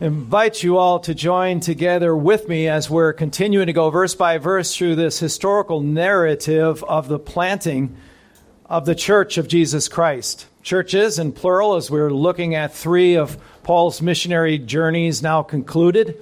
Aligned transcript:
invite 0.00 0.62
you 0.62 0.76
all 0.76 0.98
to 0.98 1.14
join 1.14 1.60
together 1.60 2.16
with 2.16 2.48
me 2.48 2.66
as 2.66 2.90
we're 2.90 3.12
continuing 3.12 3.68
to 3.68 3.72
go 3.72 3.90
verse 3.90 4.14
by 4.14 4.38
verse 4.38 4.74
through 4.74 4.96
this 4.96 5.20
historical 5.20 5.80
narrative 5.80 6.82
of 6.84 7.06
the 7.06 7.18
planting 7.18 7.96
of 8.66 8.86
the 8.86 8.94
Church 8.94 9.38
of 9.38 9.46
Jesus 9.46 9.86
Christ. 9.86 10.46
Churches 10.64 11.20
in 11.20 11.30
plural, 11.30 11.76
as 11.76 11.92
we're 11.92 12.10
looking 12.10 12.56
at 12.56 12.74
three 12.74 13.16
of 13.16 13.38
Paul's 13.62 14.02
missionary 14.02 14.58
journeys 14.58 15.22
now 15.22 15.44
concluded, 15.44 16.20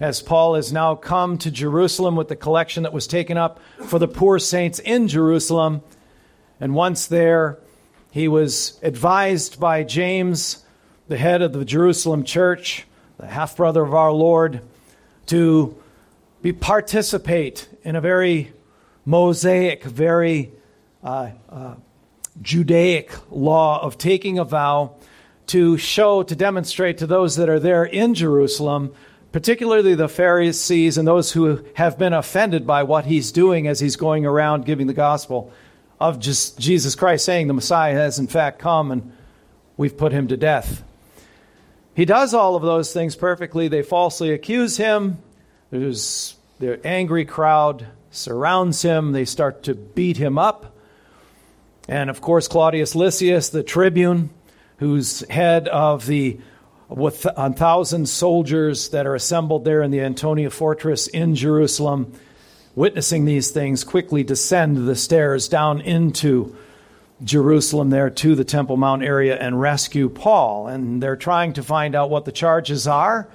as 0.00 0.20
Paul 0.20 0.56
has 0.56 0.72
now 0.72 0.96
come 0.96 1.38
to 1.38 1.50
Jerusalem 1.50 2.16
with 2.16 2.26
the 2.26 2.36
collection 2.36 2.82
that 2.82 2.92
was 2.92 3.06
taken 3.06 3.36
up 3.36 3.60
for 3.84 4.00
the 4.00 4.08
poor 4.08 4.40
saints 4.40 4.80
in 4.80 5.06
Jerusalem. 5.06 5.82
And 6.58 6.74
once 6.74 7.06
there, 7.06 7.58
he 8.10 8.26
was 8.26 8.80
advised 8.82 9.60
by 9.60 9.84
James, 9.84 10.64
the 11.06 11.18
head 11.18 11.40
of 11.40 11.52
the 11.52 11.64
Jerusalem 11.64 12.24
church, 12.24 12.84
the 13.18 13.26
half 13.26 13.56
brother 13.56 13.82
of 13.82 13.94
our 13.94 14.12
Lord, 14.12 14.60
to 15.26 15.76
be 16.42 16.52
participate 16.52 17.68
in 17.82 17.96
a 17.96 18.00
very 18.00 18.52
Mosaic, 19.04 19.84
very 19.84 20.52
uh, 21.02 21.30
uh, 21.48 21.74
Judaic 22.42 23.12
law 23.30 23.82
of 23.82 23.96
taking 23.96 24.38
a 24.38 24.44
vow 24.44 24.96
to 25.48 25.78
show, 25.78 26.22
to 26.24 26.34
demonstrate 26.34 26.98
to 26.98 27.06
those 27.06 27.36
that 27.36 27.48
are 27.48 27.60
there 27.60 27.84
in 27.84 28.14
Jerusalem, 28.14 28.92
particularly 29.32 29.94
the 29.94 30.08
Pharisees 30.08 30.98
and 30.98 31.06
those 31.06 31.32
who 31.32 31.64
have 31.74 31.98
been 31.98 32.12
offended 32.12 32.66
by 32.66 32.82
what 32.82 33.06
he's 33.06 33.32
doing 33.32 33.66
as 33.68 33.80
he's 33.80 33.96
going 33.96 34.26
around 34.26 34.64
giving 34.64 34.86
the 34.86 34.94
gospel 34.94 35.52
of 36.00 36.18
just 36.18 36.58
Jesus 36.58 36.94
Christ, 36.94 37.24
saying 37.24 37.46
the 37.46 37.54
Messiah 37.54 37.94
has 37.94 38.18
in 38.18 38.26
fact 38.26 38.58
come 38.58 38.90
and 38.90 39.12
we've 39.76 39.96
put 39.96 40.12
him 40.12 40.28
to 40.28 40.36
death. 40.36 40.82
He 41.96 42.04
does 42.04 42.34
all 42.34 42.56
of 42.56 42.62
those 42.62 42.92
things 42.92 43.16
perfectly. 43.16 43.68
They 43.68 43.80
falsely 43.80 44.30
accuse 44.30 44.76
him. 44.76 45.16
There's 45.70 46.36
the 46.58 46.86
angry 46.86 47.24
crowd 47.24 47.86
surrounds 48.10 48.82
him. 48.82 49.12
They 49.12 49.24
start 49.24 49.62
to 49.62 49.74
beat 49.74 50.18
him 50.18 50.38
up. 50.38 50.76
And 51.88 52.10
of 52.10 52.20
course, 52.20 52.48
Claudius 52.48 52.94
Lysias, 52.94 53.48
the 53.48 53.62
tribune, 53.62 54.28
who's 54.76 55.20
head 55.30 55.68
of 55.68 56.04
the 56.04 56.38
with 56.90 57.26
a 57.34 57.52
thousand 57.54 58.10
soldiers 58.10 58.90
that 58.90 59.06
are 59.06 59.14
assembled 59.14 59.64
there 59.64 59.80
in 59.80 59.90
the 59.90 60.02
Antonia 60.02 60.50
fortress 60.50 61.06
in 61.06 61.34
Jerusalem, 61.34 62.12
witnessing 62.74 63.24
these 63.24 63.50
things, 63.50 63.84
quickly 63.84 64.22
descend 64.22 64.86
the 64.86 64.94
stairs 64.94 65.48
down 65.48 65.80
into 65.80 66.54
Jerusalem 67.24 67.90
there 67.90 68.10
to 68.10 68.34
the 68.34 68.44
Temple 68.44 68.76
Mount 68.76 69.02
area 69.02 69.36
and 69.36 69.60
rescue 69.60 70.08
Paul. 70.08 70.68
And 70.68 71.02
they're 71.02 71.16
trying 71.16 71.54
to 71.54 71.62
find 71.62 71.94
out 71.94 72.10
what 72.10 72.24
the 72.24 72.32
charges 72.32 72.86
are. 72.86 73.28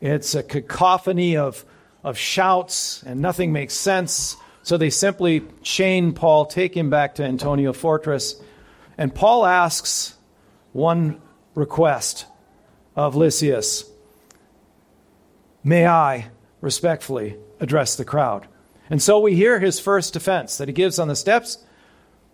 It's 0.00 0.34
a 0.34 0.42
cacophony 0.42 1.36
of, 1.36 1.64
of 2.02 2.18
shouts, 2.18 3.02
and 3.04 3.20
nothing 3.20 3.52
makes 3.52 3.74
sense. 3.74 4.36
So 4.64 4.76
they 4.76 4.90
simply 4.90 5.44
chain 5.62 6.12
Paul, 6.12 6.46
take 6.46 6.76
him 6.76 6.90
back 6.90 7.16
to 7.16 7.24
Antonia 7.24 7.72
Fortress. 7.72 8.40
And 8.98 9.14
Paul 9.14 9.46
asks 9.46 10.14
one 10.72 11.20
request 11.54 12.26
of 12.96 13.14
Lysias 13.14 13.88
May 15.64 15.86
I 15.86 16.26
respectfully 16.60 17.36
address 17.60 17.94
the 17.94 18.04
crowd? 18.04 18.48
And 18.90 19.00
so 19.00 19.20
we 19.20 19.36
hear 19.36 19.60
his 19.60 19.78
first 19.78 20.12
defense 20.12 20.58
that 20.58 20.66
he 20.66 20.74
gives 20.74 20.98
on 20.98 21.06
the 21.06 21.14
steps 21.14 21.58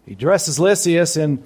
he 0.08 0.14
addresses 0.14 0.58
Lysias 0.58 1.18
in 1.18 1.44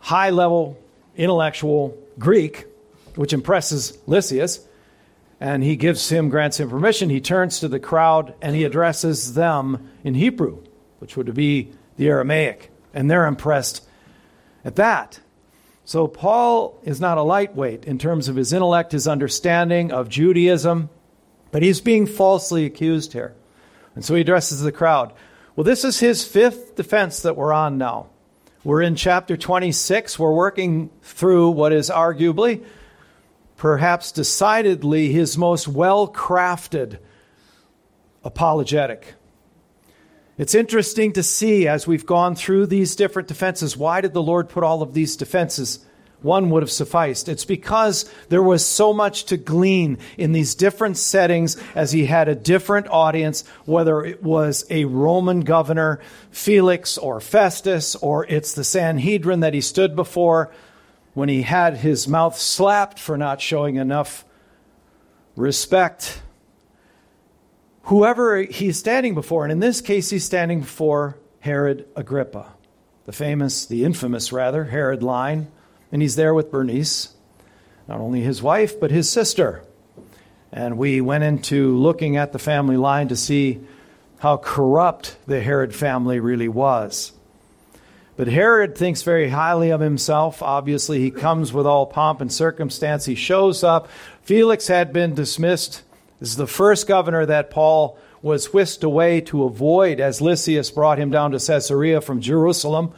high 0.00 0.30
level 0.30 0.76
intellectual 1.14 1.96
Greek, 2.18 2.66
which 3.14 3.32
impresses 3.32 3.96
Lysias, 4.08 4.66
and 5.38 5.62
he 5.62 5.76
gives 5.76 6.08
him, 6.08 6.30
grants 6.30 6.58
him 6.58 6.68
permission. 6.68 7.10
He 7.10 7.20
turns 7.20 7.60
to 7.60 7.68
the 7.68 7.78
crowd 7.78 8.34
and 8.42 8.56
he 8.56 8.64
addresses 8.64 9.34
them 9.34 9.88
in 10.02 10.14
Hebrew, 10.14 10.64
which 10.98 11.16
would 11.16 11.32
be 11.32 11.70
the 11.96 12.08
Aramaic, 12.08 12.72
and 12.92 13.08
they're 13.08 13.26
impressed 13.26 13.86
at 14.64 14.74
that. 14.74 15.20
So 15.84 16.08
Paul 16.08 16.80
is 16.82 17.00
not 17.00 17.18
a 17.18 17.22
lightweight 17.22 17.84
in 17.84 17.98
terms 17.98 18.26
of 18.26 18.34
his 18.34 18.52
intellect, 18.52 18.90
his 18.90 19.06
understanding 19.06 19.92
of 19.92 20.08
Judaism, 20.08 20.90
but 21.52 21.62
he's 21.62 21.80
being 21.80 22.06
falsely 22.06 22.64
accused 22.64 23.12
here. 23.12 23.36
And 23.94 24.04
so 24.04 24.16
he 24.16 24.22
addresses 24.22 24.60
the 24.60 24.72
crowd. 24.72 25.12
Well, 25.56 25.64
this 25.64 25.84
is 25.84 26.00
his 26.00 26.24
fifth 26.24 26.74
defense 26.74 27.22
that 27.22 27.36
we're 27.36 27.52
on 27.52 27.78
now. 27.78 28.08
We're 28.64 28.82
in 28.82 28.96
chapter 28.96 29.36
26. 29.36 30.18
We're 30.18 30.32
working 30.32 30.90
through 31.02 31.50
what 31.50 31.72
is 31.72 31.90
arguably, 31.90 32.64
perhaps 33.56 34.10
decidedly, 34.10 35.12
his 35.12 35.38
most 35.38 35.68
well 35.68 36.08
crafted 36.08 36.98
apologetic. 38.24 39.14
It's 40.38 40.56
interesting 40.56 41.12
to 41.12 41.22
see 41.22 41.68
as 41.68 41.86
we've 41.86 42.06
gone 42.06 42.34
through 42.34 42.66
these 42.66 42.96
different 42.96 43.28
defenses 43.28 43.76
why 43.76 44.00
did 44.00 44.12
the 44.12 44.22
Lord 44.22 44.48
put 44.48 44.64
all 44.64 44.82
of 44.82 44.92
these 44.92 45.14
defenses 45.14 45.86
one 46.24 46.48
would 46.48 46.62
have 46.62 46.70
sufficed. 46.70 47.28
It's 47.28 47.44
because 47.44 48.10
there 48.30 48.42
was 48.42 48.64
so 48.64 48.94
much 48.94 49.26
to 49.26 49.36
glean 49.36 49.98
in 50.16 50.32
these 50.32 50.54
different 50.54 50.96
settings 50.96 51.56
as 51.74 51.92
he 51.92 52.06
had 52.06 52.28
a 52.28 52.34
different 52.34 52.88
audience, 52.88 53.44
whether 53.66 54.02
it 54.02 54.22
was 54.22 54.64
a 54.70 54.86
Roman 54.86 55.40
governor, 55.40 56.00
Felix, 56.30 56.96
or 56.96 57.20
Festus, 57.20 57.94
or 57.96 58.24
it's 58.26 58.54
the 58.54 58.64
Sanhedrin 58.64 59.40
that 59.40 59.52
he 59.52 59.60
stood 59.60 59.94
before 59.94 60.50
when 61.12 61.28
he 61.28 61.42
had 61.42 61.76
his 61.76 62.08
mouth 62.08 62.38
slapped 62.38 62.98
for 62.98 63.18
not 63.18 63.42
showing 63.42 63.76
enough 63.76 64.24
respect. 65.36 66.22
Whoever 67.82 68.42
he's 68.42 68.78
standing 68.78 69.14
before, 69.14 69.44
and 69.44 69.52
in 69.52 69.60
this 69.60 69.82
case, 69.82 70.08
he's 70.08 70.24
standing 70.24 70.60
before 70.60 71.18
Herod 71.40 71.86
Agrippa, 71.94 72.54
the 73.04 73.12
famous, 73.12 73.66
the 73.66 73.84
infamous 73.84 74.32
rather, 74.32 74.64
Herod 74.64 75.02
line 75.02 75.48
and 75.94 76.02
he's 76.02 76.16
there 76.16 76.34
with 76.34 76.50
Bernice, 76.50 77.14
not 77.86 78.00
only 78.00 78.20
his 78.20 78.42
wife, 78.42 78.80
but 78.80 78.90
his 78.90 79.08
sister. 79.08 79.62
And 80.50 80.76
we 80.76 81.00
went 81.00 81.22
into 81.22 81.78
looking 81.78 82.16
at 82.16 82.32
the 82.32 82.38
family 82.40 82.76
line 82.76 83.06
to 83.08 83.16
see 83.16 83.60
how 84.18 84.38
corrupt 84.38 85.16
the 85.28 85.40
Herod 85.40 85.72
family 85.72 86.18
really 86.18 86.48
was. 86.48 87.12
But 88.16 88.26
Herod 88.26 88.76
thinks 88.76 89.02
very 89.02 89.28
highly 89.28 89.70
of 89.70 89.80
himself. 89.80 90.42
Obviously, 90.42 90.98
he 90.98 91.12
comes 91.12 91.52
with 91.52 91.64
all 91.64 91.86
pomp 91.86 92.20
and 92.20 92.32
circumstance. 92.32 93.04
He 93.04 93.14
shows 93.14 93.62
up. 93.62 93.88
Felix 94.22 94.66
had 94.66 94.92
been 94.92 95.14
dismissed. 95.14 95.84
Is 96.20 96.34
the 96.34 96.48
first 96.48 96.88
governor 96.88 97.24
that 97.24 97.52
Paul 97.52 97.96
was 98.20 98.52
whisked 98.52 98.82
away 98.82 99.20
to 99.20 99.44
avoid 99.44 100.00
as 100.00 100.20
Lysias 100.20 100.72
brought 100.72 100.98
him 100.98 101.10
down 101.10 101.30
to 101.30 101.38
Caesarea 101.38 102.00
from 102.00 102.20
Jerusalem 102.20 102.92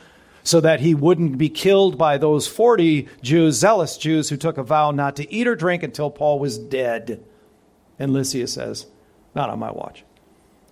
so 0.46 0.60
that 0.60 0.78
he 0.78 0.94
wouldn't 0.94 1.38
be 1.38 1.48
killed 1.48 1.98
by 1.98 2.16
those 2.16 2.46
40 2.46 3.08
Jews, 3.20 3.56
zealous 3.56 3.96
Jews, 3.96 4.28
who 4.28 4.36
took 4.36 4.58
a 4.58 4.62
vow 4.62 4.92
not 4.92 5.16
to 5.16 5.30
eat 5.32 5.48
or 5.48 5.56
drink 5.56 5.82
until 5.82 6.08
Paul 6.08 6.38
was 6.38 6.56
dead. 6.56 7.20
And 7.98 8.12
Lysias 8.12 8.52
says, 8.52 8.86
Not 9.34 9.50
on 9.50 9.58
my 9.58 9.72
watch. 9.72 10.04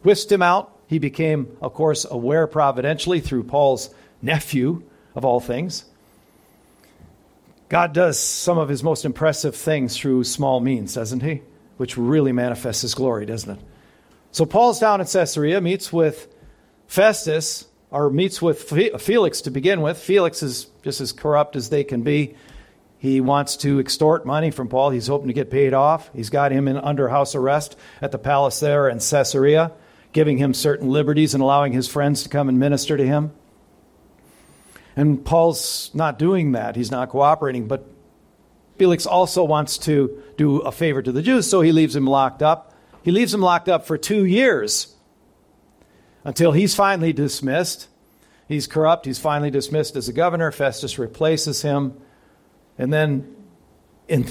Whisked 0.05 0.31
him 0.31 0.43
out. 0.43 0.71
He 0.87 1.01
became, 1.01 1.57
of 1.61 1.75
course, 1.75 2.07
aware 2.09 2.47
providentially 2.47 3.19
through 3.19 3.45
Paul's 3.45 3.93
nephew, 4.23 4.85
of 5.17 5.25
all 5.25 5.41
things. 5.41 5.87
God 7.69 7.93
does 7.93 8.17
some 8.17 8.59
of 8.59 8.69
his 8.69 8.85
most 8.85 9.05
impressive 9.05 9.57
things 9.57 9.97
through 9.97 10.23
small 10.23 10.61
means, 10.61 10.95
doesn't 10.95 11.25
he? 11.25 11.43
Which 11.79 11.97
really 11.97 12.31
manifests 12.31 12.83
his 12.83 12.95
glory, 12.95 13.27
doesn't 13.27 13.59
it? 13.59 13.65
So 14.31 14.47
Paul's 14.47 14.79
down 14.79 15.01
in 15.01 15.09
Caesarea, 15.09 15.61
meets 15.61 15.93
with 15.93 16.29
Festus, 16.87 17.67
or 17.95 18.11
meets 18.11 18.43
with 18.43 18.61
Felix 19.01 19.43
to 19.43 19.53
begin 19.53 19.81
with. 19.81 19.97
Felix 19.97 20.43
is 20.43 20.67
just 20.83 21.01
as 21.01 21.13
corrupt 21.13 21.55
as 21.55 21.71
they 21.71 21.85
can 21.85 22.03
be. 22.03 22.35
He 22.99 23.21
wants 23.21 23.57
to 23.59 23.79
extort 23.79 24.27
money 24.27 24.51
from 24.51 24.67
Paul. 24.69 24.91
He's 24.91 25.07
hoping 25.07 25.29
to 25.29 25.33
get 25.33 25.49
paid 25.49 25.75
off. 25.75 26.11
He's 26.13 26.29
got 26.29 26.51
him 26.51 26.67
in 26.67 26.77
under 26.77 27.09
house 27.09 27.37
arrest 27.37 27.77
at 28.03 28.11
the 28.11 28.19
palace 28.19 28.59
there 28.59 28.89
in 28.89 28.99
Caesarea, 28.99 29.71
giving 30.13 30.39
him 30.39 30.55
certain 30.55 30.91
liberties 30.91 31.35
and 31.35 31.43
allowing 31.43 31.73
his 31.73 31.87
friends 31.87 32.25
to 32.25 32.29
come 32.29 32.49
and 32.49 32.59
minister 32.59 32.97
to 32.97 33.07
him. 33.07 33.33
And 34.97 35.25
Paul's 35.25 35.93
not 35.95 36.19
doing 36.19 36.53
that. 36.53 36.75
He's 36.75 36.91
not 36.91 37.11
cooperating. 37.11 37.69
But 37.69 37.87
Felix 38.77 39.07
also 39.07 39.45
wants 39.45 39.79
to 39.79 40.21
do 40.37 40.59
a 40.61 40.73
favor 40.73 41.01
to 41.01 41.13
the 41.13 41.23
Jews, 41.23 41.49
so 41.49 41.61
he 41.61 41.71
leaves 41.71 41.95
him 41.95 42.09
locked 42.09 42.43
up. 42.43 42.75
He 43.05 43.13
leaves 43.13 43.33
him 43.33 43.41
locked 43.41 43.69
up 43.69 43.87
for 43.87 43.97
two 43.97 44.25
years 44.25 44.97
until 46.25 46.51
he's 46.53 46.75
finally 46.75 47.13
dismissed. 47.13 47.89
He's 48.49 48.67
corrupt. 48.67 49.07
He's 49.07 49.19
finally 49.19 49.51
dismissed 49.51 49.97
as 49.97 50.09
a 50.09 50.13
governor. 50.13 50.53
Festus 50.53 50.99
replaces 50.99 51.63
him. 51.63 51.97
And 52.79 52.93
then 52.93 53.35
in, 54.09 54.27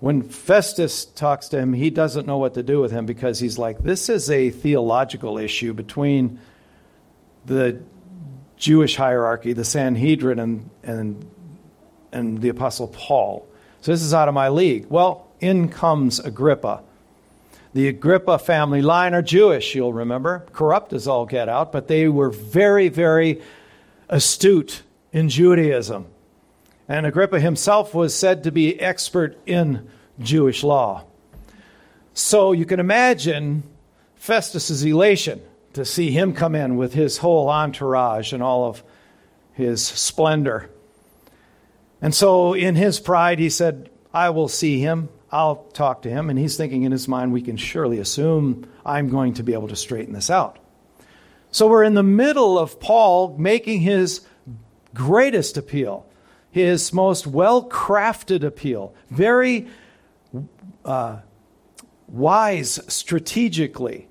when 0.00 0.22
Festus 0.22 1.04
talks 1.04 1.48
to 1.48 1.58
him, 1.58 1.72
he 1.72 1.90
doesn't 1.90 2.26
know 2.26 2.38
what 2.38 2.54
to 2.54 2.62
do 2.62 2.80
with 2.80 2.90
him 2.90 3.06
because 3.06 3.38
he's 3.38 3.58
like, 3.58 3.78
this 3.78 4.08
is 4.08 4.30
a 4.30 4.50
theological 4.50 5.38
issue 5.38 5.72
between 5.72 6.40
the 7.44 7.80
Jewish 8.56 8.96
hierarchy, 8.96 9.52
the 9.52 9.64
Sanhedrin, 9.64 10.38
and, 10.38 10.70
and, 10.82 11.30
and 12.12 12.40
the 12.40 12.48
Apostle 12.48 12.88
Paul. 12.88 13.46
So 13.80 13.92
this 13.92 14.02
is 14.02 14.14
out 14.14 14.28
of 14.28 14.34
my 14.34 14.48
league. 14.48 14.86
Well, 14.88 15.28
in 15.40 15.68
comes 15.68 16.20
Agrippa. 16.20 16.82
The 17.74 17.88
Agrippa 17.88 18.38
family 18.38 18.82
line 18.82 19.14
are 19.14 19.22
Jewish, 19.22 19.74
you'll 19.74 19.94
remember, 19.94 20.46
corrupt 20.52 20.92
as 20.92 21.08
all 21.08 21.24
get 21.24 21.48
out, 21.48 21.72
but 21.72 21.88
they 21.88 22.06
were 22.06 22.28
very, 22.28 22.88
very 22.88 23.40
astute 24.10 24.82
in 25.10 25.30
Judaism. 25.30 26.06
And 26.86 27.06
Agrippa 27.06 27.40
himself 27.40 27.94
was 27.94 28.14
said 28.14 28.44
to 28.44 28.52
be 28.52 28.78
expert 28.78 29.38
in 29.46 29.88
Jewish 30.20 30.62
law. 30.62 31.04
So 32.12 32.52
you 32.52 32.66
can 32.66 32.78
imagine 32.78 33.62
Festus's 34.16 34.84
elation 34.84 35.40
to 35.72 35.86
see 35.86 36.10
him 36.10 36.34
come 36.34 36.54
in 36.54 36.76
with 36.76 36.92
his 36.92 37.18
whole 37.18 37.48
entourage 37.48 38.34
and 38.34 38.42
all 38.42 38.66
of 38.66 38.82
his 39.54 39.82
splendor. 39.82 40.68
And 42.02 42.14
so 42.14 42.52
in 42.52 42.74
his 42.74 43.00
pride, 43.00 43.38
he 43.38 43.48
said, 43.48 43.88
I 44.12 44.28
will 44.28 44.48
see 44.48 44.80
him. 44.80 45.08
I'll 45.32 45.56
talk 45.72 46.02
to 46.02 46.10
him. 46.10 46.28
And 46.28 46.38
he's 46.38 46.56
thinking 46.56 46.82
in 46.82 46.92
his 46.92 47.08
mind, 47.08 47.32
we 47.32 47.40
can 47.40 47.56
surely 47.56 47.98
assume 47.98 48.70
I'm 48.84 49.08
going 49.08 49.34
to 49.34 49.42
be 49.42 49.54
able 49.54 49.68
to 49.68 49.76
straighten 49.76 50.12
this 50.12 50.28
out. 50.28 50.58
So 51.50 51.68
we're 51.68 51.84
in 51.84 51.94
the 51.94 52.02
middle 52.02 52.58
of 52.58 52.78
Paul 52.78 53.36
making 53.38 53.80
his 53.80 54.20
greatest 54.94 55.56
appeal, 55.56 56.06
his 56.50 56.92
most 56.92 57.26
well 57.26 57.68
crafted 57.68 58.44
appeal, 58.44 58.94
very 59.10 59.68
uh, 60.84 61.18
wise 62.08 62.78
strategically, 62.88 64.08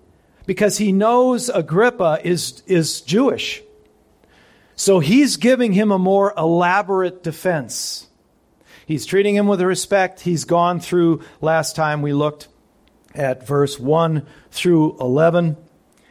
because 0.47 0.79
he 0.79 0.91
knows 0.91 1.49
Agrippa 1.49 2.19
is, 2.23 2.63
is 2.65 3.01
Jewish. 3.01 3.61
So 4.75 4.99
he's 4.99 5.37
giving 5.37 5.73
him 5.73 5.91
a 5.91 5.99
more 5.99 6.33
elaborate 6.35 7.23
defense. 7.23 8.07
He's 8.91 9.05
treating 9.05 9.35
him 9.35 9.47
with 9.47 9.61
respect. 9.61 10.19
He's 10.19 10.43
gone 10.43 10.81
through, 10.81 11.21
last 11.39 11.77
time 11.77 12.01
we 12.01 12.11
looked 12.11 12.49
at 13.15 13.47
verse 13.47 13.79
1 13.79 14.27
through 14.51 14.97
11. 14.99 15.55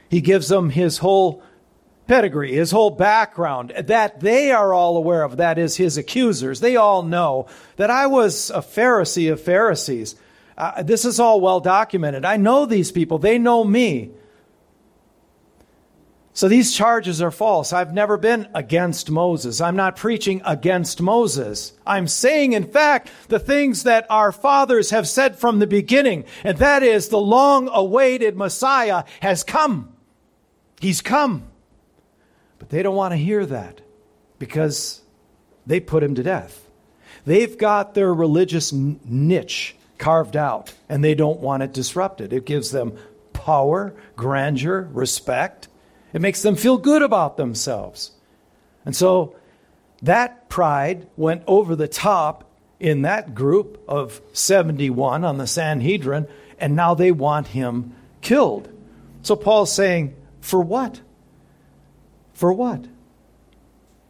He 0.09 0.23
gives 0.23 0.49
them 0.49 0.71
his 0.71 0.97
whole 0.97 1.43
pedigree, 2.06 2.55
his 2.55 2.71
whole 2.71 2.88
background 2.88 3.75
that 3.79 4.21
they 4.21 4.50
are 4.50 4.73
all 4.73 4.97
aware 4.97 5.25
of. 5.25 5.37
That 5.37 5.59
is, 5.59 5.77
his 5.77 5.99
accusers. 5.99 6.61
They 6.61 6.77
all 6.77 7.03
know 7.03 7.49
that 7.77 7.91
I 7.91 8.06
was 8.06 8.49
a 8.49 8.61
Pharisee 8.61 9.31
of 9.31 9.43
Pharisees. 9.43 10.15
Uh, 10.56 10.83
this 10.83 11.05
is 11.05 11.21
all 11.21 11.43
well 11.43 11.61
documented. 11.61 12.25
I 12.25 12.38
know 12.38 12.65
these 12.65 12.91
people, 12.91 13.19
they 13.19 13.37
know 13.37 13.62
me. 13.62 14.12
So 16.32 16.49
these 16.49 16.73
charges 16.75 17.21
are 17.21 17.32
false. 17.32 17.73
I've 17.73 17.93
never 17.93 18.17
been 18.17 18.49
against 18.55 19.11
Moses. 19.11 19.61
I'm 19.61 19.77
not 19.77 19.97
preaching 19.97 20.41
against 20.44 21.03
Moses. 21.03 21.73
I'm 21.85 22.06
saying, 22.06 22.53
in 22.53 22.65
fact, 22.65 23.11
the 23.29 23.41
things 23.41 23.82
that 23.82 24.06
our 24.09 24.31
fathers 24.31 24.91
have 24.91 25.09
said 25.09 25.37
from 25.37 25.59
the 25.59 25.67
beginning, 25.67 26.25
and 26.44 26.56
that 26.59 26.82
is 26.82 27.09
the 27.09 27.19
long 27.19 27.69
awaited 27.73 28.37
Messiah 28.37 29.05
has 29.21 29.43
come. 29.43 29.93
He's 30.81 31.03
come. 31.03 31.44
But 32.59 32.69
they 32.69 32.83
don't 32.83 32.97
want 32.97 33.12
to 33.12 33.19
hear 33.19 33.44
that 33.47 33.81
because 34.38 35.03
they 35.67 35.81
put 35.81 36.03
him 36.03 36.15
to 36.15 36.23
death. 36.23 36.69
They've 37.26 37.59
got 37.59 37.94
their 37.94 38.15
religious 38.15 38.73
niche 38.73 39.75
carved 39.99 40.37
out 40.37 40.73
and 40.88 41.05
they 41.05 41.15
don't 41.15 41.41
want 41.41 41.62
it 41.62 41.73
disrupted. 41.73 42.33
It 42.33 42.47
gives 42.47 42.71
them 42.71 42.97
power, 43.33 43.94
grandeur, 44.17 44.88
respect. 44.93 45.69
It 46.12 46.21
makes 46.21 46.43
them 46.43 46.57
feel 46.57 46.79
good 46.79 47.03
about 47.03 47.37
themselves. 47.37 48.12
And 48.85 48.95
so 48.97 49.37
that 50.03 50.49
pride 50.49 51.07
went 51.17 51.43
over 51.47 51.77
the 51.77 51.89
top 51.89 52.51
in 52.79 53.03
that 53.03 53.35
group 53.35 53.83
of 53.87 54.21
71 54.33 55.25
on 55.25 55.39
the 55.39 55.47
Sanhedrin, 55.47 56.27
and 56.59 56.75
now 56.75 56.95
they 56.95 57.12
want 57.12 57.49
him 57.49 57.95
killed. 58.23 58.69
So 59.23 59.37
Paul's 59.37 59.73
saying, 59.73 60.17
For 60.41 60.61
what? 60.61 61.01
For 62.33 62.53
what? 62.53 62.87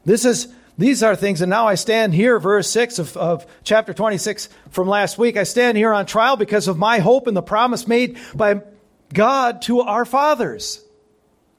This 0.05 0.25
is 0.25 0.49
these 0.79 1.03
are 1.03 1.15
things, 1.15 1.43
and 1.43 1.51
now 1.51 1.67
I 1.67 1.75
stand 1.75 2.15
here, 2.15 2.39
verse 2.39 2.71
6 2.71 2.99
of, 3.01 3.17
of 3.17 3.47
chapter 3.65 3.93
26 3.93 4.49
from 4.71 4.89
last 4.89 5.19
week. 5.19 5.37
I 5.37 5.43
stand 5.43 5.77
here 5.77 5.93
on 5.93 6.07
trial 6.07 6.37
because 6.37 6.69
of 6.69 6.79
my 6.79 7.01
hope 7.01 7.29
in 7.29 7.35
the 7.35 7.43
promise 7.43 7.87
made 7.87 8.17
by 8.35 8.63
God 9.13 9.61
to 9.63 9.81
our 9.81 10.07
fathers. 10.07 10.83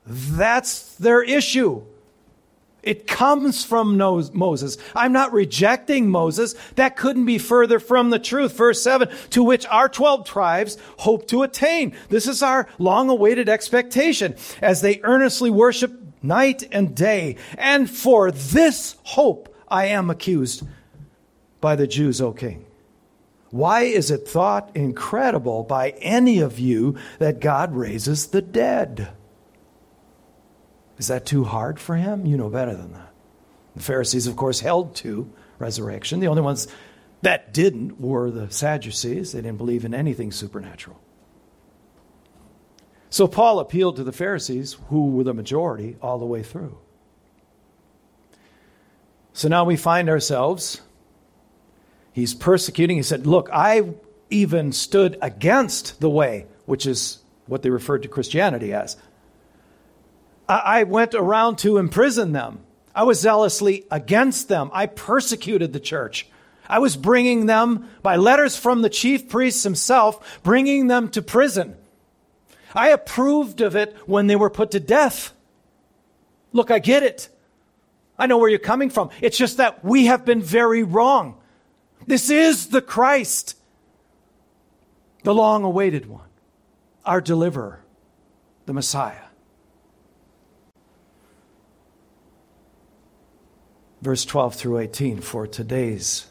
That's 0.06 0.96
their 0.96 1.22
issue. 1.22 1.84
It 2.84 3.06
comes 3.06 3.64
from 3.64 3.98
Moses. 3.98 4.78
I'm 4.96 5.14
not 5.14 5.34
rejecting 5.34 6.10
Moses. 6.10 6.56
That 6.76 6.96
couldn't 6.96 7.26
be 7.26 7.38
further 7.38 7.80
from 7.80 8.10
the 8.10 8.18
truth. 8.18 8.54
Verse 8.54 8.82
7, 8.82 9.08
to 9.32 9.44
which 9.44 9.68
our 9.68 9.88
12 9.88 10.26
tribes 10.26 10.78
hope 10.98 11.28
to 11.28 11.44
attain. 11.44 11.96
This 12.10 12.28
is 12.28 12.42
our 12.42 12.68
long 12.80 13.10
awaited 13.10 13.50
expectation 13.50 14.36
as 14.62 14.82
they 14.82 15.00
earnestly 15.04 15.52
worship 15.52 15.94
night 16.24 16.68
and 16.72 16.96
day. 16.96 17.36
And 17.56 17.88
for 17.88 18.32
this 18.32 18.96
hope 19.04 19.56
I 19.68 19.86
am 19.86 20.10
accused 20.10 20.64
by 21.60 21.76
the 21.76 21.86
Jews, 21.88 22.20
O 22.20 22.32
king. 22.32 22.66
Why 23.52 23.82
is 23.82 24.10
it 24.10 24.28
thought 24.28 24.72
incredible 24.76 25.64
by 25.64 25.90
any 26.00 26.40
of 26.40 26.58
you 26.58 26.98
that 27.20 27.42
God 27.42 27.76
raises 27.76 28.28
the 28.28 28.42
dead? 28.42 29.10
Is 31.02 31.08
that 31.08 31.26
too 31.26 31.44
hard 31.44 31.80
for 31.80 31.96
him? 31.96 32.28
You 32.28 32.38
know 32.38 32.48
better 32.48 32.76
than 32.76 32.94
that. 32.94 33.12
The 33.76 33.82
Pharisees, 33.82 34.28
of 34.28 34.36
course, 34.36 34.60
held 34.60 34.96
to 34.98 35.34
resurrection. 35.58 36.20
The 36.20 36.28
only 36.28 36.44
ones 36.44 36.68
that 37.24 37.56
didn't 37.56 38.00
were 38.00 38.30
the 38.30 38.52
Sadducees. 38.52 39.32
They 39.32 39.42
didn't 39.42 39.58
believe 39.58 39.84
in 39.84 39.96
anything 39.96 40.32
supernatural. 40.32 41.02
So 43.10 43.28
Paul 43.28 43.58
appealed 43.58 43.96
to 43.96 44.04
the 44.04 44.12
Pharisees, 44.12 44.78
who 44.90 45.10
were 45.10 45.24
the 45.24 45.34
majority 45.34 45.98
all 46.04 46.20
the 46.20 46.26
way 46.28 46.44
through. 46.44 46.78
So 49.34 49.48
now 49.48 49.64
we 49.64 49.78
find 49.78 50.08
ourselves, 50.08 50.82
he's 52.14 52.36
persecuting. 52.36 52.98
He 52.98 53.04
said, 53.04 53.26
Look, 53.26 53.50
I 53.52 53.96
even 54.30 54.72
stood 54.72 55.18
against 55.20 56.00
the 56.00 56.12
way, 56.12 56.46
which 56.68 56.86
is 56.86 57.24
what 57.48 57.64
they 57.64 57.72
referred 57.72 58.04
to 58.04 58.08
Christianity 58.08 58.72
as. 58.72 58.98
I 60.54 60.84
went 60.84 61.14
around 61.14 61.58
to 61.60 61.78
imprison 61.78 62.34
them. 62.34 62.60
I 62.94 63.04
was 63.04 63.22
zealously 63.22 63.86
against 63.90 64.50
them. 64.50 64.70
I 64.74 64.86
persecuted 64.86 65.72
the 65.72 65.80
church. 65.80 66.28
I 66.68 66.80
was 66.80 66.98
bringing 66.98 67.46
them, 67.46 67.90
by 68.02 68.18
letters 68.18 68.58
from 68.58 68.82
the 68.82 68.90
chief 68.90 69.30
priest 69.30 69.64
himself, 69.64 70.42
bringing 70.44 70.88
them 70.88 71.10
to 71.10 71.22
prison. 71.22 71.76
I 72.74 72.90
approved 72.90 73.62
of 73.62 73.76
it 73.76 73.96
when 74.06 74.28
they 74.28 74.36
were 74.36 74.50
put 74.50 74.72
to 74.72 74.80
death. 74.80 75.34
Look, 76.54 76.72
I 76.72 76.80
get 76.80 77.04
it. 77.04 77.30
I 78.18 78.28
know 78.28 78.38
where 78.38 78.50
you're 78.50 78.60
coming 78.60 78.90
from. 78.90 79.10
It's 79.22 79.38
just 79.38 79.58
that 79.58 79.84
we 79.84 80.06
have 80.06 80.26
been 80.26 80.42
very 80.42 80.84
wrong. 80.84 81.38
This 82.08 82.30
is 82.30 82.68
the 82.68 82.82
Christ, 82.82 83.58
the 85.24 85.34
long 85.34 85.64
awaited 85.64 86.08
one, 86.08 86.28
our 87.06 87.22
deliverer, 87.22 87.84
the 88.66 88.74
Messiah. 88.74 89.31
Verse 94.02 94.26
12 94.26 94.56
through 94.56 94.80
18 94.80 95.22
for 95.22 95.46
today's 95.46 96.28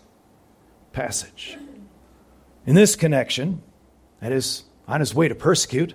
passage. 0.92 1.56
In 2.66 2.74
this 2.74 2.96
connection, 2.96 3.62
that 4.20 4.32
is, 4.32 4.64
on 4.86 5.00
his 5.00 5.14
way 5.14 5.28
to 5.28 5.34
persecute, 5.34 5.94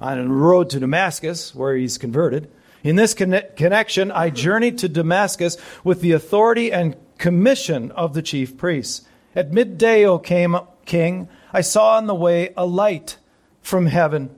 on 0.00 0.18
the 0.18 0.32
road 0.32 0.70
to 0.70 0.80
Damascus, 0.80 1.54
where 1.54 1.76
he's 1.76 1.98
converted, 1.98 2.50
in 2.82 2.96
this 2.96 3.14
conne- 3.14 3.42
connection, 3.56 4.12
I 4.12 4.30
journeyed 4.30 4.78
to 4.78 4.88
Damascus 4.88 5.56
with 5.82 6.00
the 6.00 6.12
authority 6.12 6.72
and 6.72 6.96
commission 7.18 7.90
of 7.92 8.14
the 8.14 8.22
chief 8.22 8.56
priests. 8.56 9.06
At 9.34 9.52
midday, 9.52 10.06
O 10.06 10.18
king, 10.18 11.28
I 11.52 11.60
saw 11.60 11.96
on 11.96 12.06
the 12.06 12.14
way 12.14 12.52
a 12.56 12.64
light 12.64 13.18
from 13.60 13.86
heaven, 13.86 14.30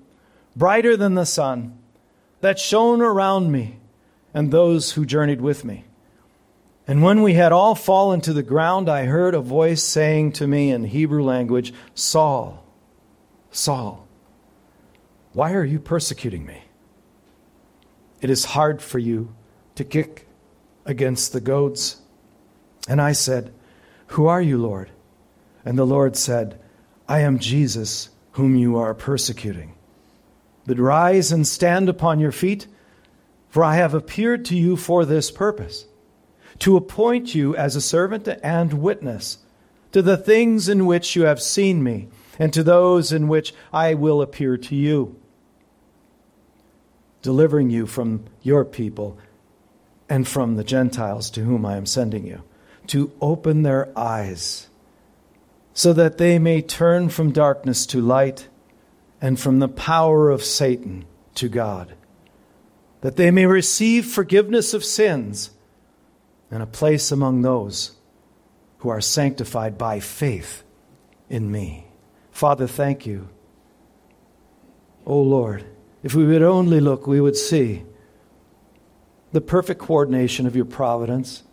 brighter 0.57 0.97
than 0.97 1.15
the 1.15 1.27
sun, 1.27 1.79
that 2.41 2.59
shone 2.59 3.03
around 3.03 3.53
me 3.53 3.79
and 4.33 4.51
those 4.51 4.93
who 4.93 5.05
journeyed 5.05 5.41
with 5.41 5.65
me. 5.65 5.85
And 6.91 7.05
when 7.05 7.23
we 7.23 7.35
had 7.35 7.53
all 7.53 7.77
fallen 7.77 8.21
to 8.23 8.33
the 8.33 8.43
ground, 8.43 8.89
I 8.89 9.05
heard 9.05 9.37
a 9.37 9.41
voice 9.41 9.81
saying 9.81 10.33
to 10.33 10.47
me 10.49 10.73
in 10.73 10.83
Hebrew 10.83 11.23
language, 11.23 11.73
Saul, 11.95 12.67
Saul, 13.53 14.09
why 15.33 15.53
are 15.53 15.65
you 15.65 15.79
persecuting 15.79 16.45
me? 16.45 16.65
It 18.21 18.29
is 18.29 18.45
hard 18.45 18.83
for 18.83 18.99
you 18.99 19.33
to 19.77 19.85
kick 19.85 20.27
against 20.85 21.33
the 21.33 21.41
goads. 21.41 22.01
And 22.89 23.01
I 23.01 23.13
said, 23.13 23.55
Who 24.09 24.27
are 24.27 24.43
you, 24.43 24.59
Lord? 24.59 24.91
And 25.65 25.79
the 25.79 25.87
Lord 25.87 26.17
said, 26.17 26.59
I 27.09 27.21
am 27.21 27.39
Jesus, 27.39 28.09
whom 28.33 28.57
you 28.57 28.79
are 28.79 28.95
persecuting. 28.95 29.77
But 30.67 30.81
rise 30.81 31.31
and 31.31 31.47
stand 31.47 31.89
upon 31.89 32.19
your 32.19 32.33
feet, 32.33 32.67
for 33.49 33.63
I 33.63 33.77
have 33.77 33.95
appeared 33.95 34.45
to 34.47 34.57
you 34.57 34.77
for 34.77 35.05
this 35.05 35.31
purpose 35.31 35.87
to 36.61 36.77
appoint 36.77 37.35
you 37.35 37.57
as 37.57 37.75
a 37.75 37.81
servant 37.81 38.29
and 38.43 38.75
witness 38.75 39.39
to 39.93 40.03
the 40.03 40.17
things 40.17 40.69
in 40.69 40.87
which 40.87 41.17
you 41.17 41.23
have 41.23 41.43
seen 41.43 41.83
me, 41.83 42.09
and 42.39 42.53
to 42.53 42.63
those 42.63 43.13
in 43.13 43.29
which 43.29 43.53
I 43.73 43.95
will 43.95 44.23
appear 44.23 44.57
to 44.57 44.77
you, 44.77 45.17
delivering 47.23 47.71
you 47.71 47.87
from 47.87 48.25
your 48.43 48.65
people 48.65 49.19
and 50.09 50.27
from 50.27 50.57
the 50.57 50.65
Gentiles 50.65 51.29
to 51.31 51.43
whom 51.43 51.67
I 51.67 51.77
am 51.77 51.87
sending 51.87 52.25
you, 52.25 52.43
to 52.89 53.13
open 53.21 53.63
their 53.63 53.97
eyes, 53.99 54.69
so 55.75 55.93
that 55.93 56.19
they 56.19 56.39
may 56.39 56.63
turn 56.63 57.09
from 57.09 57.33
darkness 57.33 57.85
to 57.87 58.01
light 58.01 58.49
and 59.21 59.39
from 59.39 59.59
the 59.59 59.69
power 59.69 60.31
of 60.31 60.45
Satan 60.45 61.05
to 61.35 61.49
God, 61.49 61.95
that 63.01 63.17
they 63.17 63.31
may 63.31 63.47
receive 63.47 64.07
forgiveness 64.07 64.73
of 64.73 64.85
sins 64.85 65.51
and 66.51 66.63
a 66.63 66.67
place 66.67 67.13
among 67.13 67.43
those 67.43 67.93
who 68.79 68.89
are 68.89 69.01
sanctified 69.01 69.79
by 69.79 70.01
faith 70.01 70.63
in 71.29 71.51
me. 71.51 71.87
Father, 72.33 72.67
thank 72.67 73.07
you. 73.07 73.29
Oh 75.07 75.23
Lord, 75.23 75.65
if 76.03 76.15
we 76.15 76.27
would 76.27 76.43
only 76.43 76.81
look, 76.81 77.07
we 77.07 77.21
would 77.21 77.37
see 77.37 77.85
the 79.33 79.41
perfect 79.41 79.81
coordination 79.81 80.47
of 80.47 80.57
your 80.57 80.65
providence, 80.65 81.45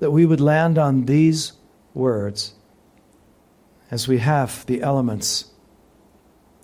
that 0.00 0.10
we 0.10 0.26
would 0.26 0.40
land 0.40 0.78
on 0.78 1.06
these 1.06 1.52
words 1.94 2.54
as 3.90 4.08
we 4.08 4.18
have 4.18 4.66
the 4.66 4.82
elements 4.82 5.50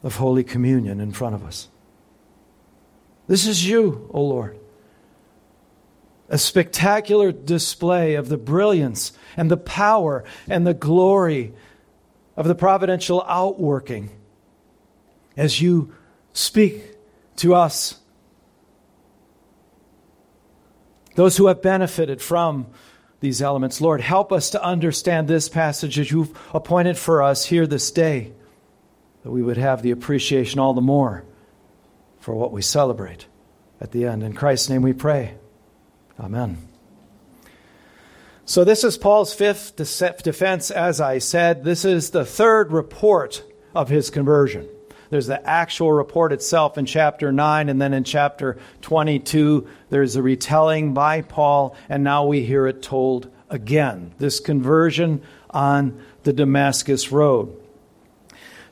of 0.02 0.16
Holy 0.16 0.44
Communion 0.44 1.00
in 1.00 1.12
front 1.12 1.34
of 1.34 1.44
us. 1.44 1.68
This 3.26 3.46
is 3.46 3.66
you, 3.66 4.08
O 4.12 4.18
oh 4.18 4.24
Lord. 4.24 4.59
A 6.30 6.38
spectacular 6.38 7.32
display 7.32 8.14
of 8.14 8.28
the 8.28 8.38
brilliance 8.38 9.12
and 9.36 9.50
the 9.50 9.56
power 9.56 10.24
and 10.48 10.66
the 10.66 10.74
glory 10.74 11.52
of 12.36 12.46
the 12.46 12.54
providential 12.54 13.22
outworking 13.26 14.10
as 15.36 15.60
you 15.60 15.92
speak 16.32 16.96
to 17.36 17.54
us 17.54 18.00
those 21.14 21.36
who 21.36 21.48
have 21.48 21.60
benefited 21.60 22.22
from 22.22 22.66
these 23.20 23.42
elements. 23.42 23.80
Lord, 23.80 24.00
help 24.00 24.32
us 24.32 24.50
to 24.50 24.64
understand 24.64 25.28
this 25.28 25.48
passage 25.48 25.98
as 25.98 26.10
you've 26.10 26.36
appointed 26.54 26.96
for 26.96 27.22
us 27.22 27.44
here 27.44 27.66
this 27.66 27.90
day, 27.90 28.32
that 29.22 29.30
we 29.30 29.42
would 29.42 29.58
have 29.58 29.82
the 29.82 29.90
appreciation 29.90 30.60
all 30.60 30.72
the 30.72 30.80
more 30.80 31.24
for 32.20 32.34
what 32.34 32.52
we 32.52 32.62
celebrate 32.62 33.26
at 33.80 33.92
the 33.92 34.06
end. 34.06 34.22
In 34.22 34.32
Christ's 34.32 34.70
name 34.70 34.82
we 34.82 34.92
pray. 34.92 35.34
Amen. 36.20 36.58
So, 38.44 38.64
this 38.64 38.84
is 38.84 38.98
Paul's 38.98 39.32
fifth 39.32 39.76
defense, 39.76 40.70
as 40.70 41.00
I 41.00 41.18
said. 41.18 41.64
This 41.64 41.84
is 41.84 42.10
the 42.10 42.24
third 42.24 42.72
report 42.72 43.44
of 43.74 43.88
his 43.88 44.10
conversion. 44.10 44.68
There's 45.08 45.28
the 45.28 45.44
actual 45.48 45.92
report 45.92 46.32
itself 46.32 46.76
in 46.76 46.84
chapter 46.84 47.32
9, 47.32 47.68
and 47.68 47.80
then 47.80 47.94
in 47.94 48.04
chapter 48.04 48.58
22, 48.82 49.66
there's 49.88 50.16
a 50.16 50.22
retelling 50.22 50.94
by 50.94 51.22
Paul, 51.22 51.74
and 51.88 52.04
now 52.04 52.26
we 52.26 52.44
hear 52.44 52.66
it 52.66 52.82
told 52.82 53.30
again. 53.48 54.12
This 54.18 54.40
conversion 54.40 55.22
on 55.48 56.04
the 56.24 56.32
Damascus 56.32 57.10
Road. 57.10 57.56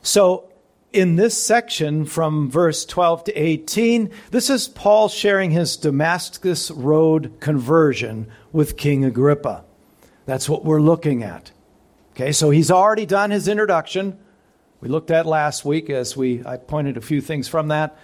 So, 0.01 0.48
in 0.91 1.15
this 1.15 1.41
section 1.41 2.05
from 2.05 2.49
verse 2.49 2.85
12 2.85 3.25
to 3.25 3.33
18, 3.33 4.11
this 4.31 4.49
is 4.49 4.67
Paul 4.67 5.09
sharing 5.09 5.51
his 5.51 5.77
Damascus 5.77 6.71
Road 6.71 7.33
conversion 7.39 8.27
with 8.51 8.77
King 8.77 9.05
Agrippa. 9.05 9.63
That's 10.25 10.49
what 10.49 10.65
we're 10.65 10.81
looking 10.81 11.23
at. 11.23 11.51
Okay, 12.11 12.31
so 12.31 12.49
he's 12.49 12.71
already 12.71 13.05
done 13.05 13.31
his 13.31 13.47
introduction 13.47 14.17
we 14.81 14.87
looked 14.87 15.11
at 15.11 15.25
last 15.25 15.65
week 15.65 15.89
as 15.89 16.15
we 16.15 16.45
I 16.45 16.57
pointed 16.57 16.95
a 16.95 17.01
few 17.01 17.21
things 17.21 17.47
from 17.47 17.67
that. 17.67 17.97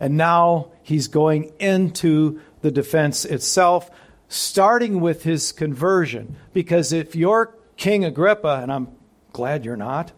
And 0.00 0.16
now 0.16 0.68
he's 0.82 1.06
going 1.08 1.52
into 1.60 2.40
the 2.62 2.70
defense 2.70 3.24
itself, 3.24 3.90
starting 4.28 5.00
with 5.00 5.22
his 5.22 5.52
conversion. 5.52 6.36
Because 6.52 6.92
if 6.92 7.14
you're 7.14 7.54
King 7.76 8.04
Agrippa, 8.04 8.60
and 8.62 8.72
I'm 8.72 8.88
glad 9.32 9.64
you're 9.64 9.76
not, 9.76 10.12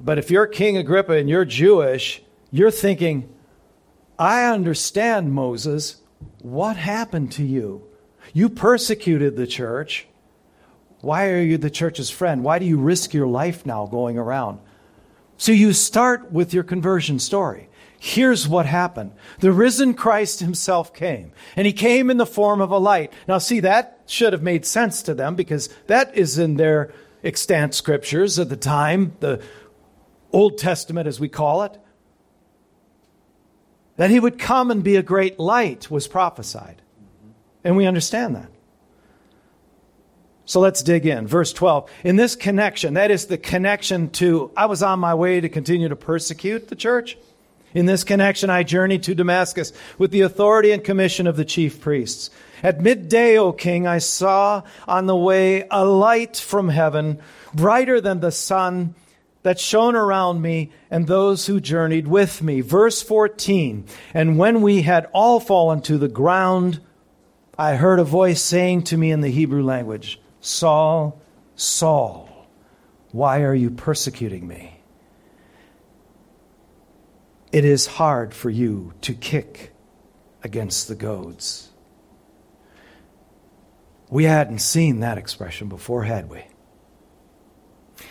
but 0.00 0.18
if 0.18 0.30
you're 0.30 0.46
King 0.46 0.76
Agrippa 0.76 1.12
and 1.12 1.28
you're 1.28 1.44
Jewish, 1.44 2.22
you're 2.50 2.70
thinking, 2.70 3.32
I 4.18 4.44
understand, 4.44 5.32
Moses, 5.32 6.00
what 6.42 6.76
happened 6.76 7.32
to 7.32 7.44
you? 7.44 7.84
You 8.32 8.48
persecuted 8.48 9.36
the 9.36 9.46
church. 9.46 10.06
Why 11.00 11.30
are 11.30 11.40
you 11.40 11.58
the 11.58 11.70
church's 11.70 12.10
friend? 12.10 12.44
Why 12.44 12.58
do 12.58 12.66
you 12.66 12.78
risk 12.78 13.14
your 13.14 13.26
life 13.26 13.64
now 13.64 13.86
going 13.86 14.18
around? 14.18 14.60
So 15.36 15.52
you 15.52 15.72
start 15.72 16.30
with 16.30 16.52
your 16.52 16.64
conversion 16.64 17.18
story. 17.18 17.68
Here's 17.98 18.48
what 18.48 18.66
happened. 18.66 19.12
The 19.40 19.52
risen 19.52 19.94
Christ 19.94 20.40
himself 20.40 20.94
came, 20.94 21.32
and 21.56 21.66
he 21.66 21.72
came 21.72 22.10
in 22.10 22.16
the 22.16 22.26
form 22.26 22.60
of 22.60 22.70
a 22.70 22.78
light. 22.78 23.12
Now, 23.28 23.38
see, 23.38 23.60
that 23.60 24.00
should 24.06 24.32
have 24.32 24.42
made 24.42 24.64
sense 24.64 25.02
to 25.02 25.14
them 25.14 25.34
because 25.34 25.68
that 25.86 26.16
is 26.16 26.38
in 26.38 26.56
their 26.56 26.92
extant 27.22 27.74
scriptures 27.74 28.38
at 28.38 28.48
the 28.48 28.56
time, 28.56 29.16
the 29.20 29.42
Old 30.32 30.58
Testament 30.58 31.06
as 31.06 31.20
we 31.20 31.28
call 31.28 31.62
it. 31.62 31.78
That 33.96 34.10
he 34.10 34.20
would 34.20 34.38
come 34.38 34.70
and 34.70 34.82
be 34.82 34.96
a 34.96 35.02
great 35.02 35.38
light 35.38 35.90
was 35.90 36.08
prophesied. 36.08 36.80
And 37.62 37.76
we 37.76 37.86
understand 37.86 38.36
that. 38.36 38.50
So 40.46 40.58
let's 40.58 40.82
dig 40.82 41.06
in. 41.06 41.26
Verse 41.26 41.52
12. 41.52 41.88
In 42.02 42.16
this 42.16 42.34
connection, 42.34 42.94
that 42.94 43.10
is 43.10 43.26
the 43.26 43.38
connection 43.38 44.10
to, 44.10 44.50
I 44.56 44.66
was 44.66 44.82
on 44.82 44.98
my 44.98 45.14
way 45.14 45.40
to 45.40 45.48
continue 45.48 45.88
to 45.88 45.96
persecute 45.96 46.68
the 46.68 46.74
church. 46.74 47.16
In 47.72 47.86
this 47.86 48.02
connection, 48.02 48.50
I 48.50 48.64
journeyed 48.64 49.04
to 49.04 49.14
Damascus 49.14 49.72
with 49.96 50.10
the 50.10 50.22
authority 50.22 50.72
and 50.72 50.82
commission 50.82 51.28
of 51.28 51.36
the 51.36 51.44
chief 51.44 51.80
priests. 51.80 52.30
At 52.64 52.80
midday, 52.80 53.38
O 53.38 53.52
king, 53.52 53.86
I 53.86 53.98
saw 53.98 54.64
on 54.88 55.06
the 55.06 55.14
way 55.14 55.68
a 55.70 55.84
light 55.84 56.36
from 56.36 56.68
heaven, 56.68 57.20
brighter 57.54 58.00
than 58.00 58.18
the 58.18 58.32
sun, 58.32 58.96
that 59.42 59.58
shone 59.58 59.96
around 59.96 60.42
me 60.42 60.70
and 60.90 61.06
those 61.06 61.46
who 61.46 61.60
journeyed 61.60 62.06
with 62.06 62.42
me. 62.42 62.60
Verse 62.60 63.02
14. 63.02 63.86
And 64.12 64.38
when 64.38 64.62
we 64.62 64.82
had 64.82 65.08
all 65.12 65.40
fallen 65.40 65.80
to 65.82 65.98
the 65.98 66.08
ground, 66.08 66.80
I 67.56 67.76
heard 67.76 67.98
a 67.98 68.04
voice 68.04 68.42
saying 68.42 68.84
to 68.84 68.96
me 68.96 69.10
in 69.10 69.20
the 69.20 69.30
Hebrew 69.30 69.62
language, 69.62 70.20
Saul, 70.40 71.20
Saul, 71.56 72.48
why 73.12 73.42
are 73.42 73.54
you 73.54 73.70
persecuting 73.70 74.46
me? 74.46 74.80
It 77.52 77.64
is 77.64 77.86
hard 77.86 78.32
for 78.32 78.48
you 78.48 78.94
to 79.02 79.12
kick 79.12 79.72
against 80.42 80.88
the 80.88 80.94
goads. 80.94 81.70
We 84.08 84.24
hadn't 84.24 84.60
seen 84.60 85.00
that 85.00 85.18
expression 85.18 85.68
before, 85.68 86.04
had 86.04 86.30
we? 86.30 86.44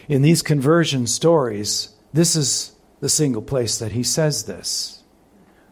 In 0.07 0.21
these 0.21 0.41
conversion 0.41 1.07
stories, 1.07 1.89
this 2.13 2.35
is 2.35 2.73
the 2.99 3.09
single 3.09 3.41
place 3.41 3.77
that 3.79 3.93
he 3.93 4.03
says 4.03 4.45
this. 4.45 5.03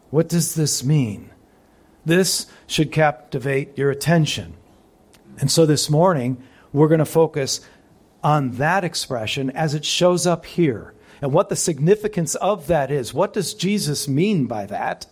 What 0.09 0.29
does 0.29 0.55
this 0.55 0.83
mean? 0.83 1.31
This 2.05 2.47
should 2.67 2.91
captivate 2.91 3.77
your 3.77 3.91
attention. 3.91 4.55
And 5.39 5.51
so 5.51 5.65
this 5.65 5.89
morning, 5.89 6.41
we're 6.71 6.88
going 6.88 7.00
to 7.00 7.05
focus 7.05 7.62
on 8.24 8.51
that 8.51 8.83
expression 8.83 9.50
as 9.51 9.74
it 9.74 9.86
shows 9.86 10.25
up 10.25 10.45
here 10.45 10.93
and 11.21 11.33
what 11.33 11.50
the 11.50 11.55
significance 11.55 12.36
of 12.36 12.67
that 12.67 12.91
is. 12.91 13.13
What 13.13 13.33
does 13.33 13.53
Jesus 13.53 14.07
mean 14.07 14.45
by 14.45 14.65
that? 14.67 15.07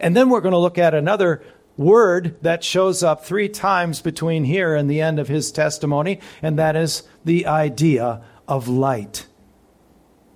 And 0.00 0.16
then 0.16 0.30
we're 0.30 0.40
going 0.40 0.52
to 0.52 0.58
look 0.58 0.78
at 0.78 0.94
another 0.94 1.42
word 1.76 2.36
that 2.42 2.64
shows 2.64 3.02
up 3.02 3.24
three 3.24 3.48
times 3.48 4.00
between 4.00 4.44
here 4.44 4.74
and 4.74 4.90
the 4.90 5.00
end 5.00 5.18
of 5.18 5.28
his 5.28 5.50
testimony, 5.52 6.20
and 6.42 6.58
that 6.58 6.76
is 6.76 7.02
the 7.24 7.46
idea 7.46 8.22
of 8.48 8.68
light. 8.68 9.26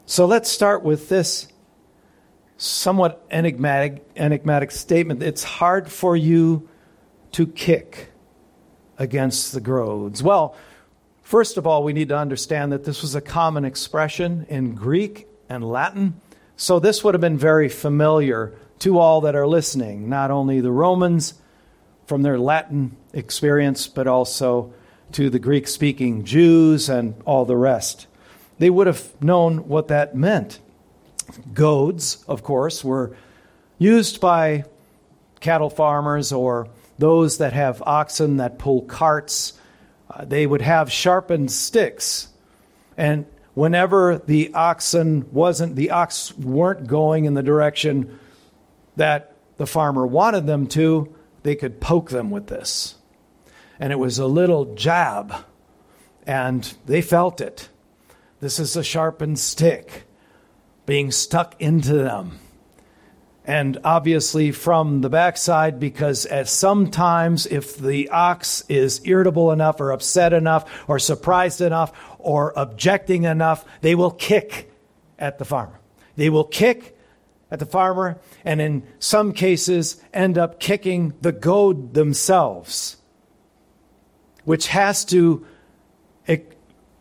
So 0.07 0.27
let's 0.27 0.49
start 0.49 0.83
with 0.83 1.09
this 1.09 1.49
somewhat 2.57 3.27
enigmatic, 3.31 4.07
enigmatic 4.17 4.71
statement. 4.71 5.23
It's 5.23 5.45
hard 5.45 5.91
for 5.91 6.17
you 6.17 6.69
to 7.33 7.47
kick 7.47 8.13
against 8.99 9.53
the 9.53 9.61
goads? 9.61 10.23
Well, 10.23 10.57
first 11.23 11.57
of 11.57 11.67
all, 11.67 11.85
we 11.85 11.93
need 11.93 12.09
to 12.09 12.17
understand 12.17 12.73
that 12.73 12.85
this 12.85 13.03
was 13.03 13.15
a 13.15 13.21
common 13.21 13.65
expression 13.65 14.47
in 14.49 14.75
Greek 14.75 15.27
and 15.49 15.69
Latin. 15.69 16.21
So 16.57 16.79
this 16.79 17.05
would 17.05 17.15
have 17.15 17.21
been 17.21 17.39
very 17.39 17.69
familiar 17.69 18.55
to 18.81 18.99
all 18.99 19.23
that 19.23 19.35
are 19.35 19.47
listening, 19.47 20.09
not 20.09 20.31
only 20.31 20.61
the 20.61 20.73
Romans 20.73 21.35
from 22.07 22.23
their 22.23 22.39
Latin 22.39 22.97
experience, 23.13 23.89
but 23.89 24.07
also 24.07 24.73
to 25.17 25.31
the 25.31 25.39
Greek 25.39 25.67
speaking 25.67 26.25
Jews 26.25 26.91
and 26.91 27.15
all 27.25 27.47
the 27.47 27.57
rest. 27.57 28.07
They 28.59 28.69
would 28.69 28.87
have 28.87 29.23
known 29.23 29.67
what 29.67 29.89
that 29.89 30.15
meant. 30.15 30.61
Goads, 31.55 32.23
of 32.29 32.43
course, 32.43 32.85
were 32.85 33.17
used 33.79 34.21
by 34.21 34.67
cattle 35.41 35.71
farmers 35.71 36.33
or 36.33 36.69
those 36.99 37.39
that 37.39 37.55
have 37.55 37.83
oxen 37.87 38.37
that 38.37 38.59
pull 38.59 38.83
carts, 38.83 39.55
uh, 40.11 40.27
they 40.27 40.47
would 40.47 40.61
have 40.61 40.93
sharpened 40.93 41.51
sticks. 41.51 42.29
And 42.99 43.25
whenever 43.55 44.19
the 44.19 44.53
oxen 44.53 45.33
wasn't 45.33 45.77
the 45.77 45.93
ox 45.93 46.37
weren't 46.37 46.87
going 46.87 47.25
in 47.25 47.33
the 47.33 47.43
direction 47.43 48.19
that 48.97 49.33
the 49.57 49.67
farmer 49.67 50.07
wanted 50.07 50.47
them 50.47 50.67
to, 50.67 51.15
they 51.43 51.55
could 51.55 51.81
poke 51.81 52.11
them 52.11 52.31
with 52.31 52.49
this. 52.49 52.97
And 53.79 53.93
it 53.93 53.99
was 53.99 54.19
a 54.19 54.27
little 54.27 54.75
jab, 54.75 55.35
and 56.27 56.75
they 56.87 57.03
felt 57.03 57.41
it. 57.41 57.69
This 58.41 58.59
is 58.59 58.77
a 58.77 58.85
sharpened 58.85 59.39
stick 59.39 60.05
being 60.87 61.11
stuck 61.11 61.61
into 61.61 61.95
them. 61.95 62.39
And 63.45 63.79
obviously 63.85 64.51
from 64.51 65.03
the 65.03 65.09
backside, 65.09 65.79
because 65.79 66.27
at 66.27 66.49
sometimes 66.49 67.47
if 67.47 67.77
the 67.77 68.09
ox 68.09 68.65
is 68.69 69.01
irritable 69.05 69.53
enough 69.53 69.81
or 69.81 69.93
upset 69.93 70.33
enough 70.33 70.89
or 70.89 70.99
surprised 70.99 71.61
enough 71.61 71.93
or 72.19 72.53
objecting 72.57 73.23
enough, 73.23 73.65
they 73.83 73.95
will 73.95 74.11
kick 74.11 74.73
at 75.19 75.39
the 75.39 75.45
farmer. 75.45 75.79
They 76.17 76.29
will 76.29 76.45
kick 76.45 76.99
at 77.51 77.61
the 77.61 77.67
farmer 77.67 78.19
and 78.45 78.61
in 78.61 78.83
some 78.99 79.33
cases 79.33 80.03
end 80.13 80.39
up 80.39 80.59
kicking 80.59 81.15
the 81.21 81.33
goad 81.33 81.95
themselves, 81.95 82.97
which 84.47 84.69
has 84.69 85.05
to 85.05 85.45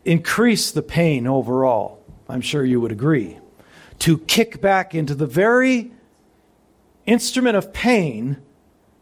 increase 0.04 0.70
the 0.70 0.82
pain 0.82 1.26
overall. 1.26 2.00
I'm 2.28 2.40
sure 2.40 2.64
you 2.64 2.80
would 2.80 2.92
agree. 2.92 3.38
To 4.00 4.18
kick 4.18 4.60
back 4.60 4.94
into 4.94 5.14
the 5.14 5.26
very 5.26 5.90
instrument 7.06 7.56
of 7.56 7.72
pain 7.72 8.36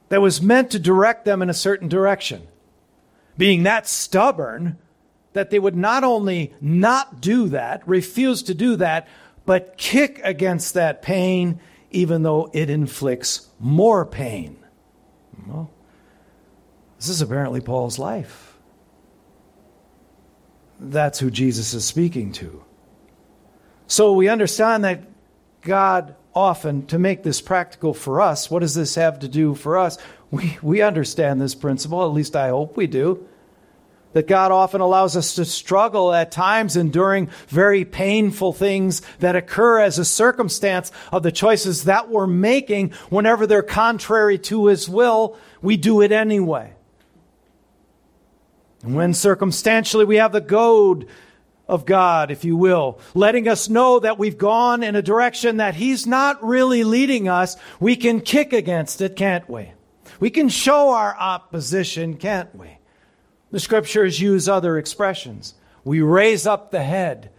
that 0.08 0.22
was 0.22 0.40
meant 0.40 0.70
to 0.70 0.78
direct 0.78 1.24
them 1.24 1.42
in 1.42 1.50
a 1.50 1.54
certain 1.54 1.88
direction. 1.88 2.46
Being 3.36 3.64
that 3.64 3.88
stubborn 3.88 4.78
that 5.32 5.50
they 5.50 5.58
would 5.58 5.76
not 5.76 6.04
only 6.04 6.54
not 6.60 7.20
do 7.20 7.48
that, 7.48 7.86
refuse 7.88 8.42
to 8.44 8.54
do 8.54 8.76
that, 8.76 9.08
but 9.44 9.76
kick 9.76 10.20
against 10.22 10.74
that 10.74 11.02
pain 11.02 11.60
even 11.90 12.22
though 12.22 12.50
it 12.52 12.70
inflicts 12.70 13.48
more 13.58 14.06
pain. 14.06 14.56
Well, 15.46 15.70
this 17.06 17.16
is 17.16 17.22
apparently 17.22 17.60
Paul's 17.60 17.98
life. 17.98 18.56
That's 20.80 21.18
who 21.18 21.30
Jesus 21.30 21.74
is 21.74 21.84
speaking 21.84 22.32
to. 22.32 22.64
So 23.86 24.14
we 24.14 24.28
understand 24.28 24.84
that 24.84 25.04
God 25.60 26.16
often, 26.34 26.86
to 26.86 26.98
make 26.98 27.22
this 27.22 27.40
practical 27.40 27.94
for 27.94 28.20
us, 28.20 28.50
what 28.50 28.60
does 28.60 28.74
this 28.74 28.96
have 28.96 29.20
to 29.20 29.28
do 29.28 29.54
for 29.54 29.78
us? 29.78 29.98
We, 30.30 30.58
we 30.62 30.82
understand 30.82 31.40
this 31.40 31.54
principle, 31.54 32.02
at 32.02 32.12
least 32.12 32.34
I 32.34 32.48
hope 32.48 32.76
we 32.76 32.86
do. 32.86 33.26
That 34.14 34.26
God 34.28 34.52
often 34.52 34.80
allows 34.80 35.16
us 35.16 35.34
to 35.36 35.44
struggle 35.44 36.12
at 36.12 36.30
times, 36.30 36.76
enduring 36.76 37.30
very 37.48 37.84
painful 37.84 38.52
things 38.52 39.02
that 39.18 39.36
occur 39.36 39.80
as 39.80 39.98
a 39.98 40.04
circumstance 40.04 40.92
of 41.10 41.22
the 41.22 41.32
choices 41.32 41.84
that 41.84 42.10
we're 42.10 42.26
making. 42.26 42.90
Whenever 43.10 43.46
they're 43.46 43.62
contrary 43.62 44.38
to 44.38 44.66
His 44.66 44.88
will, 44.88 45.36
we 45.62 45.76
do 45.76 46.00
it 46.00 46.12
anyway. 46.12 46.73
And 48.84 48.94
when 48.94 49.14
circumstantially 49.14 50.04
we 50.04 50.16
have 50.16 50.32
the 50.32 50.42
goad 50.42 51.08
of 51.66 51.86
God, 51.86 52.30
if 52.30 52.44
you 52.44 52.56
will, 52.56 53.00
letting 53.14 53.48
us 53.48 53.70
know 53.70 53.98
that 53.98 54.18
we've 54.18 54.36
gone 54.36 54.82
in 54.82 54.94
a 54.94 55.02
direction 55.02 55.56
that 55.56 55.74
He's 55.74 56.06
not 56.06 56.44
really 56.44 56.84
leading 56.84 57.26
us, 57.26 57.56
we 57.80 57.96
can 57.96 58.20
kick 58.20 58.52
against 58.52 59.00
it, 59.00 59.16
can't 59.16 59.48
we? 59.48 59.72
We 60.20 60.28
can 60.28 60.50
show 60.50 60.90
our 60.90 61.16
opposition, 61.18 62.18
can't 62.18 62.54
we? 62.54 62.76
The 63.50 63.60
scriptures 63.60 64.20
use 64.20 64.48
other 64.48 64.76
expressions. 64.76 65.54
We 65.82 66.02
raise 66.02 66.46
up 66.46 66.70
the 66.70 66.82
head. 66.82 67.30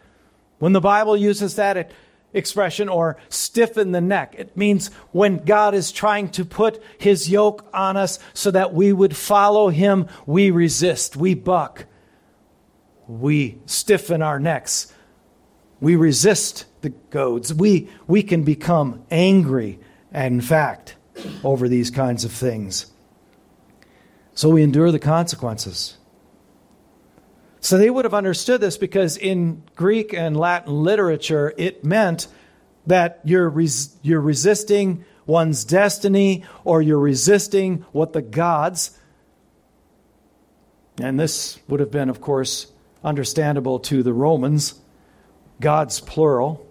When 0.58 0.74
the 0.74 0.82
Bible 0.82 1.16
uses 1.16 1.58
that, 1.58 1.78
it 1.78 1.92
expression 2.36 2.90
or 2.90 3.18
stiffen 3.30 3.92
the 3.92 4.02
neck. 4.02 4.36
It 4.38 4.56
means 4.56 4.88
when 5.12 5.38
God 5.38 5.74
is 5.74 5.92
trying 5.92 6.30
to 6.32 6.46
put 6.46 6.84
his 6.98 7.30
yoke 7.30 7.68
on 7.74 7.98
us 7.98 8.20
so 8.34 8.52
that 8.52 8.74
we 8.74 8.94
would 8.94 9.16
follow 9.16 9.70
him, 9.70 10.08
we 10.26 10.52
resist, 10.52 11.16
we 11.16 11.34
buck, 11.34 11.86
we 13.08 13.58
stiffen 13.66 14.22
our 14.22 14.40
necks, 14.40 14.94
we 15.80 15.96
resist 15.96 16.66
the 16.82 16.90
goads. 16.90 17.54
We, 17.54 17.90
we 18.08 18.22
can 18.24 18.44
become 18.44 19.04
angry, 19.10 19.80
in 20.14 20.42
fact, 20.42 20.96
over 21.44 21.68
these 21.68 21.90
kinds 21.90 22.24
of 22.24 22.32
things. 22.32 22.92
So 24.34 24.50
we 24.50 24.64
endure 24.64 24.92
the 24.92 25.00
consequences. 25.00 25.98
So 27.66 27.80
they 27.80 27.90
would 27.90 28.06
have 28.06 28.14
understood 28.14 28.62
this 28.62 28.78
because 28.78 29.18
in 29.18 29.64
Greek 29.76 30.14
and 30.14 30.38
Latin 30.38 30.84
literature, 30.84 31.52
it 31.58 31.84
meant 31.84 32.28
that 32.86 33.22
you're, 33.24 33.50
res- 33.50 33.98
you're 34.04 34.22
resisting 34.22 35.04
one's 35.26 35.66
destiny 35.66 36.46
or 36.64 36.84
you're 36.84 37.00
resisting 37.00 37.84
what 37.92 38.14
the 38.14 38.22
gods, 38.22 38.96
and 41.02 41.20
this 41.20 41.58
would 41.68 41.80
have 41.80 41.90
been, 41.90 42.12
of 42.12 42.22
course, 42.22 42.68
understandable 43.04 43.80
to 43.80 44.04
the 44.04 44.14
Romans, 44.14 44.76
gods 45.60 46.00
plural, 46.00 46.64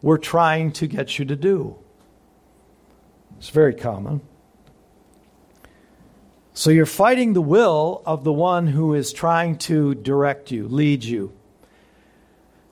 were 0.00 0.16
trying 0.16 0.72
to 0.72 0.86
get 0.86 1.18
you 1.18 1.26
to 1.26 1.36
do. 1.36 1.76
It's 3.36 3.50
very 3.50 3.74
common. 3.74 4.22
So 6.60 6.68
you're 6.68 6.84
fighting 6.84 7.32
the 7.32 7.40
will 7.40 8.02
of 8.04 8.22
the 8.22 8.34
one 8.34 8.66
who 8.66 8.92
is 8.92 9.14
trying 9.14 9.56
to 9.60 9.94
direct 9.94 10.50
you, 10.50 10.68
lead 10.68 11.02
you. 11.02 11.32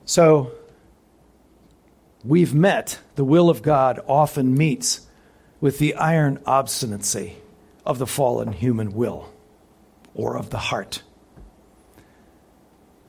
So 0.05 0.51
we've 2.23 2.53
met, 2.53 2.99
the 3.15 3.23
will 3.23 3.49
of 3.49 3.63
God 3.63 3.99
often 4.07 4.53
meets 4.53 5.07
with 5.59 5.79
the 5.79 5.95
iron 5.95 6.37
obstinacy 6.45 7.37
of 7.83 7.97
the 7.97 8.05
fallen 8.05 8.51
human 8.51 8.93
will 8.93 9.33
or 10.13 10.37
of 10.37 10.51
the 10.51 10.59
heart. 10.59 11.01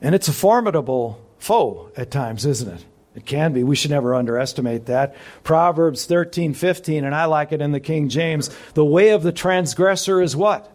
And 0.00 0.14
it's 0.14 0.28
a 0.28 0.32
formidable 0.32 1.20
foe 1.36 1.92
at 1.94 2.10
times, 2.10 2.46
isn't 2.46 2.72
it? 2.72 2.84
It 3.14 3.26
can 3.26 3.52
be. 3.52 3.64
We 3.64 3.74
should 3.74 3.90
never 3.90 4.14
underestimate 4.14 4.86
that. 4.86 5.16
Proverbs 5.42 6.06
13, 6.06 6.54
15, 6.54 7.04
and 7.04 7.14
I 7.14 7.24
like 7.24 7.52
it 7.52 7.60
in 7.60 7.72
the 7.72 7.80
King 7.80 8.08
James. 8.08 8.50
The 8.74 8.84
way 8.84 9.10
of 9.10 9.22
the 9.22 9.32
transgressor 9.32 10.22
is 10.22 10.36
what? 10.36 10.70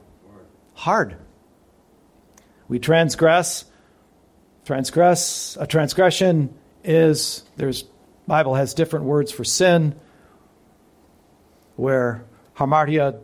Hard. 0.74 1.16
We 2.68 2.80
transgress. 2.80 3.66
Transgress, 4.66 5.58
a 5.60 5.68
transgression 5.68 6.54
is, 6.84 7.44
there's, 7.56 7.84
Bible 8.28 8.56
has 8.56 8.74
different 8.74 9.06
words 9.06 9.32
for 9.32 9.44
sin, 9.44 9.96
where 11.76 12.26
hamartia, 12.58 13.20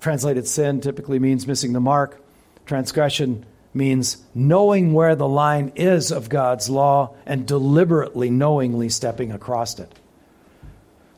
translated 0.00 0.46
sin, 0.46 0.80
typically 0.82 1.18
means 1.18 1.46
missing 1.46 1.72
the 1.72 1.80
mark. 1.80 2.22
Transgression 2.66 3.46
means 3.74 4.18
knowing 4.34 4.92
where 4.92 5.16
the 5.16 5.28
line 5.28 5.72
is 5.76 6.10
of 6.10 6.28
God's 6.28 6.68
law 6.68 7.14
and 7.24 7.46
deliberately, 7.46 8.30
knowingly 8.30 8.88
stepping 8.88 9.32
across 9.32 9.78
it. 9.78 9.92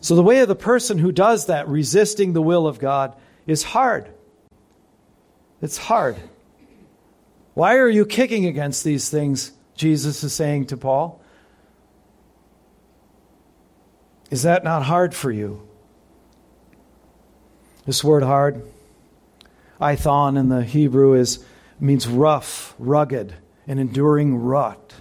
So, 0.01 0.15
the 0.15 0.23
way 0.23 0.41
of 0.41 0.49
the 0.49 0.55
person 0.55 0.99
who 0.99 1.13
does 1.13 1.47
that, 1.47 1.69
resisting 1.69 2.33
the 2.33 2.43
will 2.43 2.67
of 2.67 2.79
God, 2.79 3.15
is 3.47 3.63
hard. 3.63 4.09
It's 5.63 5.79
hard. 5.79 6.17
Why 7.55 7.77
are 7.77 7.89
you 7.89 8.05
kicking 8.05 8.47
against 8.47 8.85
these 8.85 9.09
things? 9.09 9.53
Jesus 9.75 10.23
is 10.23 10.33
saying 10.33 10.67
to 10.67 10.77
Paul. 10.77 11.23
Is 14.31 14.43
that 14.43 14.65
not 14.65 14.83
hard 14.83 15.15
for 15.15 15.31
you? 15.31 15.67
This 17.87 18.03
word 18.03 18.23
hard, 18.23 18.63
ithon 19.81 20.37
in 20.37 20.49
the 20.49 20.65
Hebrew 20.65 21.15
is 21.15 21.45
means 21.81 22.07
rough, 22.07 22.75
rugged, 22.79 23.35
and 23.67 23.81
enduring 23.81 24.37
rut. 24.37 24.95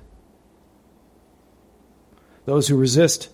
Those 2.46 2.68
who 2.68 2.78
resist 2.78 3.30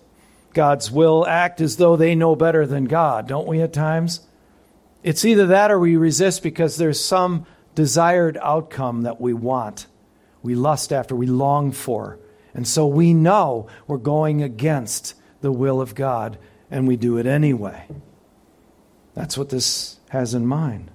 God's 0.52 0.90
will 0.90 1.26
act 1.26 1.60
as 1.60 1.76
though 1.76 1.96
they 1.96 2.14
know 2.14 2.36
better 2.36 2.66
than 2.66 2.84
God, 2.84 3.28
don't 3.28 3.46
we 3.46 3.60
at 3.60 3.72
times? 3.72 4.20
It's 5.02 5.24
either 5.24 5.46
that 5.48 5.70
or 5.70 5.78
we 5.78 5.96
resist 5.96 6.42
because 6.42 6.76
there's 6.76 7.02
some 7.02 7.46
desired 7.74 8.36
outcome 8.42 9.02
that 9.02 9.20
we 9.20 9.32
want, 9.32 9.86
we 10.42 10.54
lust 10.54 10.92
after, 10.92 11.14
we 11.14 11.26
long 11.26 11.72
for. 11.72 12.18
And 12.52 12.66
so 12.66 12.86
we 12.86 13.14
know 13.14 13.68
we're 13.86 13.98
going 13.98 14.42
against 14.42 15.14
the 15.40 15.52
will 15.52 15.80
of 15.80 15.94
God, 15.94 16.38
and 16.70 16.86
we 16.86 16.96
do 16.96 17.16
it 17.16 17.26
anyway. 17.26 17.86
That's 19.14 19.38
what 19.38 19.48
this 19.48 19.98
has 20.10 20.34
in 20.34 20.46
mind. 20.46 20.90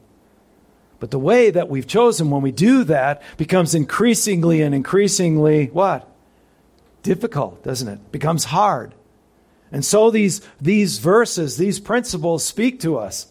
But 0.99 1.12
the 1.12 1.19
way 1.19 1.51
that 1.51 1.69
we've 1.69 1.88
chosen 1.88 2.29
when 2.29 2.41
we 2.41 2.51
do 2.51 2.84
that 2.86 3.21
becomes 3.38 3.75
increasingly 3.75 4.62
and 4.62 4.73
increasingly 4.73 5.67
what? 5.67 6.10
Difficult, 7.03 7.63
doesn't 7.63 7.88
it? 7.88 8.12
Becomes 8.12 8.45
hard. 8.45 8.93
And 9.71 9.84
so 9.84 10.10
these, 10.10 10.41
these 10.62 10.99
verses, 10.99 11.58
these 11.58 11.79
principles 11.79 12.45
speak 12.45 12.79
to 12.81 12.97
us. 12.97 13.27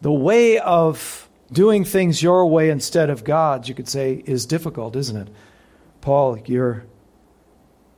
The 0.00 0.12
way 0.12 0.58
of 0.58 1.28
doing 1.52 1.84
things 1.84 2.22
your 2.22 2.46
way 2.46 2.70
instead 2.70 3.10
of 3.10 3.24
God's, 3.24 3.68
you 3.68 3.74
could 3.74 3.88
say, 3.88 4.22
is 4.26 4.46
difficult, 4.46 4.96
isn't 4.96 5.16
it? 5.16 5.28
Paul, 6.00 6.38
you're, 6.46 6.84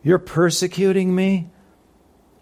you're 0.03 0.19
persecuting 0.19 1.15
me, 1.15 1.49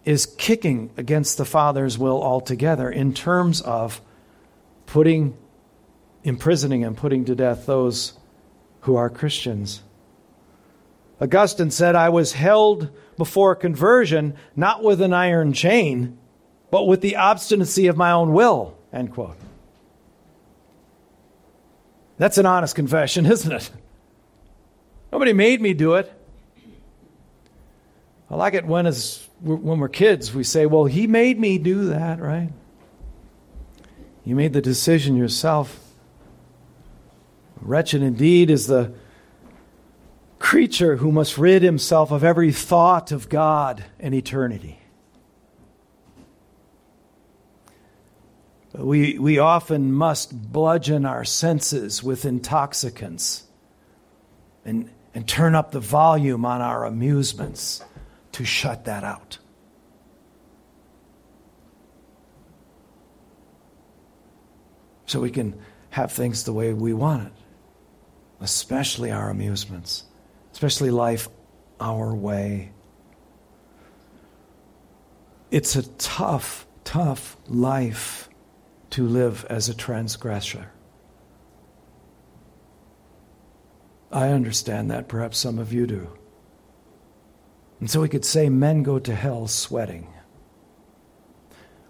is 0.04 0.26
kicking 0.26 0.90
against 0.96 1.38
the 1.38 1.44
Father's 1.44 1.98
will 1.98 2.22
altogether 2.22 2.90
in 2.90 3.14
terms 3.14 3.60
of 3.62 4.00
putting, 4.86 5.36
imprisoning 6.22 6.84
and 6.84 6.96
putting 6.96 7.24
to 7.26 7.34
death 7.34 7.66
those 7.66 8.14
who 8.82 8.96
are 8.96 9.08
Christians. 9.08 9.82
Augustine 11.20 11.70
said, 11.70 11.96
I 11.96 12.08
was 12.08 12.32
held 12.32 12.90
before 13.16 13.54
conversion 13.54 14.34
not 14.56 14.82
with 14.82 15.00
an 15.00 15.12
iron 15.12 15.52
chain, 15.52 16.18
but 16.70 16.86
with 16.86 17.00
the 17.00 17.16
obstinacy 17.16 17.86
of 17.86 17.96
my 17.96 18.10
own 18.10 18.32
will. 18.32 18.76
End 18.92 19.12
quote. 19.12 19.36
That's 22.18 22.38
an 22.38 22.46
honest 22.46 22.74
confession, 22.74 23.26
isn't 23.30 23.52
it? 23.52 23.70
Nobody 25.12 25.32
made 25.32 25.60
me 25.60 25.74
do 25.74 25.94
it. 25.94 26.12
I 28.30 28.36
like 28.36 28.54
it 28.54 28.66
when, 28.66 28.86
as, 28.86 29.28
when 29.40 29.78
we're 29.78 29.88
kids, 29.88 30.34
we 30.34 30.42
say, 30.42 30.66
Well, 30.66 30.86
he 30.86 31.06
made 31.06 31.38
me 31.38 31.58
do 31.58 31.86
that, 31.86 32.20
right? 32.20 32.50
You 34.24 34.34
made 34.34 34.52
the 34.54 34.62
decision 34.62 35.16
yourself. 35.16 35.80
Wretched 37.60 38.02
indeed 38.02 38.50
is 38.50 38.66
the 38.66 38.92
creature 40.38 40.96
who 40.96 41.12
must 41.12 41.38
rid 41.38 41.62
himself 41.62 42.10
of 42.10 42.24
every 42.24 42.52
thought 42.52 43.12
of 43.12 43.28
God 43.28 43.84
and 44.00 44.14
eternity. 44.14 44.80
We, 48.74 49.18
we 49.18 49.38
often 49.38 49.92
must 49.92 50.52
bludgeon 50.52 51.06
our 51.06 51.24
senses 51.24 52.02
with 52.02 52.24
intoxicants 52.24 53.44
and, 54.64 54.90
and 55.14 55.28
turn 55.28 55.54
up 55.54 55.70
the 55.70 55.80
volume 55.80 56.44
on 56.44 56.60
our 56.60 56.84
amusements 56.84 57.84
to 58.32 58.44
shut 58.44 58.86
that 58.86 59.04
out. 59.04 59.38
So 65.06 65.20
we 65.20 65.30
can 65.30 65.58
have 65.90 66.12
things 66.12 66.44
the 66.44 66.52
way 66.52 66.72
we 66.72 66.92
want 66.92 67.26
it, 67.26 67.32
especially 68.40 69.10
our 69.10 69.30
amusements, 69.30 70.04
especially 70.52 70.90
life 70.90 71.28
our 71.80 72.14
way. 72.14 72.72
It's 75.50 75.76
a 75.76 75.88
tough, 75.98 76.66
tough 76.82 77.36
life 77.46 78.28
to 78.90 79.06
live 79.06 79.46
as 79.48 79.68
a 79.68 79.74
transgressor. 79.74 80.70
I 84.10 84.28
understand 84.28 84.90
that. 84.90 85.08
Perhaps 85.08 85.38
some 85.38 85.58
of 85.58 85.72
you 85.72 85.86
do. 85.86 86.08
And 87.80 87.90
so 87.90 88.00
we 88.00 88.08
could 88.08 88.24
say 88.24 88.48
men 88.48 88.82
go 88.82 88.98
to 89.00 89.14
hell 89.14 89.48
sweating. 89.48 90.06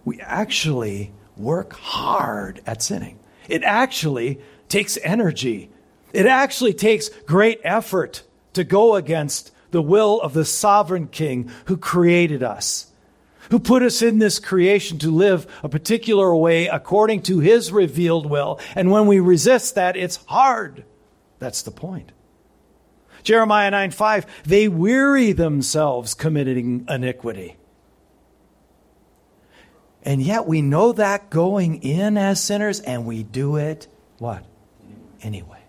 We 0.05 0.21
actually 0.21 1.13
work 1.37 1.73
hard 1.75 2.61
at 2.67 2.83
sinning. 2.83 3.19
It 3.49 3.63
actually 3.63 4.41
takes 4.69 4.99
energy. 5.03 5.71
It 6.13 6.27
actually 6.27 6.75
takes 6.75 7.09
great 7.27 7.61
effort 7.65 8.23
to 8.53 8.65
go 8.65 8.95
against 8.95 9.51
the 9.71 9.83
will 9.83 10.21
of 10.21 10.33
the 10.33 10.45
sovereign 10.45 11.09
king 11.09 11.51
who 11.67 11.77
created 11.77 12.43
us 12.43 12.93
who 13.51 13.59
put 13.59 13.83
us 13.83 14.03
in 14.03 14.19
this 14.19 14.39
creation 14.39 14.99
to 14.99 15.11
live 15.11 15.47
a 15.63 15.69
particular 15.69 16.35
way 16.35 16.67
according 16.67 17.23
to 17.23 17.41
his 17.41 17.73
revealed 17.73 18.27
will. 18.27 18.61
And 18.75 18.91
when 18.91 19.07
we 19.07 19.21
resist 19.21 19.75
that, 19.75 19.97
it's 19.97 20.25
hard. 20.27 20.85
That's 21.39 21.63
the 21.63 21.71
point. 21.71 22.13
Jeremiah 23.23 23.71
9 23.71 23.91
5, 23.91 24.27
they 24.45 24.69
weary 24.69 25.33
themselves 25.33 26.15
committing 26.15 26.87
iniquity. 26.89 27.57
And 30.05 30.21
yet 30.23 30.47
we 30.47 30.61
know 30.61 30.93
that 30.93 31.31
going 31.31 31.83
in 31.83 32.19
as 32.19 32.43
sinners, 32.43 32.81
and 32.81 33.07
we 33.07 33.23
do 33.23 33.57
it 33.57 33.89
what? 34.19 34.45
Anyway. 35.23 35.61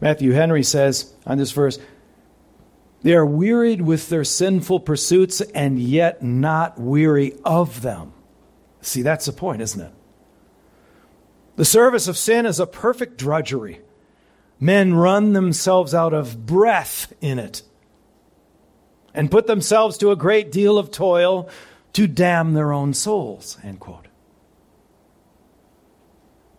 Matthew 0.00 0.32
Henry 0.32 0.62
says 0.62 1.12
on 1.26 1.38
this 1.38 1.52
verse, 1.52 1.78
they 3.02 3.14
are 3.14 3.26
wearied 3.26 3.82
with 3.82 4.08
their 4.08 4.24
sinful 4.24 4.80
pursuits 4.80 5.40
and 5.40 5.78
yet 5.78 6.22
not 6.22 6.80
weary 6.80 7.34
of 7.44 7.82
them. 7.82 8.12
See, 8.80 9.02
that's 9.02 9.26
the 9.26 9.32
point, 9.32 9.62
isn't 9.62 9.80
it? 9.80 9.92
The 11.56 11.64
service 11.64 12.08
of 12.08 12.16
sin 12.16 12.46
is 12.46 12.60
a 12.60 12.66
perfect 12.66 13.18
drudgery. 13.18 13.80
Men 14.60 14.94
run 14.94 15.32
themselves 15.32 15.94
out 15.94 16.12
of 16.12 16.46
breath 16.46 17.12
in 17.20 17.38
it 17.38 17.62
and 19.14 19.30
put 19.30 19.46
themselves 19.46 19.98
to 19.98 20.10
a 20.10 20.16
great 20.16 20.52
deal 20.52 20.78
of 20.78 20.90
toil 20.90 21.48
to 21.94 22.06
damn 22.06 22.54
their 22.54 22.72
own 22.72 22.94
souls. 22.94 23.58
End 23.62 23.80
quote. 23.80 24.06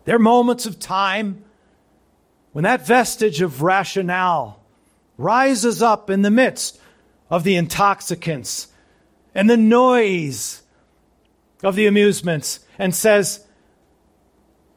There 0.06 0.16
are 0.16 0.20
moments 0.20 0.66
of 0.66 0.80
time 0.80 1.44
when 2.52 2.64
that 2.64 2.86
vestige 2.86 3.42
of 3.42 3.62
rationale 3.62 4.60
rises 5.18 5.82
up 5.82 6.10
in 6.10 6.24
the 6.24 6.32
midst 6.32 6.80
of 7.30 7.44
the 7.44 7.56
intoxicants 7.56 8.70
and 9.36 9.50
the 9.50 9.58
noise 9.58 10.64
of 11.64 11.76
the 11.76 11.86
amusements 11.86 12.62
and 12.78 12.96
says, 12.96 13.46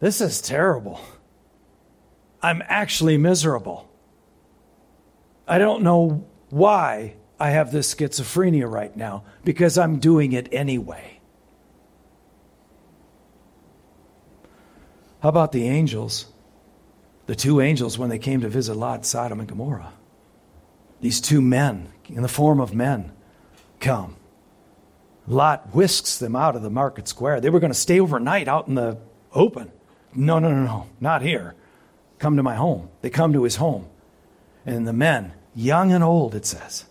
This 0.00 0.20
is 0.20 0.42
terrible. 0.42 1.00
I'm 2.42 2.62
actually 2.66 3.16
miserable. 3.16 3.88
I 5.46 5.58
don't 5.58 5.82
know 5.82 6.26
why 6.50 7.14
I 7.42 7.50
have 7.50 7.72
this 7.72 7.94
schizophrenia 7.94 8.70
right 8.70 8.96
now 8.96 9.24
because 9.44 9.76
I'm 9.76 9.98
doing 9.98 10.32
it 10.32 10.48
anyway. 10.52 11.20
How 15.20 15.28
about 15.28 15.52
the 15.52 15.68
angels? 15.68 16.26
The 17.26 17.36
two 17.36 17.60
angels 17.60 17.98
when 17.98 18.10
they 18.10 18.18
came 18.18 18.40
to 18.42 18.48
visit 18.48 18.74
Lot, 18.74 19.04
Sodom, 19.04 19.40
and 19.40 19.48
Gomorrah 19.48 19.92
these 21.02 21.20
two 21.20 21.42
men, 21.42 21.92
in 22.08 22.22
the 22.22 22.28
form 22.28 22.60
of 22.60 22.72
men, 22.72 23.12
come. 23.80 24.16
Lot 25.26 25.74
whisks 25.74 26.18
them 26.18 26.34
out 26.34 26.56
of 26.56 26.62
the 26.62 26.70
market 26.70 27.08
square. 27.08 27.40
They 27.40 27.50
were 27.50 27.60
going 27.60 27.72
to 27.72 27.78
stay 27.78 28.00
overnight 28.00 28.48
out 28.48 28.68
in 28.68 28.76
the 28.76 28.98
open. 29.32 29.70
No, 30.14 30.38
no, 30.38 30.50
no, 30.50 30.64
no, 30.64 30.86
not 31.00 31.22
here. 31.22 31.54
Come 32.18 32.36
to 32.36 32.42
my 32.42 32.54
home. 32.54 32.88
They 33.02 33.10
come 33.10 33.32
to 33.32 33.42
his 33.42 33.56
home. 33.56 33.88
And 34.64 34.86
the 34.86 34.92
men, 34.92 35.32
young 35.54 35.92
and 35.92 36.04
old, 36.04 36.36
it 36.36 36.46
says, 36.46 36.84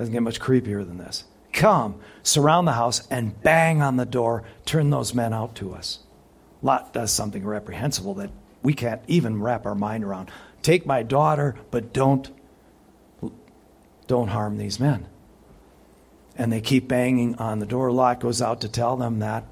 doesn't 0.00 0.14
get 0.14 0.22
much 0.22 0.40
creepier 0.40 0.86
than 0.86 0.96
this, 0.96 1.24
come, 1.52 2.00
surround 2.22 2.66
the 2.66 2.72
house, 2.72 3.06
and 3.08 3.38
bang 3.42 3.82
on 3.82 3.96
the 3.96 4.06
door, 4.06 4.44
turn 4.64 4.88
those 4.88 5.12
men 5.12 5.34
out 5.34 5.54
to 5.56 5.74
us. 5.74 5.98
Lot 6.62 6.94
does 6.94 7.12
something 7.12 7.44
reprehensible 7.44 8.14
that 8.14 8.30
we 8.62 8.72
can't 8.72 9.02
even 9.08 9.42
wrap 9.42 9.66
our 9.66 9.74
mind 9.74 10.02
around. 10.02 10.30
Take 10.62 10.86
my 10.86 11.02
daughter, 11.02 11.54
but 11.70 11.92
don't 11.92 12.30
don't 14.06 14.28
harm 14.28 14.56
these 14.56 14.80
men. 14.80 15.06
And 16.34 16.50
they 16.50 16.62
keep 16.62 16.88
banging 16.88 17.34
on 17.34 17.58
the 17.58 17.66
door. 17.66 17.92
Lot 17.92 18.20
goes 18.20 18.40
out 18.40 18.62
to 18.62 18.70
tell 18.70 18.96
them 18.96 19.18
that. 19.18 19.44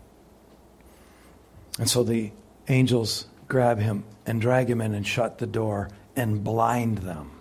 And 1.79 1.91
so 1.91 2.03
the 2.03 2.33
angels 2.69 3.27
grab 3.49 3.79
him 3.79 4.05
and 4.25 4.41
drag 4.41 4.71
him 4.71 4.81
in 4.81 4.95
and 4.95 5.07
shut 5.07 5.39
the 5.39 5.47
door 5.47 5.91
and 6.17 6.43
blind 6.43 6.99
them. 6.99 7.33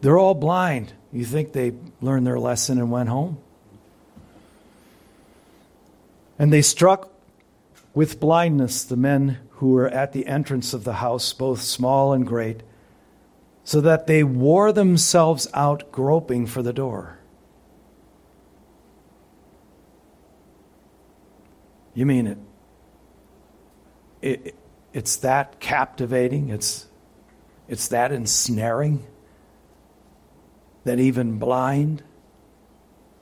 They're 0.00 0.18
all 0.18 0.34
blind. 0.34 0.92
You 1.14 1.24
think 1.24 1.52
they 1.52 1.72
learned 2.02 2.26
their 2.26 2.38
lesson 2.38 2.78
and 2.78 2.90
went 2.90 3.08
home? 3.08 3.38
And 6.38 6.52
they 6.52 6.60
struck 6.60 7.10
with 7.94 8.20
blindness 8.20 8.84
the 8.84 8.96
men 8.96 9.38
who 9.50 9.70
were 9.70 9.88
at 9.88 10.12
the 10.12 10.26
entrance 10.26 10.74
of 10.74 10.84
the 10.84 10.94
house, 10.94 11.32
both 11.32 11.62
small 11.62 12.12
and 12.12 12.26
great 12.26 12.62
so 13.64 13.80
that 13.80 14.06
they 14.06 14.22
wore 14.22 14.72
themselves 14.72 15.48
out 15.54 15.90
groping 15.90 16.46
for 16.46 16.62
the 16.62 16.72
door. 16.72 17.18
You 21.94 22.04
mean 22.04 22.26
it? 22.26 22.38
it 24.20 24.54
it's 24.92 25.16
that 25.16 25.58
captivating, 25.60 26.50
it's, 26.50 26.86
it's 27.68 27.88
that 27.88 28.12
ensnaring, 28.12 29.04
that 30.84 31.00
even 31.00 31.38
blind. 31.38 32.02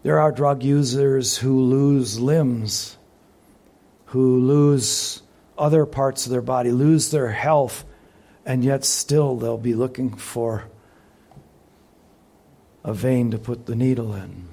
There 0.03 0.21
are 0.21 0.33
drug 0.33 0.63
users 0.63 1.39
who 1.39 1.63
lose 1.63 2.21
limbs, 2.21 2.97
who 4.07 4.41
lose 4.41 5.23
other 5.57 5.87
parts 5.87 6.27
of 6.27 6.33
their 6.33 6.43
body, 6.43 6.71
lose 6.71 7.11
their 7.11 7.31
health 7.31 7.85
and 8.45 8.65
yet 8.65 8.85
still 8.85 9.37
they'll 9.37 9.57
be 9.57 9.75
looking 9.75 10.15
for 10.15 10.65
a 12.85 12.93
vein 12.93 13.31
to 13.31 13.39
put 13.39 13.67
the 13.67 13.77
needle 13.77 14.15
in. 14.15 14.49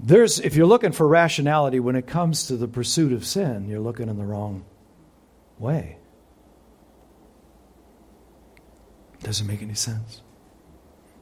There's, 0.00 0.38
if 0.38 0.54
you're 0.54 0.66
looking 0.66 0.92
for 0.92 1.08
rationality 1.08 1.80
when 1.80 1.96
it 1.96 2.06
comes 2.06 2.46
to 2.46 2.56
the 2.56 2.68
pursuit 2.68 3.12
of 3.12 3.26
sin, 3.26 3.68
you're 3.68 3.80
looking 3.80 4.08
in 4.08 4.16
the 4.16 4.24
wrong 4.24 4.64
way. 5.58 5.97
Doesn't 9.22 9.46
make 9.46 9.62
any 9.62 9.74
sense. 9.74 10.22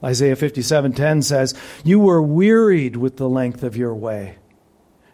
Isaiah 0.04 0.36
57:10 0.36 1.22
says, 1.22 1.54
"You 1.82 1.98
were 1.98 2.22
wearied 2.22 2.96
with 2.96 3.16
the 3.16 3.28
length 3.28 3.62
of 3.62 3.76
your 3.76 3.94
way." 3.94 4.36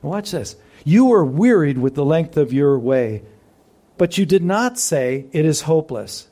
And 0.03 0.11
watch 0.11 0.33
this. 0.33 0.57
You 0.85 1.05
were 1.05 1.25
wearied 1.25 1.79
with 1.79 1.95
the 1.95 2.05
length 2.05 2.37
of 2.37 2.53
your 2.53 2.79
way, 2.79 3.23
but 3.97 4.19
you 4.19 4.27
did 4.27 4.43
not 4.43 4.79
say 4.79 5.27
it 5.33 5.45
is 5.45 5.63
hopeless. 5.63 6.29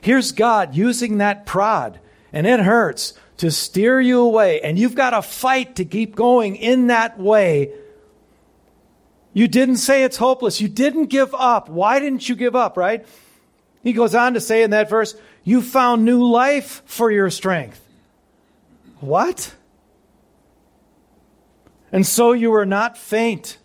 Here's 0.00 0.32
God 0.32 0.74
using 0.74 1.18
that 1.18 1.44
prod, 1.44 2.00
and 2.32 2.46
it 2.46 2.60
hurts 2.60 3.12
to 3.36 3.50
steer 3.50 4.00
you 4.00 4.20
away, 4.20 4.60
and 4.62 4.78
you've 4.78 4.94
got 4.94 5.10
to 5.10 5.22
fight 5.22 5.76
to 5.76 5.84
keep 5.84 6.16
going 6.16 6.56
in 6.56 6.86
that 6.86 7.20
way. 7.20 7.70
You 9.34 9.46
didn't 9.46 9.76
say 9.76 10.02
it's 10.02 10.16
hopeless. 10.16 10.60
You 10.60 10.68
didn't 10.68 11.06
give 11.06 11.34
up. 11.34 11.68
Why 11.68 12.00
didn't 12.00 12.28
you 12.28 12.34
give 12.34 12.56
up, 12.56 12.76
right? 12.76 13.06
He 13.82 13.92
goes 13.92 14.14
on 14.14 14.34
to 14.34 14.40
say 14.40 14.62
in 14.62 14.70
that 14.70 14.90
verse, 14.90 15.14
You 15.44 15.62
found 15.62 16.04
new 16.04 16.26
life 16.26 16.82
for 16.86 17.10
your 17.10 17.30
strength. 17.30 17.84
What? 19.00 19.54
And 21.92 22.06
so 22.06 22.32
you 22.32 22.50
were 22.50 22.66
not 22.66 22.98
faint. 22.98 23.58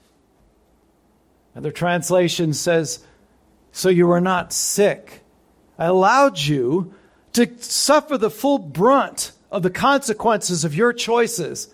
Another 1.53 1.71
translation 1.71 2.53
says, 2.53 3.03
So 3.71 3.89
you 3.89 4.07
were 4.07 4.21
not 4.21 4.53
sick. 4.53 5.21
I 5.77 5.85
allowed 5.85 6.39
you 6.39 6.93
to 7.33 7.51
suffer 7.59 8.17
the 8.17 8.29
full 8.29 8.59
brunt 8.59 9.31
of 9.51 9.63
the 9.63 9.69
consequences 9.69 10.63
of 10.63 10.75
your 10.75 10.93
choices. 10.93 11.73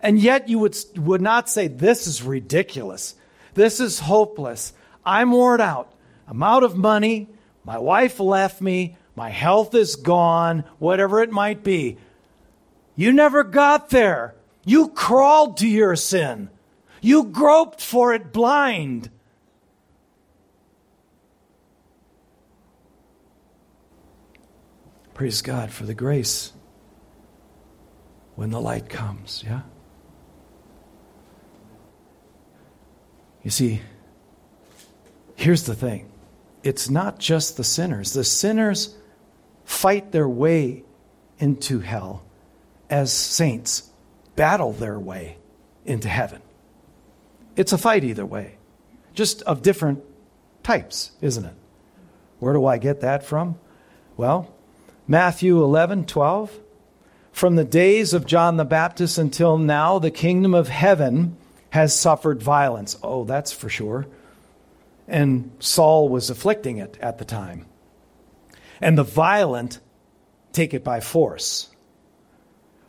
And 0.00 0.18
yet 0.18 0.48
you 0.48 0.58
would, 0.58 0.76
would 0.96 1.22
not 1.22 1.48
say, 1.48 1.68
This 1.68 2.06
is 2.06 2.22
ridiculous. 2.22 3.14
This 3.54 3.80
is 3.80 4.00
hopeless. 4.00 4.72
I'm 5.04 5.30
worn 5.30 5.60
out. 5.60 5.92
I'm 6.26 6.42
out 6.42 6.62
of 6.62 6.76
money. 6.76 7.28
My 7.64 7.78
wife 7.78 8.18
left 8.20 8.60
me. 8.60 8.96
My 9.14 9.30
health 9.30 9.74
is 9.74 9.96
gone. 9.96 10.64
Whatever 10.78 11.22
it 11.22 11.30
might 11.30 11.62
be. 11.62 11.98
You 12.96 13.12
never 13.12 13.44
got 13.44 13.90
there. 13.90 14.34
You 14.64 14.88
crawled 14.88 15.56
to 15.58 15.68
your 15.68 15.96
sin. 15.96 16.50
You 17.00 17.24
groped 17.24 17.80
for 17.80 18.14
it 18.14 18.32
blind. 18.32 19.10
Praise 25.14 25.42
God 25.42 25.70
for 25.70 25.84
the 25.84 25.94
grace 25.94 26.52
when 28.34 28.50
the 28.50 28.60
light 28.60 28.88
comes, 28.88 29.44
yeah? 29.46 29.62
You 33.42 33.50
see, 33.50 33.82
here's 35.34 35.64
the 35.64 35.74
thing 35.74 36.11
it's 36.62 36.88
not 36.88 37.18
just 37.18 37.56
the 37.56 37.64
sinners. 37.64 38.12
The 38.12 38.24
sinners 38.24 38.94
fight 39.64 40.12
their 40.12 40.28
way 40.28 40.84
into 41.38 41.80
hell 41.80 42.22
as 42.88 43.12
saints 43.12 43.90
battle 44.36 44.72
their 44.72 44.98
way 44.98 45.36
into 45.84 46.08
heaven. 46.08 46.40
It's 47.56 47.72
a 47.72 47.78
fight 47.78 48.04
either 48.04 48.24
way, 48.24 48.56
just 49.14 49.42
of 49.42 49.62
different 49.62 50.02
types, 50.62 51.12
isn't 51.20 51.44
it? 51.44 51.54
Where 52.38 52.54
do 52.54 52.64
I 52.66 52.78
get 52.78 53.00
that 53.00 53.24
from? 53.24 53.58
Well, 54.16 54.54
Matthew 55.06 55.62
11, 55.62 56.06
12. 56.06 56.60
From 57.32 57.56
the 57.56 57.64
days 57.64 58.12
of 58.12 58.26
John 58.26 58.56
the 58.56 58.64
Baptist 58.64 59.18
until 59.18 59.58
now, 59.58 59.98
the 59.98 60.10
kingdom 60.10 60.54
of 60.54 60.68
heaven 60.68 61.36
has 61.70 61.94
suffered 61.94 62.42
violence. 62.42 62.98
Oh, 63.02 63.24
that's 63.24 63.52
for 63.52 63.68
sure. 63.68 64.06
And 65.12 65.52
Saul 65.58 66.08
was 66.08 66.30
afflicting 66.30 66.78
it 66.78 66.96
at 67.02 67.18
the 67.18 67.26
time. 67.26 67.66
And 68.80 68.96
the 68.96 69.04
violent 69.04 69.78
take 70.52 70.72
it 70.72 70.82
by 70.82 71.00
force. 71.00 71.68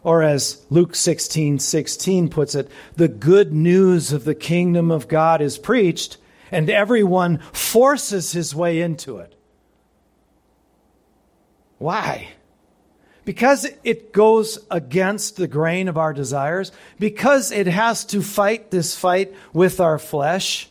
Or 0.03 0.23
as 0.23 0.65
Luke 0.69 0.95
16 0.95 1.59
16 1.59 2.29
puts 2.29 2.55
it, 2.55 2.71
the 2.95 3.09
good 3.09 3.53
news 3.53 4.13
of 4.13 4.23
the 4.23 4.35
kingdom 4.35 4.89
of 4.89 5.09
God 5.09 5.41
is 5.41 5.57
preached, 5.57 6.17
and 6.49 6.69
everyone 6.69 7.39
forces 7.51 8.31
his 8.31 8.55
way 8.55 8.79
into 8.79 9.17
it. 9.17 9.35
Why? 11.77 12.29
Because 13.25 13.67
it 13.83 14.13
goes 14.13 14.59
against 14.71 15.35
the 15.35 15.47
grain 15.47 15.89
of 15.89 15.97
our 15.97 16.13
desires, 16.13 16.71
because 16.99 17.51
it 17.51 17.67
has 17.67 18.05
to 18.05 18.21
fight 18.21 18.71
this 18.71 18.95
fight 18.95 19.33
with 19.51 19.81
our 19.81 19.99
flesh, 19.99 20.69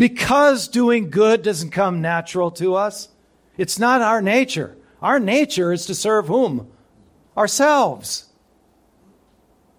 because 0.00 0.66
doing 0.66 1.10
good 1.10 1.42
doesn't 1.42 1.72
come 1.72 2.00
natural 2.00 2.50
to 2.52 2.74
us. 2.74 3.10
It's 3.58 3.78
not 3.78 4.00
our 4.00 4.22
nature. 4.22 4.74
Our 5.02 5.20
nature 5.20 5.74
is 5.74 5.84
to 5.86 5.94
serve 5.94 6.26
whom? 6.26 6.72
Ourselves. 7.36 8.24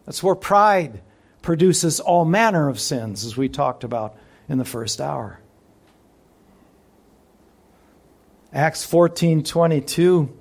That's 0.06 0.22
where 0.22 0.36
pride 0.36 1.02
produces 1.42 2.00
all 2.00 2.24
manner 2.24 2.70
of 2.70 2.80
sins, 2.80 3.26
as 3.26 3.36
we 3.36 3.50
talked 3.50 3.84
about 3.84 4.16
in 4.48 4.60
the 4.60 4.64
first 4.64 5.02
hour. 5.02 5.40
Acts 8.54 8.86
14 8.86 9.42
22. 9.42 10.38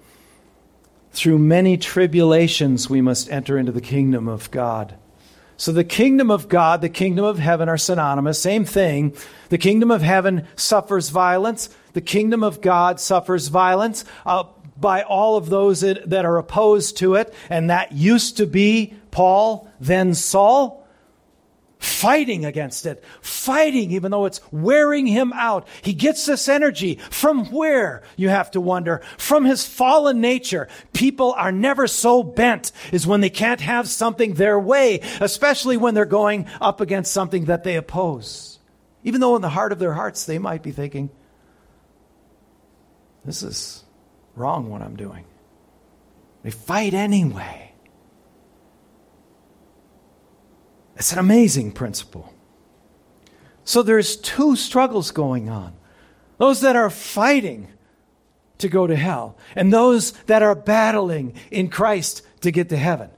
Through 1.13 1.39
many 1.39 1.79
tribulations, 1.79 2.91
we 2.91 3.01
must 3.01 3.31
enter 3.31 3.57
into 3.57 3.73
the 3.73 3.81
kingdom 3.81 4.29
of 4.29 4.51
God. 4.51 4.99
So, 5.61 5.73
the 5.73 5.85
kingdom 5.85 6.31
of 6.31 6.49
God, 6.49 6.81
the 6.81 6.89
kingdom 6.89 7.27
of 7.27 7.39
heaven 7.39 7.69
are 7.69 7.77
synonymous, 7.77 8.41
same 8.41 8.65
thing. 8.65 9.15
The 9.51 9.59
kingdom 9.59 9.91
of 9.91 10.01
heaven 10.01 10.49
suffers 10.57 11.11
violence, 11.11 11.69
the 11.93 12.01
kingdom 12.01 12.43
of 12.43 12.63
God 12.63 12.99
suffers 12.99 13.49
violence. 13.49 14.07
Uh, 14.25 14.45
by 14.79 15.03
all 15.03 15.37
of 15.37 15.51
those 15.51 15.83
that 15.83 16.25
are 16.25 16.39
opposed 16.39 16.97
to 16.97 17.15
it. 17.17 17.35
And 17.51 17.69
that 17.69 17.93
used 17.93 18.39
to 18.39 18.47
be 18.47 18.95
Paul, 19.11 19.71
then 19.79 20.15
Saul. 20.15 20.80
Fighting 21.81 22.45
against 22.45 22.85
it, 22.85 23.03
fighting 23.23 23.91
even 23.93 24.11
though 24.11 24.27
it's 24.27 24.43
wearing 24.53 25.07
him 25.07 25.33
out. 25.33 25.67
He 25.81 25.95
gets 25.95 26.27
this 26.27 26.47
energy 26.47 26.97
from 27.09 27.47
where, 27.47 28.03
you 28.17 28.29
have 28.29 28.51
to 28.51 28.61
wonder? 28.61 29.01
From 29.17 29.47
his 29.47 29.67
fallen 29.67 30.21
nature. 30.21 30.69
People 30.93 31.33
are 31.33 31.51
never 31.51 31.87
so 31.87 32.23
bent 32.23 32.71
as 32.93 33.07
when 33.07 33.23
they 33.23 33.31
can't 33.31 33.63
have 33.63 33.89
something 33.89 34.35
their 34.35 34.61
way, 34.61 35.01
especially 35.21 35.79
when 35.79 35.95
they're 35.95 36.05
going 36.05 36.47
up 36.61 36.83
against 36.83 37.13
something 37.13 37.47
that 37.47 37.65
they 37.65 37.77
oppose. 37.77 38.59
Even 39.03 39.23
though 39.23 39.35
in 39.37 39.43
the 39.43 39.49
heart 39.49 39.73
of 39.73 39.79
their 39.79 39.95
hearts 39.95 40.27
they 40.27 40.39
might 40.39 40.63
be 40.63 40.73
thinking, 40.73 41.09
this 43.25 43.43
is 43.43 43.85
wrong 44.37 44.69
what 44.69 44.83
I'm 44.83 44.97
doing. 44.97 45.25
They 46.43 46.51
fight 46.51 46.93
anyway. 46.93 47.70
It's 51.01 51.15
an 51.15 51.19
amazing 51.19 51.73
principle. 51.73 52.31
So 53.65 53.83
there's 53.83 54.17
two 54.17 54.55
struggles 54.55 55.13
going 55.13 55.49
on. 55.49 55.73
Those 56.37 56.61
that 56.61 56.77
are 56.77 56.91
fighting 56.91 57.69
to 58.59 58.69
go 58.69 58.87
to 58.87 58.95
hell 58.95 59.39
and 59.57 59.73
those 59.73 60.13
that 60.27 60.43
are 60.43 60.55
battling 60.55 61.33
in 61.51 61.71
Christ 61.71 62.21
to 62.43 62.51
get 62.51 62.69
to 62.69 62.77
heaven. 62.77 63.09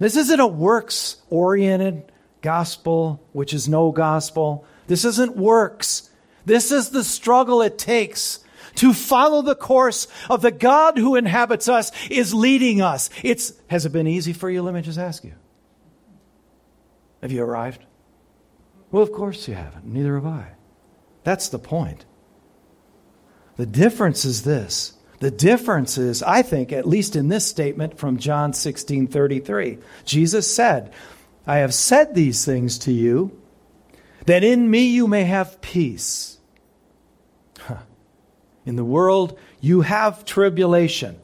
This 0.00 0.16
isn't 0.16 0.40
a 0.40 0.46
works 0.48 1.22
oriented 1.30 2.10
gospel, 2.42 3.22
which 3.30 3.54
is 3.54 3.68
no 3.68 3.92
gospel. 3.92 4.64
This 4.88 5.04
isn't 5.04 5.36
works. 5.36 6.10
This 6.46 6.72
is 6.72 6.90
the 6.90 7.04
struggle 7.04 7.62
it 7.62 7.78
takes 7.78 8.40
to 8.74 8.92
follow 8.92 9.42
the 9.42 9.54
course 9.54 10.08
of 10.28 10.42
the 10.42 10.50
God 10.50 10.98
who 10.98 11.14
inhabits 11.14 11.68
us 11.68 11.92
is 12.10 12.34
leading 12.34 12.82
us. 12.82 13.08
It's, 13.22 13.52
has 13.68 13.86
it 13.86 13.92
been 13.92 14.08
easy 14.08 14.32
for 14.32 14.50
you? 14.50 14.62
Let 14.62 14.74
me 14.74 14.82
just 14.82 14.98
ask 14.98 15.22
you. 15.22 15.34
Have 17.22 17.32
you 17.32 17.42
arrived? 17.42 17.84
Well, 18.90 19.02
of 19.02 19.12
course 19.12 19.48
you 19.48 19.54
haven't. 19.54 19.84
Neither 19.84 20.14
have 20.14 20.26
I. 20.26 20.52
That's 21.24 21.48
the 21.48 21.58
point. 21.58 22.04
The 23.56 23.66
difference 23.66 24.24
is 24.24 24.44
this. 24.44 24.94
The 25.20 25.30
difference 25.32 25.98
is, 25.98 26.22
I 26.22 26.42
think, 26.42 26.72
at 26.72 26.86
least 26.86 27.16
in 27.16 27.28
this 27.28 27.44
statement 27.44 27.98
from 27.98 28.18
John 28.18 28.52
16 28.52 29.08
33, 29.08 29.78
Jesus 30.04 30.52
said, 30.52 30.92
I 31.46 31.58
have 31.58 31.74
said 31.74 32.14
these 32.14 32.44
things 32.44 32.78
to 32.80 32.92
you, 32.92 33.40
that 34.26 34.44
in 34.44 34.70
me 34.70 34.86
you 34.86 35.08
may 35.08 35.24
have 35.24 35.60
peace. 35.60 36.38
In 38.66 38.76
the 38.76 38.84
world, 38.84 39.38
you 39.60 39.80
have 39.80 40.26
tribulation. 40.26 41.18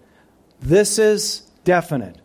This 0.61 0.99
is 0.99 1.41
definite. 1.65 2.17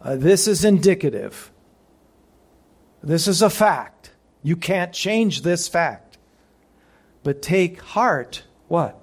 Uh, 0.00 0.16
this 0.16 0.48
is 0.48 0.64
indicative. 0.64 1.52
This 3.02 3.28
is 3.28 3.42
a 3.42 3.50
fact. 3.50 4.10
You 4.42 4.56
can't 4.56 4.92
change 4.92 5.42
this 5.42 5.68
fact. 5.68 6.18
But 7.22 7.42
take 7.42 7.80
heart, 7.80 8.42
what? 8.68 8.98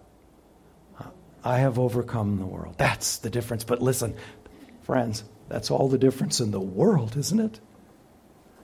I 1.44 1.60
have 1.60 1.80
overcome 1.80 2.40
the 2.40 2.46
world. 2.46 2.76
That's 2.78 3.20
the 3.20 3.30
difference. 3.30 3.64
But 3.64 3.82
listen, 3.82 4.16
friends, 4.84 5.24
that's 5.48 5.72
all 5.72 5.88
the 5.88 5.98
difference 5.98 6.40
in 6.40 6.52
the 6.52 6.60
world, 6.60 7.16
isn't 7.16 7.40
it? 7.40 7.60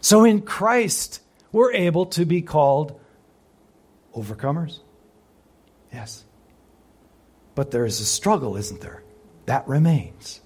So 0.02 0.26
in 0.26 0.42
Christ, 0.42 1.22
we're 1.52 1.72
able 1.72 2.08
to 2.08 2.26
be 2.26 2.42
called 2.42 3.00
overcomers. 4.14 4.80
Yes. 5.94 6.26
But 7.56 7.72
there 7.72 7.86
is 7.86 8.02
a 8.02 8.06
struggle, 8.06 8.58
isn't 8.58 8.82
there? 8.82 9.04
That 9.46 9.68
remains. 9.68 10.42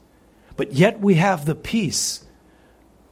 But 0.57 0.73
yet 0.73 0.99
we 0.99 1.15
have 1.15 1.45
the 1.45 1.55
peace. 1.55 2.23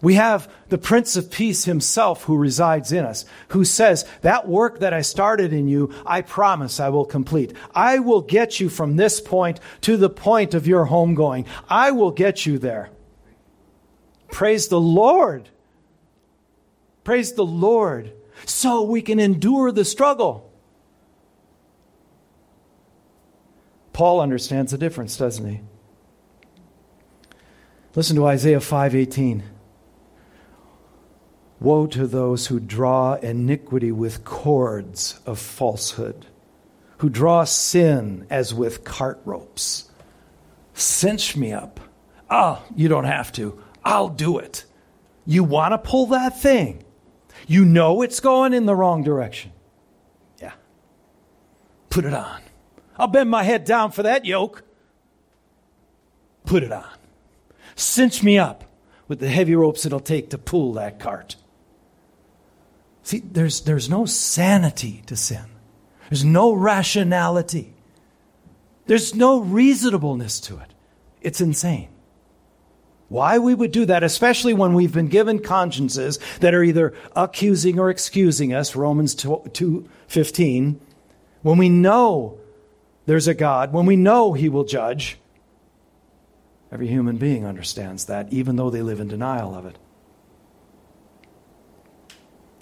We 0.06 0.14
have 0.14 0.48
the 0.70 0.78
Prince 0.78 1.16
of 1.16 1.32
Peace 1.32 1.66
himself 1.66 2.26
who 2.26 2.38
resides 2.38 2.92
in 2.92 3.04
us, 3.04 3.26
who 3.48 3.66
says, 3.66 4.06
That 4.22 4.48
work 4.48 4.78
that 4.82 4.94
I 4.94 5.02
started 5.02 5.52
in 5.52 5.68
you, 5.68 5.92
I 6.06 6.22
promise 6.22 6.80
I 6.80 6.90
will 6.90 7.06
complete. 7.06 7.54
I 7.74 7.98
will 7.98 8.22
get 8.22 8.60
you 8.60 8.70
from 8.70 8.98
this 8.98 9.20
point 9.20 9.60
to 9.82 9.98
the 9.98 10.12
point 10.12 10.54
of 10.54 10.68
your 10.68 10.86
homegoing. 10.86 11.48
I 11.68 11.90
will 11.90 12.12
get 12.12 12.46
you 12.46 12.60
there. 12.60 12.92
Praise 14.30 14.68
the 14.68 14.80
Lord. 14.80 15.50
Praise 17.04 17.34
the 17.34 17.44
Lord. 17.44 18.14
So 18.46 18.84
we 18.84 19.02
can 19.02 19.20
endure 19.20 19.72
the 19.72 19.84
struggle. 19.84 20.54
Paul 23.92 24.22
understands 24.22 24.72
the 24.72 24.78
difference, 24.78 25.18
doesn't 25.18 25.50
he? 25.50 25.62
Listen 27.96 28.16
to 28.18 28.28
Isaiah 28.28 28.60
5:18. 28.60 29.55
Woe 31.60 31.88
to 31.88 32.06
those 32.06 32.48
who 32.48 32.60
draw 32.60 33.14
iniquity 33.16 33.92
with 33.92 34.26
cords 34.26 35.20
of 35.26 35.40
falsehood, 35.40 36.26
who 36.98 37.10
draw 37.10 37.44
sin 37.46 38.28
as 38.30 38.54
with 38.54 38.84
cart 38.84 39.22
ropes. 39.26 39.90
Cinch 40.74 41.38
me 41.38 41.54
up. 41.54 41.80
Oh, 42.30 42.64
you 42.76 42.88
don't 42.88 43.06
have 43.06 43.32
to. 43.34 43.62
I'll 43.84 44.10
do 44.10 44.38
it. 44.38 44.66
You 45.26 45.44
want 45.44 45.72
to 45.72 45.78
pull 45.78 46.08
that 46.08 46.42
thing. 46.42 46.84
You 47.48 47.64
know 47.66 48.02
it's 48.02 48.20
going 48.20 48.54
in 48.54 48.66
the 48.66 48.76
wrong 48.76 49.04
direction. 49.04 49.52
Yeah. 50.42 50.54
Put 51.90 52.06
it 52.06 52.14
on. 52.14 52.42
I'll 52.98 53.08
bend 53.08 53.30
my 53.30 53.44
head 53.44 53.66
down 53.66 53.92
for 53.92 54.04
that 54.04 54.26
yoke. 54.26 54.64
Put 56.46 56.64
it 56.64 56.72
on. 56.72 56.86
Cinch 57.76 58.24
me 58.24 58.38
up 58.38 58.64
with 59.08 59.20
the 59.20 59.30
heavy 59.30 59.56
ropes 59.56 59.86
it'll 59.86 60.00
take 60.00 60.30
to 60.32 60.38
pull 60.38 60.74
that 60.74 61.00
cart. 61.00 61.36
See, 63.06 63.20
there's, 63.20 63.62
there's 63.62 63.88
no 63.88 64.08
sanity 64.08 65.04
to 65.06 65.16
sin, 65.16 65.46
there's 66.10 66.26
no 66.26 66.54
rationality, 66.54 67.72
there's 68.88 69.14
no 69.14 69.42
reasonableness 69.42 70.40
to 70.42 70.58
it. 70.58 70.74
It's 71.22 71.40
insane. 71.40 71.90
Why 73.08 73.38
we 73.38 73.54
would 73.54 73.72
do 73.72 73.86
that, 73.86 74.04
especially 74.04 74.56
when 74.56 74.74
we've 74.74 74.92
been 74.92 75.08
given 75.08 75.38
consciences 75.38 76.18
that 76.40 76.56
are 76.56 76.64
either 76.64 76.96
accusing 77.16 77.78
or 77.78 77.92
excusing 77.92 78.54
us, 78.56 78.76
Romans 78.76 79.14
2 79.14 79.88
15, 80.08 80.82
when 81.44 81.58
we 81.60 81.70
know 81.70 82.40
there's 83.06 83.28
a 83.28 83.36
God, 83.36 83.72
when 83.72 83.86
we 83.86 83.96
know 83.96 84.34
He 84.34 84.50
will 84.50 84.64
judge, 84.64 85.20
every 86.72 86.88
human 86.88 87.18
being 87.18 87.46
understands 87.46 88.06
that, 88.06 88.34
even 88.34 88.56
though 88.56 88.72
they 88.72 88.82
live 88.82 89.00
in 89.00 89.08
denial 89.08 89.54
of 89.54 89.68
it. 89.68 89.78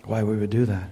Why 0.06 0.24
we 0.24 0.38
would 0.38 0.50
do 0.50 0.66
that. 0.66 0.92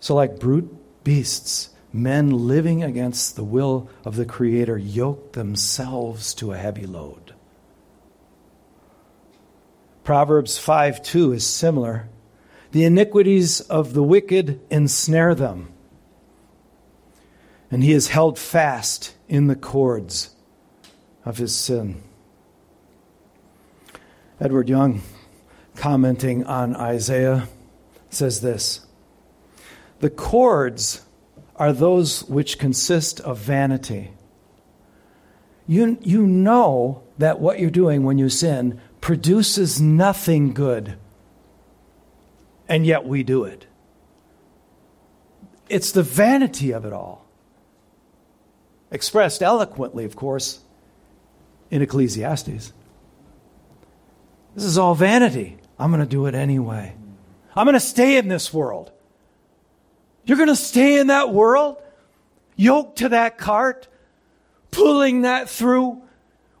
So, 0.00 0.14
like 0.14 0.40
brute 0.40 1.04
beasts, 1.04 1.70
men 1.92 2.30
living 2.30 2.82
against 2.82 3.36
the 3.36 3.44
will 3.44 3.88
of 4.04 4.16
the 4.16 4.24
Creator 4.24 4.78
yoke 4.78 5.32
themselves 5.32 6.34
to 6.34 6.52
a 6.52 6.58
heavy 6.58 6.86
load. 6.86 7.34
Proverbs 10.02 10.58
5 10.58 11.02
2 11.02 11.32
is 11.32 11.46
similar. 11.46 12.08
The 12.72 12.84
iniquities 12.84 13.60
of 13.60 13.94
the 13.94 14.02
wicked 14.02 14.60
ensnare 14.70 15.34
them 15.34 15.72
and 17.70 17.84
he 17.84 17.92
is 17.92 18.08
held 18.08 18.38
fast 18.38 19.14
in 19.28 19.46
the 19.46 19.56
cords 19.56 20.34
of 21.24 21.38
his 21.38 21.54
sin. 21.54 22.02
Edward 24.40 24.68
Young, 24.68 25.02
commenting 25.76 26.44
on 26.44 26.74
Isaiah, 26.74 27.46
says 28.10 28.40
this 28.40 28.86
The 30.00 30.10
cords 30.10 31.02
are 31.56 31.72
those 31.72 32.24
which 32.24 32.58
consist 32.58 33.20
of 33.20 33.38
vanity. 33.38 34.12
You, 35.66 35.98
you 36.02 36.26
know 36.26 37.02
that 37.18 37.38
what 37.38 37.60
you're 37.60 37.70
doing 37.70 38.02
when 38.02 38.18
you 38.18 38.28
sin 38.28 38.80
produces 39.00 39.80
nothing 39.80 40.52
good, 40.52 40.96
and 42.68 42.84
yet 42.84 43.06
we 43.06 43.22
do 43.22 43.44
it. 43.44 43.66
It's 45.68 45.92
the 45.92 46.02
vanity 46.02 46.72
of 46.72 46.84
it 46.84 46.92
all 46.92 47.24
expressed 48.90 49.42
eloquently, 49.42 50.04
of 50.04 50.16
course, 50.16 50.60
in 51.70 51.82
Ecclesiastes. 51.82 52.72
This 54.54 54.64
is 54.64 54.78
all 54.78 54.94
vanity. 54.94 55.58
I'm 55.78 55.90
going 55.90 56.00
to 56.00 56.06
do 56.06 56.26
it 56.26 56.34
anyway. 56.34 56.94
I'm 57.60 57.66
going 57.66 57.74
to 57.74 57.80
stay 57.80 58.16
in 58.16 58.28
this 58.28 58.54
world. 58.54 58.90
You're 60.24 60.38
going 60.38 60.48
to 60.48 60.56
stay 60.56 60.98
in 60.98 61.08
that 61.08 61.30
world, 61.30 61.76
yoked 62.56 63.00
to 63.00 63.10
that 63.10 63.36
cart, 63.36 63.86
pulling 64.70 65.22
that 65.22 65.50
through, 65.50 66.00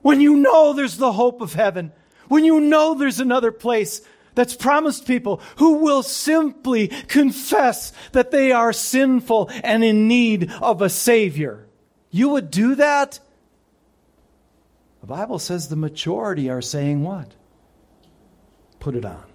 when 0.02 0.20
you 0.20 0.36
know 0.36 0.74
there's 0.74 0.98
the 0.98 1.12
hope 1.12 1.40
of 1.40 1.54
heaven, 1.54 1.92
when 2.28 2.44
you 2.44 2.60
know 2.60 2.92
there's 2.92 3.18
another 3.18 3.50
place 3.50 4.02
that's 4.34 4.54
promised 4.54 5.06
people 5.06 5.40
who 5.56 5.78
will 5.78 6.02
simply 6.02 6.88
confess 6.88 7.94
that 8.12 8.30
they 8.30 8.52
are 8.52 8.74
sinful 8.74 9.48
and 9.64 9.82
in 9.82 10.06
need 10.06 10.52
of 10.60 10.82
a 10.82 10.90
Savior. 10.90 11.66
You 12.10 12.28
would 12.28 12.50
do 12.50 12.74
that? 12.74 13.20
The 15.00 15.06
Bible 15.06 15.38
says 15.38 15.68
the 15.68 15.76
majority 15.76 16.50
are 16.50 16.60
saying 16.60 17.02
what? 17.02 17.32
Put 18.80 18.94
it 18.94 19.06
on. 19.06 19.29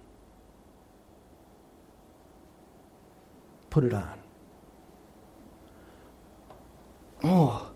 Put 3.76 3.84
it 3.84 3.92
on. 3.92 4.18
Oh, 7.22 7.70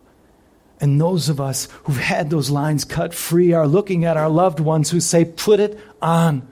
and 0.80 0.98
those 0.98 1.28
of 1.28 1.42
us 1.42 1.68
who've 1.84 1.98
had 1.98 2.30
those 2.30 2.48
lines 2.48 2.86
cut 2.86 3.12
free 3.12 3.52
are 3.52 3.66
looking 3.66 4.06
at 4.06 4.16
our 4.16 4.30
loved 4.30 4.60
ones 4.60 4.90
who 4.90 4.98
say, 4.98 5.26
Put 5.26 5.60
it 5.60 5.78
on. 6.00 6.48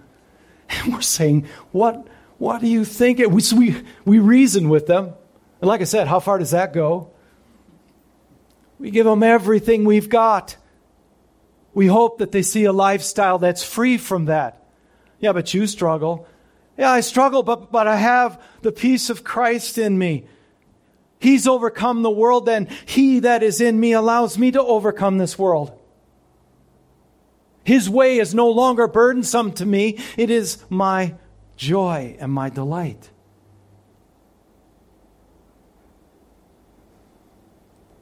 And 0.68 0.92
we're 0.92 1.00
saying, 1.00 1.46
What, 1.72 2.08
what 2.36 2.60
do 2.60 2.66
you 2.66 2.84
think? 2.84 3.20
We, 3.20 3.42
we, 3.56 3.82
we 4.04 4.18
reason 4.18 4.68
with 4.68 4.86
them. 4.86 5.14
And 5.62 5.68
like 5.68 5.80
I 5.80 5.84
said, 5.84 6.08
how 6.08 6.20
far 6.20 6.36
does 6.36 6.50
that 6.50 6.74
go? 6.74 7.10
We 8.78 8.90
give 8.90 9.06
them 9.06 9.22
everything 9.22 9.86
we've 9.86 10.10
got. 10.10 10.58
We 11.72 11.86
hope 11.86 12.18
that 12.18 12.32
they 12.32 12.42
see 12.42 12.64
a 12.64 12.72
lifestyle 12.74 13.38
that's 13.38 13.64
free 13.64 13.96
from 13.96 14.26
that. 14.26 14.62
Yeah, 15.20 15.32
but 15.32 15.54
you 15.54 15.66
struggle. 15.66 16.28
Yeah, 16.78 16.90
I 16.90 17.00
struggle, 17.00 17.42
but, 17.42 17.70
but 17.70 17.86
I 17.86 17.96
have 17.96 18.40
the 18.62 18.72
peace 18.72 19.10
of 19.10 19.24
Christ 19.24 19.76
in 19.76 19.98
me. 19.98 20.26
He's 21.18 21.46
overcome 21.46 22.02
the 22.02 22.10
world, 22.10 22.48
and 22.48 22.68
He 22.86 23.18
that 23.20 23.42
is 23.42 23.60
in 23.60 23.78
me 23.78 23.92
allows 23.92 24.38
me 24.38 24.52
to 24.52 24.62
overcome 24.62 25.18
this 25.18 25.38
world. 25.38 25.78
His 27.64 27.90
way 27.90 28.18
is 28.18 28.34
no 28.34 28.48
longer 28.48 28.86
burdensome 28.86 29.52
to 29.54 29.66
me, 29.66 29.98
it 30.16 30.30
is 30.30 30.64
my 30.70 31.16
joy 31.56 32.16
and 32.18 32.32
my 32.32 32.48
delight. 32.48 33.10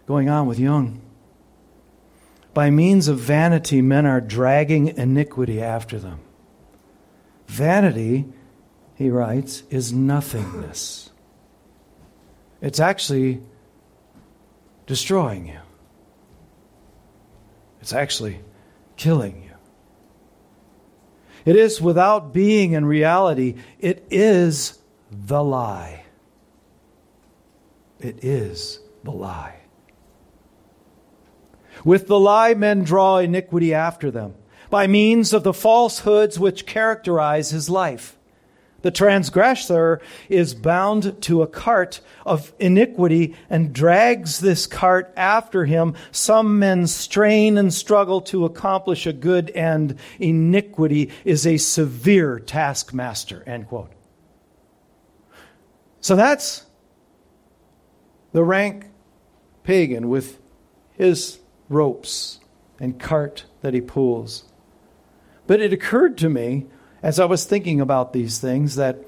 going 0.06 0.28
on 0.28 0.46
with 0.46 0.58
Young. 0.58 1.00
By 2.54 2.70
means 2.70 3.08
of 3.08 3.18
vanity, 3.18 3.82
men 3.82 4.06
are 4.06 4.20
dragging 4.20 4.96
iniquity 4.96 5.60
after 5.60 5.98
them. 5.98 6.20
Vanity, 7.48 8.24
he 8.96 9.10
writes, 9.10 9.62
is 9.70 9.92
nothingness. 9.92 11.10
It's 12.60 12.80
actually 12.80 13.42
destroying 14.86 15.46
you, 15.46 15.60
it's 17.80 17.92
actually 17.92 18.40
killing 18.96 19.42
you. 19.42 19.50
It 21.44 21.54
is 21.54 21.80
without 21.80 22.32
being 22.32 22.72
in 22.72 22.84
reality, 22.84 23.56
it 23.78 24.04
is 24.10 24.78
the 25.12 25.44
lie. 25.44 26.02
It 28.00 28.24
is 28.24 28.80
the 29.04 29.12
lie. 29.12 29.60
With 31.84 32.08
the 32.08 32.18
lie, 32.18 32.54
men 32.54 32.82
draw 32.82 33.18
iniquity 33.18 33.72
after 33.72 34.10
them 34.10 34.34
by 34.70 34.86
means 34.86 35.32
of 35.32 35.44
the 35.44 35.52
falsehoods 35.52 36.38
which 36.38 36.66
characterize 36.66 37.50
his 37.50 37.70
life. 37.70 38.15
The 38.86 38.92
transgressor 38.92 40.00
is 40.28 40.54
bound 40.54 41.20
to 41.22 41.42
a 41.42 41.48
cart 41.48 42.00
of 42.24 42.52
iniquity 42.60 43.34
and 43.50 43.72
drags 43.72 44.38
this 44.38 44.68
cart 44.68 45.12
after 45.16 45.64
him. 45.64 45.96
Some 46.12 46.60
men 46.60 46.86
strain 46.86 47.58
and 47.58 47.74
struggle 47.74 48.20
to 48.20 48.44
accomplish 48.44 49.04
a 49.04 49.12
good 49.12 49.50
end. 49.50 49.98
Iniquity 50.20 51.10
is 51.24 51.48
a 51.48 51.56
severe 51.56 52.38
taskmaster. 52.38 53.42
End 53.44 53.66
quote. 53.66 53.90
So 56.00 56.14
that's 56.14 56.66
the 58.30 58.44
rank 58.44 58.86
pagan 59.64 60.08
with 60.08 60.38
his 60.92 61.40
ropes 61.68 62.38
and 62.78 63.00
cart 63.00 63.46
that 63.62 63.74
he 63.74 63.80
pulls. 63.80 64.44
But 65.48 65.60
it 65.60 65.72
occurred 65.72 66.16
to 66.18 66.28
me 66.28 66.66
as 67.06 67.20
I 67.20 67.24
was 67.24 67.44
thinking 67.44 67.80
about 67.80 68.12
these 68.12 68.40
things 68.40 68.74
that 68.74 68.98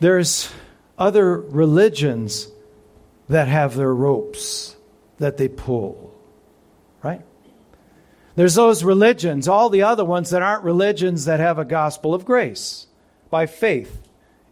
there's 0.00 0.50
other 0.96 1.38
religions 1.38 2.48
that 3.28 3.48
have 3.48 3.76
their 3.76 3.92
ropes 3.92 4.74
that 5.18 5.36
they 5.36 5.46
pull, 5.46 6.14
right? 7.02 7.20
There's 8.34 8.54
those 8.54 8.82
religions, 8.82 9.46
all 9.46 9.68
the 9.68 9.82
other 9.82 10.06
ones 10.06 10.30
that 10.30 10.40
aren't 10.40 10.64
religions 10.64 11.26
that 11.26 11.38
have 11.38 11.58
a 11.58 11.66
gospel 11.66 12.14
of 12.14 12.24
grace 12.24 12.86
by 13.28 13.44
faith 13.44 14.00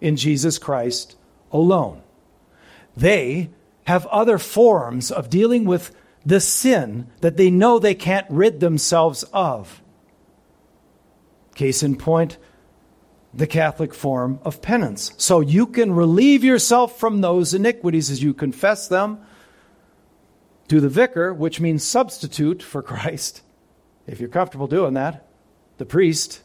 in 0.03 0.17
Jesus 0.17 0.59
Christ 0.59 1.17
alone. 1.51 2.03
They 2.95 3.49
have 3.85 4.05
other 4.09 4.37
forms 4.37 5.11
of 5.11 5.31
dealing 5.31 5.65
with 5.65 5.97
the 6.27 6.41
sin 6.41 7.07
that 7.23 7.39
they 7.39 7.51
know 7.51 7.79
they 7.79 7.95
can't 7.95 8.27
rid 8.29 8.61
themselves 8.61 9.23
of. 9.33 9.81
Case 11.55 11.83
in 11.83 11.97
point, 11.97 12.39
the 13.33 13.47
Catholic 13.47 13.95
form 13.95 14.39
of 14.45 14.63
penance. 14.63 15.13
So 15.17 15.41
you 15.41 15.67
can 15.67 15.93
relieve 15.93 16.45
yourself 16.45 16.99
from 16.99 17.21
those 17.21 17.55
iniquities 17.55 18.11
as 18.11 18.23
you 18.23 18.33
confess 18.35 18.87
them 18.89 19.19
to 20.69 20.81
the 20.81 20.89
vicar, 20.89 21.33
which 21.33 21.61
means 21.61 21.83
substitute 21.85 22.63
for 22.63 22.83
Christ, 22.83 23.43
if 24.07 24.21
you're 24.21 24.29
comfortable 24.29 24.67
doing 24.67 24.95
that, 24.95 25.27
the 25.79 25.87
priest, 25.87 26.43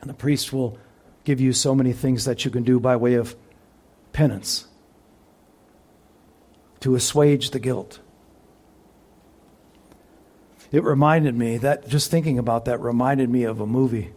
and 0.00 0.08
the 0.08 0.14
priest 0.14 0.52
will 0.52 0.78
give 1.24 1.40
you 1.40 1.52
so 1.52 1.74
many 1.74 1.92
things 1.92 2.24
that 2.24 2.44
you 2.44 2.50
can 2.50 2.62
do 2.62 2.80
by 2.80 2.96
way 2.96 3.14
of 3.14 3.36
penance 4.12 4.66
to 6.80 6.94
assuage 6.94 7.50
the 7.50 7.58
guilt. 7.58 8.00
It 10.70 10.84
reminded 10.84 11.34
me 11.34 11.58
that 11.58 11.88
just 11.88 12.10
thinking 12.10 12.38
about 12.38 12.66
that 12.66 12.80
reminded 12.80 13.30
me 13.30 13.44
of 13.44 13.60
a 13.60 13.66
movie 13.66 14.12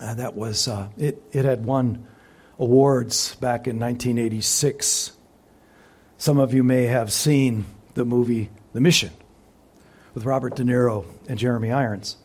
uh, 0.00 0.14
that 0.14 0.34
was 0.34 0.68
uh, 0.68 0.88
it. 0.98 1.22
It 1.32 1.44
had 1.44 1.64
won 1.64 2.06
awards 2.58 3.34
back 3.36 3.66
in 3.66 3.78
1986. 3.78 5.12
Some 6.18 6.38
of 6.38 6.52
you 6.52 6.62
may 6.62 6.84
have 6.84 7.12
seen 7.12 7.64
the 7.94 8.04
movie 8.04 8.50
The 8.72 8.80
Mission 8.80 9.10
with 10.14 10.24
Robert 10.24 10.56
De 10.56 10.62
Niro 10.62 11.06
and 11.28 11.38
Jeremy 11.38 11.70
Irons. 11.70 12.16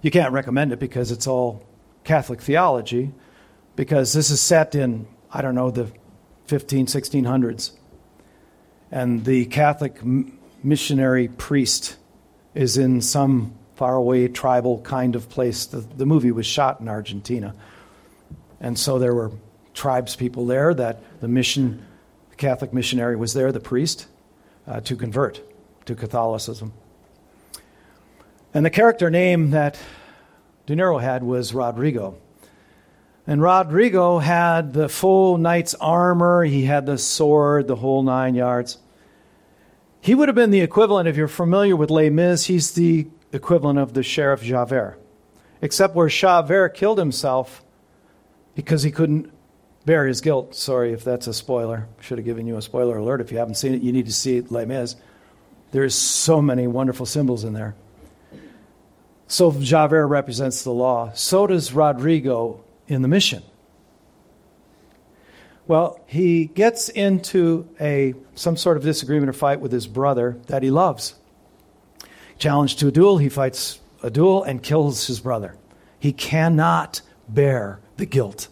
You 0.00 0.10
can't 0.10 0.32
recommend 0.32 0.72
it 0.72 0.78
because 0.78 1.10
it's 1.10 1.26
all 1.26 1.66
Catholic 2.04 2.40
theology, 2.40 3.12
because 3.76 4.12
this 4.12 4.30
is 4.30 4.40
set 4.40 4.74
in, 4.74 5.06
I 5.30 5.42
don't 5.42 5.54
know, 5.54 5.70
the 5.70 5.90
15, 6.46 6.86
1600s. 6.86 7.72
And 8.90 9.24
the 9.24 9.46
Catholic 9.46 9.98
missionary 10.62 11.28
priest 11.28 11.96
is 12.54 12.76
in 12.78 13.00
some 13.00 13.54
faraway 13.76 14.28
tribal 14.28 14.80
kind 14.82 15.16
of 15.16 15.28
place. 15.28 15.66
The, 15.66 15.78
the 15.78 16.06
movie 16.06 16.30
was 16.30 16.46
shot 16.46 16.80
in 16.80 16.88
Argentina. 16.88 17.54
And 18.60 18.78
so 18.78 18.98
there 18.98 19.14
were 19.14 19.32
tribes 19.74 20.16
people 20.16 20.46
there 20.46 20.72
that 20.72 21.20
the 21.20 21.28
mission, 21.28 21.84
the 22.30 22.36
Catholic 22.36 22.72
missionary 22.72 23.16
was 23.16 23.34
there, 23.34 23.50
the 23.52 23.60
priest, 23.60 24.06
uh, 24.66 24.80
to 24.80 24.96
convert 24.96 25.40
to 25.86 25.94
Catholicism. 25.94 26.72
And 28.54 28.64
the 28.64 28.70
character 28.70 29.10
name 29.10 29.50
that 29.50 29.78
De 30.66 30.76
Niro 30.76 31.00
had 31.00 31.24
was 31.24 31.52
Rodrigo. 31.52 32.16
And 33.26 33.42
Rodrigo 33.42 34.18
had 34.18 34.72
the 34.72 34.88
full 34.88 35.38
knight's 35.38 35.74
armor, 35.74 36.44
he 36.44 36.64
had 36.64 36.86
the 36.86 36.98
sword, 36.98 37.66
the 37.66 37.76
whole 37.76 38.02
nine 38.02 38.34
yards. 38.34 38.78
He 40.04 40.14
would 40.14 40.28
have 40.28 40.34
been 40.34 40.50
the 40.50 40.60
equivalent, 40.60 41.08
if 41.08 41.16
you're 41.16 41.28
familiar 41.28 41.74
with 41.74 41.90
Les 41.90 42.10
Mis, 42.10 42.44
he's 42.44 42.72
the 42.72 43.06
equivalent 43.32 43.78
of 43.78 43.94
the 43.94 44.02
sheriff 44.02 44.42
Javert. 44.42 44.98
Except 45.62 45.94
where 45.94 46.10
Javert 46.10 46.74
killed 46.74 46.98
himself 46.98 47.64
because 48.54 48.82
he 48.82 48.90
couldn't 48.90 49.32
bear 49.86 50.06
his 50.06 50.20
guilt. 50.20 50.54
Sorry 50.54 50.92
if 50.92 51.04
that's 51.04 51.26
a 51.26 51.32
spoiler. 51.32 51.88
Should 52.02 52.18
have 52.18 52.26
given 52.26 52.46
you 52.46 52.58
a 52.58 52.60
spoiler 52.60 52.98
alert. 52.98 53.22
If 53.22 53.32
you 53.32 53.38
haven't 53.38 53.54
seen 53.54 53.72
it, 53.72 53.80
you 53.80 53.92
need 53.92 54.04
to 54.04 54.12
see 54.12 54.42
Les 54.42 54.66
Mis. 54.66 54.96
There's 55.70 55.94
so 55.94 56.42
many 56.42 56.66
wonderful 56.66 57.06
symbols 57.06 57.42
in 57.42 57.54
there. 57.54 57.74
So 59.26 59.52
Javert 59.52 60.08
represents 60.08 60.64
the 60.64 60.72
law. 60.72 61.12
So 61.14 61.46
does 61.46 61.72
Rodrigo 61.72 62.62
in 62.88 63.00
the 63.00 63.08
mission. 63.08 63.42
Well, 65.66 66.00
he 66.06 66.46
gets 66.46 66.88
into 66.88 67.68
a 67.80 68.14
some 68.34 68.56
sort 68.56 68.76
of 68.76 68.82
disagreement 68.82 69.30
or 69.30 69.32
fight 69.32 69.60
with 69.60 69.72
his 69.72 69.86
brother 69.86 70.38
that 70.46 70.62
he 70.62 70.70
loves. 70.70 71.14
Challenged 72.38 72.78
to 72.80 72.88
a 72.88 72.92
duel, 72.92 73.18
he 73.18 73.28
fights 73.28 73.80
a 74.02 74.10
duel 74.10 74.42
and 74.42 74.62
kills 74.62 75.06
his 75.06 75.20
brother. 75.20 75.56
He 75.98 76.12
cannot 76.12 77.00
bear 77.28 77.80
the 77.96 78.06
guilt. 78.06 78.48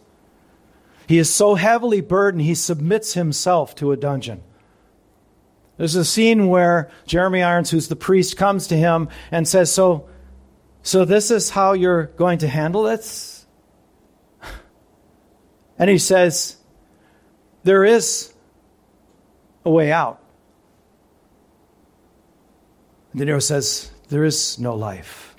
He 1.06 1.18
is 1.18 1.28
so 1.28 1.56
heavily 1.56 2.00
burdened, 2.00 2.42
he 2.42 2.54
submits 2.54 3.14
himself 3.14 3.74
to 3.76 3.92
a 3.92 3.96
dungeon. 3.96 4.42
There's 5.76 5.96
a 5.96 6.04
scene 6.04 6.48
where 6.48 6.90
Jeremy 7.06 7.42
Irons, 7.42 7.70
who's 7.70 7.88
the 7.88 7.96
priest, 7.96 8.36
comes 8.36 8.68
to 8.68 8.76
him 8.76 9.08
and 9.30 9.46
says, 9.46 9.72
So 9.72 10.08
so, 10.82 11.04
this 11.04 11.30
is 11.30 11.48
how 11.48 11.74
you're 11.74 12.06
going 12.06 12.38
to 12.38 12.48
handle 12.48 12.82
this? 12.82 13.46
And 15.78 15.88
he 15.88 15.98
says, 15.98 16.56
There 17.64 17.84
is 17.84 18.32
a 19.64 19.70
way 19.70 19.92
out. 19.92 20.22
De 23.14 23.24
Niro 23.24 23.42
says, 23.42 23.90
There 24.08 24.24
is 24.24 24.58
no 24.58 24.74
life. 24.74 25.36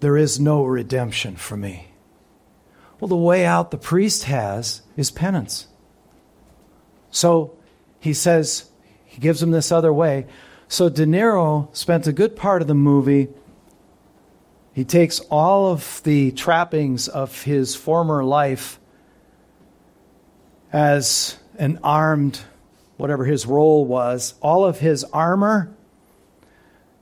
There 0.00 0.16
is 0.16 0.38
no 0.38 0.64
redemption 0.64 1.36
for 1.36 1.56
me. 1.56 1.88
Well, 3.00 3.08
the 3.08 3.16
way 3.16 3.46
out 3.46 3.70
the 3.70 3.78
priest 3.78 4.24
has 4.24 4.82
is 4.96 5.10
penance. 5.10 5.68
So 7.10 7.56
he 8.00 8.12
says, 8.12 8.70
he 9.04 9.20
gives 9.20 9.42
him 9.42 9.50
this 9.50 9.72
other 9.72 9.92
way. 9.92 10.26
So 10.68 10.88
De 10.88 11.06
Niro 11.06 11.74
spent 11.74 12.06
a 12.06 12.12
good 12.12 12.36
part 12.36 12.60
of 12.60 12.68
the 12.68 12.74
movie 12.74 13.28
he 14.74 14.84
takes 14.84 15.20
all 15.30 15.70
of 15.70 16.02
the 16.02 16.32
trappings 16.32 17.06
of 17.06 17.42
his 17.42 17.76
former 17.76 18.24
life 18.24 18.80
as 20.74 21.38
an 21.56 21.78
armed, 21.84 22.40
whatever 22.96 23.24
his 23.24 23.46
role 23.46 23.84
was, 23.84 24.34
all 24.42 24.64
of 24.64 24.80
his 24.80 25.04
armor, 25.04 25.72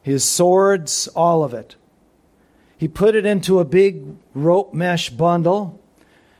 his 0.02 0.22
swords, 0.22 1.08
all 1.08 1.42
of 1.42 1.54
it. 1.54 1.74
He 2.76 2.86
put 2.86 3.14
it 3.14 3.24
into 3.24 3.60
a 3.60 3.64
big 3.64 4.04
rope 4.34 4.74
mesh 4.74 5.08
bundle, 5.08 5.80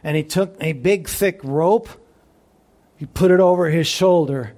and 0.05 0.15
he 0.15 0.23
took 0.23 0.55
a 0.61 0.75
big 0.75 1.09
thick 1.09 1.41
rope, 1.43 1.89
he 2.99 3.07
put 3.07 3.31
it 3.31 3.41
over 3.41 3.71
his 3.71 3.87
shoulder, 3.87 4.53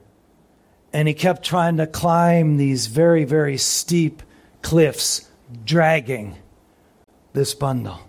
and 0.92 1.06
he 1.06 1.14
kept 1.14 1.44
trying 1.44 1.76
to 1.76 1.86
climb 1.86 2.56
these 2.56 2.88
very, 2.88 3.22
very 3.22 3.56
steep 3.56 4.20
cliffs, 4.62 5.30
dragging 5.64 6.34
this 7.34 7.54
bundle 7.54 8.00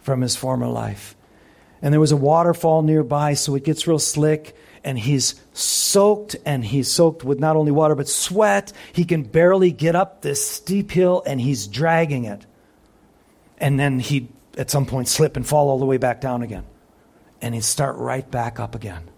from 0.00 0.22
his 0.22 0.34
former 0.34 0.66
life. 0.66 1.14
And 1.86 1.92
there 1.92 2.00
was 2.00 2.10
a 2.10 2.16
waterfall 2.16 2.82
nearby, 2.82 3.34
so 3.34 3.54
it 3.54 3.62
gets 3.62 3.86
real 3.86 4.00
slick, 4.00 4.56
and 4.82 4.98
he's 4.98 5.36
soaked, 5.52 6.34
and 6.44 6.64
he's 6.64 6.90
soaked 6.90 7.22
with 7.22 7.38
not 7.38 7.54
only 7.54 7.70
water, 7.70 7.94
but 7.94 8.08
sweat. 8.08 8.72
He 8.92 9.04
can 9.04 9.22
barely 9.22 9.70
get 9.70 9.94
up 9.94 10.20
this 10.20 10.44
steep 10.44 10.90
hill, 10.90 11.22
and 11.24 11.40
he's 11.40 11.68
dragging 11.68 12.24
it. 12.24 12.44
And 13.58 13.78
then 13.78 14.00
he'd, 14.00 14.26
at 14.58 14.68
some 14.68 14.84
point, 14.84 15.06
slip 15.06 15.36
and 15.36 15.46
fall 15.46 15.68
all 15.68 15.78
the 15.78 15.84
way 15.84 15.96
back 15.96 16.20
down 16.20 16.42
again. 16.42 16.64
And 17.40 17.54
he'd 17.54 17.62
start 17.62 17.94
right 17.98 18.28
back 18.28 18.58
up 18.58 18.74
again. 18.74 19.08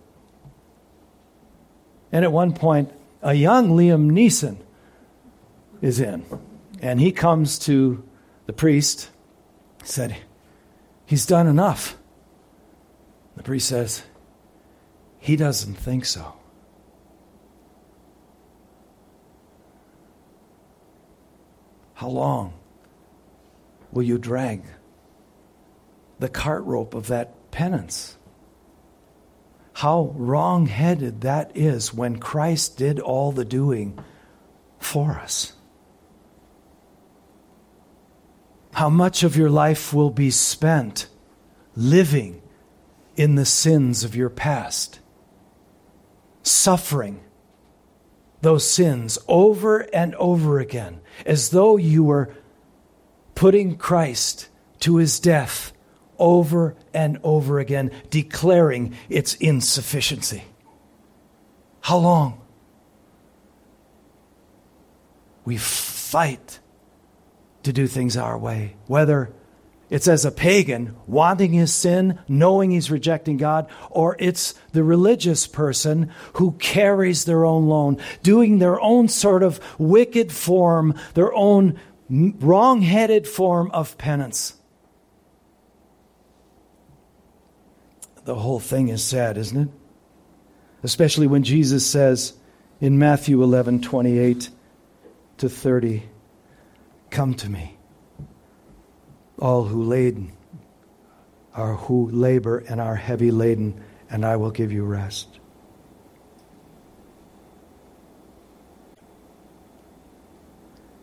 And 2.13 2.23
at 2.23 2.33
one 2.33 2.53
point, 2.53 2.93
a 3.23 3.33
young 3.33 3.71
Liam 3.71 4.11
Neeson 4.11 4.59
is 5.81 6.01
in, 6.01 6.23
and 6.83 7.01
he 7.01 7.13
comes 7.13 7.59
to 7.61 8.05
the 8.45 8.53
priest 8.53 9.09
said, 9.85 10.19
He's 11.07 11.25
done 11.25 11.47
enough. 11.47 11.97
The 13.39 13.43
priest 13.43 13.69
says, 13.69 14.03
He 15.19 15.37
doesn't 15.37 15.77
think 15.77 16.05
so. 16.05 16.35
How 21.95 22.09
long 22.09 22.53
will 23.91 24.03
you 24.03 24.19
drag 24.19 24.63
the 26.19 26.29
cart 26.29 26.65
rope 26.65 26.95
of 26.95 27.07
that 27.07 27.51
penance? 27.51 28.19
How 29.73 30.13
wrong 30.15 30.67
headed 30.67 31.23
that 31.23 31.53
is 31.57 31.95
when 31.95 32.19
Christ 32.19 32.77
did 32.77 33.01
all 33.01 33.33
the 33.33 33.47
doing 33.47 33.99
for 34.79 35.13
us. 35.13 35.55
how 38.79 38.89
much 38.89 39.25
of 39.25 39.37
your 39.37 39.51
life 39.51 39.93
will 39.93 40.11
be 40.11 40.31
spent 40.31 41.09
living 41.75 42.41
in 43.19 43.35
the 43.35 43.45
sins 43.45 44.05
of 44.05 44.15
your 44.15 44.31
past, 44.31 45.01
suffering 46.45 47.21
those 48.41 48.71
sins 48.71 49.19
over 49.27 49.81
and 49.93 50.15
over 50.15 50.61
again, 50.61 51.01
as 51.27 51.51
though 51.51 51.77
you 51.77 52.05
were 52.05 52.33
putting 53.35 53.77
Christ 53.77 54.49
to 54.81 54.97
his 54.97 55.19
death 55.19 55.73
over 56.17 56.77
and 56.95 57.19
over 57.25 57.59
again, 57.59 57.91
declaring 58.09 58.95
its 59.09 59.35
insufficiency. 59.35 60.45
How 61.81 61.99
long? 61.99 62.41
We 65.45 65.57
fight 65.57 66.61
to 67.65 67.73
do 67.73 67.89
things 67.89 68.17
our 68.17 68.39
way, 68.39 68.77
whether 68.87 69.33
it's 69.91 70.09
as 70.09 70.25
a 70.25 70.31
pagan 70.31 70.95
wanting 71.07 71.53
his 71.53 71.73
sin, 71.73 72.19
knowing 72.29 72.71
he's 72.71 72.91
rejecting 72.91 73.39
God, 73.39 73.69
or 73.91 74.17
it's 74.19 74.53
the 74.73 74.85
religious 74.85 75.47
person 75.47 76.11
who 76.35 76.53
carries 76.53 77.25
their 77.25 77.45
own 77.45 77.69
load, 77.69 78.01
doing 78.23 78.59
their 78.59 78.79
own 78.81 79.09
sort 79.09 79.43
of 79.43 79.61
wicked 79.79 80.31
form, 80.31 80.95
their 81.15 81.33
own 81.33 81.79
wrong 82.11 82.83
headed 82.83 83.27
form 83.27 83.71
of 83.71 83.97
penance. 83.97 84.55
The 88.25 88.35
whole 88.35 88.61
thing 88.61 88.89
is 88.89 89.03
sad, 89.03 89.39
isn't 89.39 89.69
it? 89.69 89.69
Especially 90.83 91.27
when 91.27 91.45
Jesus 91.45 91.87
says 91.87 92.35
in 92.79 92.99
Matthew 92.99 93.43
11 93.43 93.81
28 93.81 94.51
to 95.39 95.49
30, 95.49 96.03
Come 97.11 97.33
to 97.35 97.49
me 97.49 97.78
all 99.39 99.65
who 99.65 99.83
laden 99.83 100.33
are 101.55 101.75
who 101.75 102.09
labor 102.11 102.59
and 102.69 102.81
are 102.81 102.95
heavy 102.95 103.31
laden, 103.31 103.83
and 104.11 104.25
I 104.25 104.37
will 104.37 104.51
give 104.51 104.71
you 104.71 104.85
rest. 104.85 105.41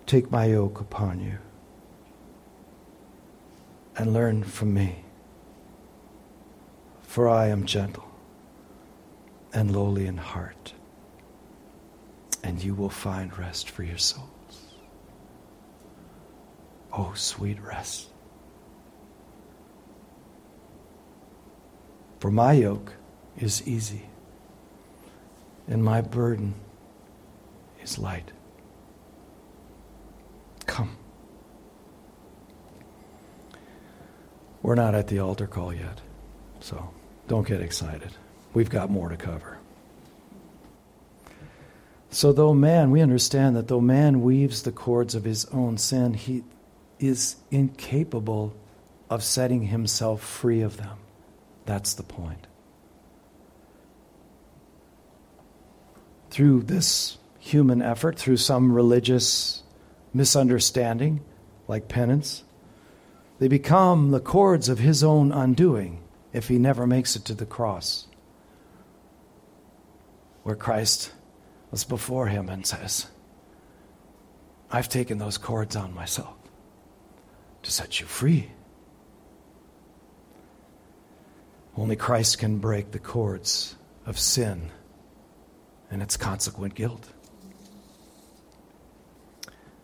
Take 0.06 0.32
my 0.32 0.46
yoke 0.46 0.80
upon 0.80 1.20
you 1.20 1.38
and 3.98 4.14
learn 4.14 4.44
from 4.44 4.74
me, 4.74 5.04
for 7.02 7.28
I 7.28 7.48
am 7.48 7.66
gentle 7.66 8.10
and 9.54 9.76
lowly 9.76 10.06
in 10.06 10.18
heart, 10.18 10.74
and 12.44 12.64
you 12.64 12.76
will 12.76 12.90
find 12.90 13.38
rest 13.38 13.70
for 13.70 13.84
your 13.84 13.98
souls. 13.98 14.76
Oh, 16.94 17.12
sweet 17.14 17.62
rest. 17.62 18.10
For 22.20 22.32
my 22.32 22.54
yoke 22.54 22.94
is 23.38 23.68
easy, 23.68 24.04
and 25.68 25.84
my 25.84 26.02
burden 26.02 26.56
is 27.82 28.00
light. 28.00 28.32
Come. 30.66 30.98
We're 34.62 34.76
not 34.76 34.96
at 34.96 35.08
the 35.08 35.20
altar 35.20 35.46
call 35.46 35.74
yet, 35.74 36.02
so 36.60 36.90
don't 37.28 37.48
get 37.48 37.62
excited. 37.62 38.12
We've 38.54 38.70
got 38.70 38.90
more 38.90 39.10
to 39.10 39.18
cover. 39.18 39.60
So, 42.10 42.32
though 42.32 42.54
man, 42.54 42.92
we 42.92 43.02
understand 43.02 43.58
that 43.58 43.68
though 43.68 43.82
man 43.82 44.22
weaves 44.22 44.64
the 44.64 44.72
cords 44.72 45.16
of 45.16 45.26
his 45.26 45.46
own 45.48 45.78
sin, 45.78 46.14
he 46.14 46.44
is 46.98 47.36
incapable 47.52 48.56
of 49.10 49.22
setting 49.22 49.64
himself 49.64 50.22
free 50.22 50.62
of 50.62 50.78
them. 50.78 50.98
That's 51.66 51.94
the 51.94 52.04
point. 52.04 52.48
Through 56.30 56.64
this 56.64 57.18
human 57.40 57.82
effort, 57.82 58.18
through 58.18 58.38
some 58.38 58.72
religious 58.72 59.64
misunderstanding, 60.14 61.22
like 61.68 61.88
penance, 61.88 62.44
they 63.40 63.48
become 63.48 64.12
the 64.12 64.20
cords 64.20 64.70
of 64.70 64.80
his 64.80 65.04
own 65.04 65.32
undoing 65.32 66.02
if 66.34 66.48
he 66.48 66.58
never 66.58 66.86
makes 66.88 67.16
it 67.16 67.26
to 67.26 67.34
the 67.34 67.46
cross, 67.46 68.08
where 70.44 70.56
Christ 70.56 71.14
was 71.72 71.84
before 71.84 72.28
him 72.28 72.50
and 72.50 72.66
says, 72.66 73.08
I've 74.72 74.90
taken 74.90 75.18
those 75.18 75.38
cords 75.38 75.76
on 75.76 75.94
myself 75.94 76.36
to 77.64 77.72
set 77.72 78.00
you 78.00 78.06
free. 78.06 78.52
Only 81.78 81.96
Christ 81.96 82.38
can 82.38 82.60
break 82.60 82.92
the 82.92 83.00
cords 83.00 83.76
of 84.06 84.18
sin 84.18 84.72
and 85.92 86.02
its 86.02 86.16
consequent 86.16 86.74
guilt. 86.74 87.12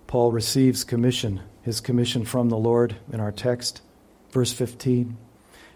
Paul 0.07 0.31
receives 0.31 0.83
commission, 0.83 1.41
his 1.61 1.81
commission 1.81 2.25
from 2.25 2.49
the 2.49 2.57
Lord 2.57 2.95
in 3.11 3.19
our 3.19 3.31
text, 3.31 3.81
verse 4.31 4.51
15. 4.53 5.17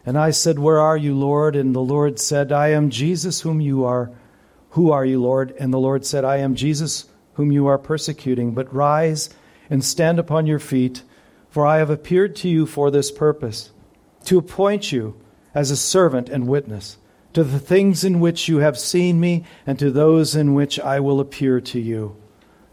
And 0.06 0.18
I 0.18 0.32
said, 0.32 0.60
Where 0.60 0.80
are 0.80 0.98
you, 0.98 1.16
Lord? 1.16 1.56
And 1.56 1.74
the 1.74 1.82
Lord 1.82 2.20
said, 2.20 2.52
I 2.52 2.70
am 2.70 2.90
Jesus 2.90 3.42
whom 3.42 3.60
you 3.60 3.86
are. 3.86 4.12
Who 4.72 4.92
are 4.92 5.06
you, 5.06 5.22
Lord? 5.22 5.54
And 5.60 5.74
the 5.74 5.80
Lord 5.80 6.06
said, 6.06 6.24
I 6.24 6.38
am 6.38 6.56
Jesus 6.56 7.06
whom 7.34 7.52
you 7.52 7.68
are 7.68 7.78
persecuting. 7.78 8.54
But 8.54 8.74
rise 8.74 9.30
and 9.70 9.84
stand 9.84 10.20
upon 10.20 10.46
your 10.46 10.60
feet, 10.60 11.04
for 11.50 11.66
I 11.66 11.78
have 11.78 11.90
appeared 11.90 12.36
to 12.38 12.50
you 12.50 12.66
for 12.66 12.92
this 12.92 13.12
purpose, 13.12 13.72
to 14.26 14.38
appoint 14.38 14.92
you 14.92 15.20
as 15.56 15.72
a 15.72 15.78
servant 15.78 16.30
and 16.30 16.48
witness 16.48 16.98
to 17.36 17.44
the 17.44 17.60
things 17.60 18.06
in 18.06 18.22
which 18.22 18.48
you 18.48 18.60
have 18.60 18.80
seen 18.80 19.20
me 19.20 19.44
and 19.68 19.78
to 19.78 19.92
those 19.92 20.36
in 20.36 20.54
which 20.54 20.80
I 20.80 21.02
will 21.02 21.20
appear 21.20 21.60
to 21.60 21.80
you. 21.80 22.16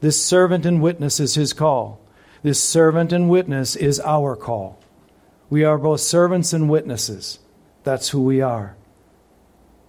This 0.01 0.25
servant 0.25 0.65
and 0.65 0.81
witness 0.81 1.19
is 1.19 1.35
his 1.35 1.53
call. 1.53 2.01
This 2.45 2.63
servant 2.63 3.13
and 3.13 3.29
witness 3.29 3.75
is 3.75 4.01
our 4.01 4.37
call. 4.37 4.79
We 5.51 5.65
are 5.65 5.79
both 5.79 6.01
servants 6.01 6.53
and 6.53 6.71
witnesses. 6.71 7.41
That's 7.83 8.11
who 8.11 8.23
we 8.23 8.41
are. 8.41 8.77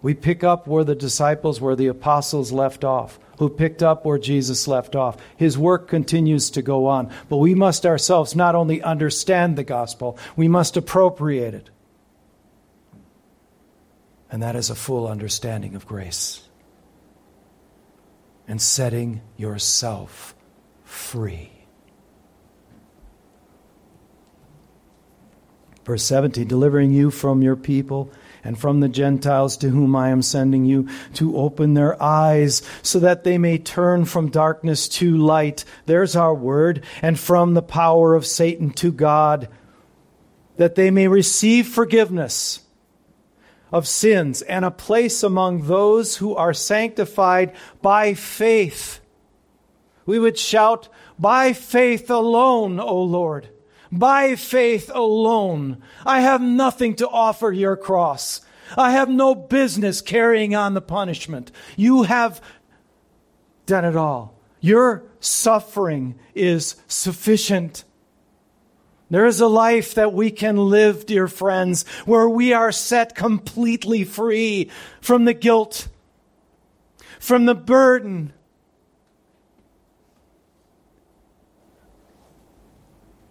We 0.02 0.16
pick 0.16 0.44
up 0.44 0.68
where 0.68 0.84
the 0.84 0.96
disciples, 0.96 1.62
where 1.62 1.76
the 1.76 1.88
apostles 1.88 2.52
left 2.52 2.84
off, 2.84 3.20
who 3.38 3.50
picked 3.50 3.84
up 3.84 4.06
where 4.06 4.18
Jesus 4.18 4.68
left 4.68 4.96
off. 4.96 5.18
His 5.38 5.56
work 5.58 5.88
continues 5.88 6.50
to 6.52 6.64
go 6.64 6.88
on. 6.88 7.12
But 7.30 7.38
we 7.38 7.54
must 7.54 7.86
ourselves 7.86 8.36
not 8.36 8.56
only 8.56 8.82
understand 8.82 9.56
the 9.56 9.64
gospel, 9.64 10.18
we 10.36 10.48
must 10.48 10.78
appropriate 10.78 11.54
it 11.54 11.70
and 14.34 14.42
that 14.42 14.56
is 14.56 14.72
a 14.72 14.76
full 14.76 15.08
understanding 15.08 15.76
of 15.76 15.86
grace 15.86 16.42
and 18.48 18.60
setting 18.60 19.22
yourself 19.38 20.34
free. 20.84 21.52
Verse 25.86 26.02
17 26.02 26.48
delivering 26.48 26.92
you 26.94 27.12
from 27.12 27.44
your 27.44 27.56
people 27.56 28.12
and 28.44 28.58
from 28.58 28.80
the 28.80 28.90
Gentiles 28.90 29.56
to 29.58 29.70
whom 29.70 29.96
I 29.96 30.10
am 30.10 30.24
sending 30.24 30.66
you 30.66 30.90
to 31.14 31.38
open 31.38 31.76
their 31.76 32.02
eyes 32.02 32.64
so 32.82 32.98
that 33.02 33.24
they 33.24 33.38
may 33.38 33.60
turn 33.60 34.06
from 34.06 34.32
darkness 34.32 34.88
to 34.90 35.16
light. 35.16 35.64
There's 35.86 36.16
our 36.16 36.34
word. 36.34 36.84
And 37.04 37.20
from 37.20 37.54
the 37.54 37.62
power 37.62 38.16
of 38.16 38.26
Satan 38.26 38.72
to 38.72 38.92
God, 38.92 39.48
that 40.58 40.74
they 40.74 40.90
may 40.90 41.08
receive 41.08 41.68
forgiveness 41.68 42.63
of 43.74 43.88
sins 43.88 44.44
and 44.44 44.64
a 44.64 44.72
place 44.72 45.24
among 45.24 45.64
those 45.64 46.18
who 46.18 46.36
are 46.36 46.54
sanctified 46.54 47.52
by 47.82 48.14
faith. 48.14 49.02
We 50.06 50.20
would 50.20 50.38
shout, 50.38 50.88
By 51.18 51.54
faith 51.54 52.10
alone, 52.10 52.80
O 52.80 53.02
Lord. 53.02 53.50
By 53.92 54.36
faith 54.36 54.92
alone. 54.94 55.82
I 56.06 56.22
have 56.22 56.42
nothing 56.42 56.96
to 56.96 57.10
offer 57.10 57.52
your 57.52 57.76
cross. 57.76 58.42
I 58.78 58.92
have 58.92 59.10
no 59.10 59.34
business 59.34 60.02
carrying 60.02 60.56
on 60.56 60.76
the 60.76 60.82
punishment. 60.82 61.52
You 61.76 62.04
have 62.04 62.42
done 63.66 63.86
it 63.86 63.96
all. 63.96 64.40
Your 64.62 65.04
suffering 65.20 66.20
is 66.36 66.76
sufficient. 66.88 67.86
There 69.10 69.26
is 69.26 69.40
a 69.40 69.48
life 69.48 69.96
that 69.96 70.14
we 70.14 70.32
can 70.32 70.58
live, 70.58 71.06
dear 71.06 71.28
friends, 71.28 71.88
where 72.06 72.28
we 72.28 72.54
are 72.54 72.72
set 72.72 73.16
completely 73.16 74.04
free 74.04 74.72
from 75.02 75.26
the 75.26 75.34
guilt, 75.34 75.88
from 77.20 77.46
the 77.46 77.56
burden. 77.56 78.34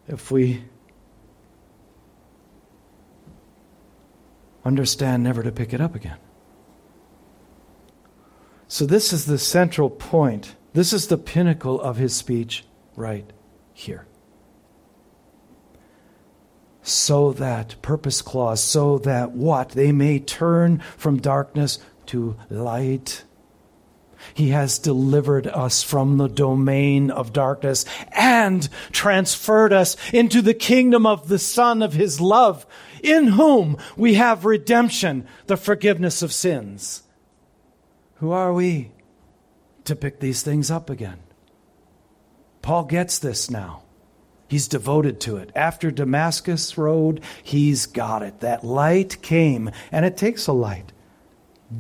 If 0.07 0.31
we 0.31 0.65
understand 4.65 5.25
never 5.25 5.43
to 5.43 5.51
pick 5.51 5.73
it 5.73 5.81
up 5.81 5.95
again. 5.95 6.19
So, 8.69 8.87
this 8.87 9.13
is 9.13 9.27
the 9.27 9.39
central 9.39 9.91
point. 9.91 10.55
This 10.73 10.93
is 10.93 11.09
the 11.09 11.19
pinnacle 11.19 11.81
of 11.81 11.97
his 11.97 12.15
speech 12.15 12.65
right 12.97 13.31
here 13.75 14.07
so 16.83 17.33
that, 17.33 17.81
purpose 17.81 18.23
clause, 18.23 18.63
so 18.63 18.99
that 18.99 19.33
what? 19.33 19.71
They 19.71 19.93
may 19.93 20.19
turn 20.19 20.83
from 20.97 21.21
darkness 21.21 21.79
to 22.07 22.37
light. 22.51 23.25
He 24.35 24.51
has 24.51 24.79
delivered 24.79 25.47
us 25.47 25.83
from 25.83 26.17
the 26.17 26.29
domain 26.29 27.11
of 27.11 27.33
darkness 27.33 27.85
and 28.13 28.69
transferred 28.91 29.73
us 29.73 29.97
into 30.13 30.43
the 30.43 30.55
kingdom 30.55 31.07
of 31.07 31.29
the 31.29 31.39
Son 31.39 31.83
of 31.83 31.93
His 31.93 32.21
love, 32.21 32.67
in 33.03 33.29
whom 33.29 33.77
we 33.97 34.15
have 34.15 34.45
redemption, 34.45 35.27
the 35.47 35.57
forgiveness 35.57 36.23
of 36.23 36.33
sins. 36.33 37.03
Who 38.17 38.31
are 38.31 38.53
we 38.53 38.93
to 39.85 39.97
pick 39.97 40.21
these 40.21 40.43
things 40.43 40.71
up 40.71 40.89
again? 40.89 41.19
Paul 42.61 42.85
gets 42.85 43.19
this 43.19 43.51
now. 43.51 43.83
He's 44.53 44.69
devoted 44.69 45.19
to 45.21 45.39
it. 45.39 45.51
After 45.57 45.91
Damascus 45.91 46.77
Road, 46.77 47.23
he's 47.43 47.87
got 47.87 48.23
it. 48.23 48.41
That 48.41 48.63
light 48.63 49.23
came, 49.23 49.71
and 49.91 50.05
it 50.05 50.19
takes 50.19 50.47
a 50.47 50.53
light 50.53 50.93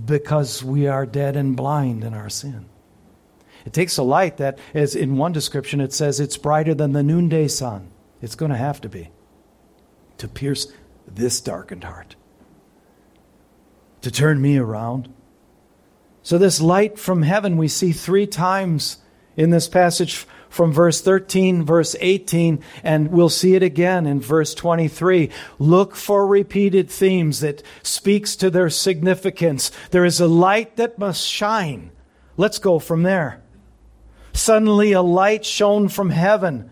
because 0.06 0.64
we 0.64 0.86
are 0.86 1.04
dead 1.04 1.36
and 1.36 1.54
blind 1.54 2.02
in 2.02 2.14
our 2.14 2.30
sin. 2.30 2.64
It 3.66 3.74
takes 3.74 3.98
a 3.98 4.02
light 4.02 4.38
that, 4.38 4.58
as 4.72 4.94
in 4.94 5.18
one 5.18 5.32
description, 5.32 5.82
it 5.82 5.92
says 5.92 6.18
it's 6.18 6.38
brighter 6.38 6.72
than 6.72 6.94
the 6.94 7.02
noonday 7.02 7.46
sun. 7.48 7.90
It's 8.22 8.36
going 8.36 8.52
to 8.52 8.56
have 8.56 8.80
to 8.80 8.88
be 8.88 9.10
to 10.16 10.26
pierce 10.26 10.72
this 11.06 11.42
darkened 11.42 11.84
heart, 11.84 12.16
to 14.00 14.10
turn 14.10 14.40
me 14.40 14.56
around. 14.56 15.12
So, 16.22 16.38
this 16.38 16.58
light 16.58 16.98
from 16.98 17.20
heaven 17.20 17.58
we 17.58 17.68
see 17.68 17.92
three 17.92 18.26
times 18.26 18.96
in 19.36 19.50
this 19.50 19.68
passage 19.68 20.26
from 20.52 20.70
verse 20.70 21.00
13, 21.00 21.64
verse 21.64 21.96
18, 21.98 22.62
and 22.84 23.10
we'll 23.10 23.30
see 23.30 23.54
it 23.54 23.62
again 23.62 24.06
in 24.06 24.20
verse 24.20 24.52
23. 24.52 25.30
Look 25.58 25.96
for 25.96 26.26
repeated 26.26 26.90
themes 26.90 27.40
that 27.40 27.62
speaks 27.82 28.36
to 28.36 28.50
their 28.50 28.68
significance. 28.68 29.70
There 29.92 30.04
is 30.04 30.20
a 30.20 30.26
light 30.26 30.76
that 30.76 30.98
must 30.98 31.26
shine. 31.26 31.90
Let's 32.36 32.58
go 32.58 32.78
from 32.78 33.02
there. 33.02 33.42
Suddenly 34.34 34.92
a 34.92 35.00
light 35.00 35.46
shone 35.46 35.88
from 35.88 36.10
heaven 36.10 36.70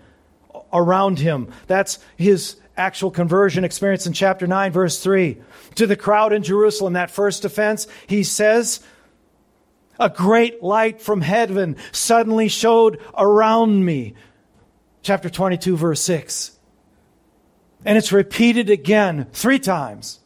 around 0.75 1.19
him. 1.19 1.51
That's 1.67 1.99
his 2.19 2.57
actual 2.77 3.11
conversion 3.11 3.65
experience 3.65 4.07
in 4.07 4.13
chapter 4.13 4.47
9, 4.47 4.73
verse 4.73 5.03
3. 5.03 5.39
To 5.77 5.87
the 5.87 5.97
crowd 5.97 6.35
in 6.35 6.43
Jerusalem, 6.43 6.93
that 6.93 7.11
first 7.11 7.47
offense, 7.47 7.87
he 8.07 8.25
says, 8.25 8.81
a 10.01 10.09
great 10.09 10.63
light 10.63 11.01
from 11.01 11.21
heaven 11.21 11.77
suddenly 11.93 12.49
showed 12.49 12.99
around 13.17 13.85
me. 13.85 14.15
Chapter 15.03 15.31
22, 15.31 15.77
verse 15.77 16.01
6. 16.01 16.59
And 17.85 17.97
it's 17.97 18.11
repeated 18.11 18.71
again 18.71 19.29
three 19.33 19.59
times 19.59 20.21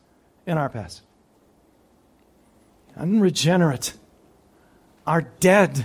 in 0.46 0.56
our 0.56 0.68
passage. 0.68 1.02
Unregenerate 2.96 3.94
are 5.06 5.22
dead 5.40 5.84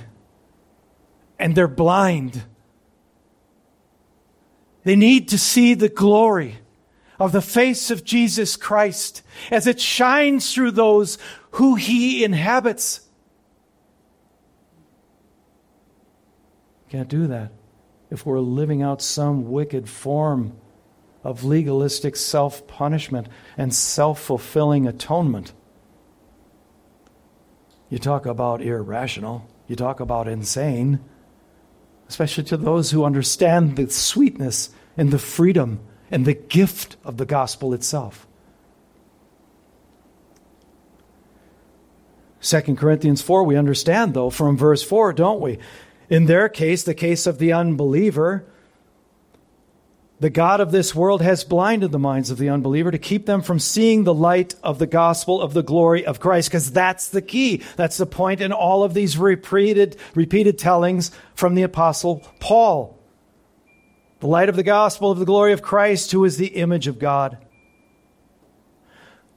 and 1.40 1.56
they're 1.56 1.68
blind. 1.68 2.44
They 4.84 4.96
need 4.96 5.30
to 5.30 5.38
see 5.38 5.74
the 5.74 5.90
glory 5.90 6.60
of 7.20 7.32
the 7.32 7.42
face 7.42 7.92
of 7.92 8.04
Jesus 8.04 8.56
Christ 8.56 9.24
as 9.52 9.68
it 9.68 9.80
shines 9.80 10.54
through 10.54 10.72
those 10.72 11.18
who 11.52 11.76
he 11.76 12.24
inhabits. 12.24 13.09
Can't 16.90 17.08
do 17.08 17.28
that 17.28 17.52
if 18.10 18.26
we're 18.26 18.40
living 18.40 18.82
out 18.82 19.02
some 19.02 19.52
wicked 19.52 19.88
form 19.88 20.54
of 21.24 21.44
legalistic 21.44 22.16
self 22.16 22.66
punishment 22.68 23.28
and 23.58 23.74
self 23.74 24.20
fulfilling 24.20 24.88
atonement. 24.88 25.54
You 27.90 28.00
talk 28.00 28.26
about 28.26 28.62
irrational, 28.62 29.48
you 29.68 29.76
talk 29.76 30.00
about 30.00 30.28
insane, 30.28 31.00
especially 32.08 32.44
to 32.46 32.58
those 32.58 32.92
who 32.92 33.04
understand 33.04 33.76
the 33.76 33.90
sweetness 33.90 34.72
and 34.98 35.12
the 35.12 35.20
freedom 35.20 35.80
and 36.10 36.26
the 36.26 36.34
gift 36.34 36.98
of 37.04 37.18
the 37.18 37.26
gospel 37.26 37.74
itself. 37.74 38.26
2 42.42 42.76
Corinthians 42.76 43.22
4, 43.22 43.44
we 43.44 43.58
understand, 43.58 44.14
though, 44.14 44.30
from 44.30 44.56
verse 44.56 44.82
4, 44.82 45.14
don't 45.14 45.42
we? 45.42 45.60
In 46.10 46.26
their 46.26 46.50
case, 46.50 46.84
the 46.84 46.94
case 46.96 47.28
of 47.28 47.38
the 47.38 47.54
unbeliever, 47.54 48.46
the 50.20 50.30
God 50.30 50.60
of 50.60 50.72
this 50.72 50.94
world 50.94 51.22
has 51.22 51.44
blinded 51.44 51.92
the 51.92 52.00
minds 52.00 52.30
of 52.30 52.38
the 52.38 52.50
unbeliever 52.50 52.92
to 52.92 52.98
keep 52.98 53.26
them 53.26 53.42
from 53.42 53.60
seeing 53.60 54.04
the 54.04 54.14
light 54.14 54.56
of 54.64 54.80
the 54.80 54.88
gospel 54.88 55.42
of 55.42 55.54
the 55.54 55.64
glory 55.64 56.06
of 56.06 56.20
Christ, 56.20 56.50
because 56.50 56.72
that's 56.72 57.08
the 57.08 57.22
key. 57.22 57.64
That's 57.78 57.98
the 57.98 58.06
point 58.06 58.42
in 58.42 58.52
all 58.52 58.84
of 58.84 58.94
these 58.94 59.18
repeated, 59.18 59.96
repeated 60.16 60.58
tellings 60.58 61.12
from 61.36 61.56
the 61.56 61.64
apostle 61.64 62.28
Paul. 62.40 62.98
The 64.20 64.28
light 64.28 64.50
of 64.50 64.58
the 64.58 64.64
gospel 64.64 65.12
of 65.12 65.20
the 65.20 65.26
glory 65.26 65.54
of 65.54 65.62
Christ, 65.62 66.12
who 66.12 66.26
is 66.26 66.38
the 66.38 66.48
image 66.48 66.88
of 66.88 67.00
God. 67.00 67.38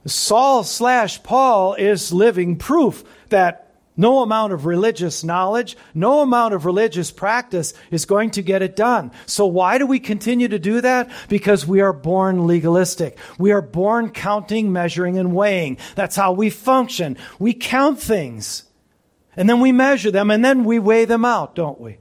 Saul 0.05 0.65
slash 0.65 1.23
Paul 1.23 1.75
is 1.75 2.11
living 2.11 2.57
proof 2.57 3.05
that 3.29 3.62
no 3.95 4.21
amount 4.21 4.53
of 4.53 4.65
religious 4.65 5.23
knowledge, 5.23 5.77
no 5.93 6.21
amount 6.21 6.53
of 6.53 6.65
religious 6.65 7.11
practice 7.11 7.73
is 7.91 8.05
going 8.05 8.31
to 8.31 8.41
get 8.41 8.61
it 8.61 8.75
done. 8.75 9.11
So 9.25 9.45
why 9.45 9.77
do 9.77 9.85
we 9.85 9.99
continue 9.99 10.47
to 10.47 10.59
do 10.59 10.81
that? 10.81 11.11
Because 11.29 11.67
we 11.67 11.81
are 11.81 11.93
born 11.93 12.47
legalistic. 12.47 13.17
We 13.37 13.51
are 13.51 13.61
born 13.61 14.09
counting, 14.09 14.71
measuring, 14.71 15.17
and 15.17 15.35
weighing. 15.35 15.77
That's 15.95 16.15
how 16.15 16.31
we 16.31 16.49
function. 16.49 17.17
We 17.39 17.53
count 17.53 17.99
things. 17.99 18.63
And 19.35 19.49
then 19.49 19.59
we 19.59 19.71
measure 19.71 20.11
them 20.11 20.31
and 20.31 20.43
then 20.43 20.63
we 20.63 20.79
weigh 20.79 21.05
them 21.05 21.25
out, 21.25 21.55
don't 21.55 21.79
we? 21.79 21.97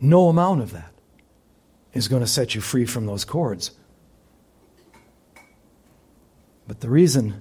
No 0.00 0.28
amount 0.28 0.62
of 0.62 0.72
that 0.72 0.92
is 1.92 2.06
going 2.08 2.22
to 2.22 2.28
set 2.28 2.54
you 2.54 2.60
free 2.60 2.84
from 2.84 3.06
those 3.06 3.24
cords. 3.24 3.72
But 6.68 6.80
the 6.80 6.90
reason 6.90 7.40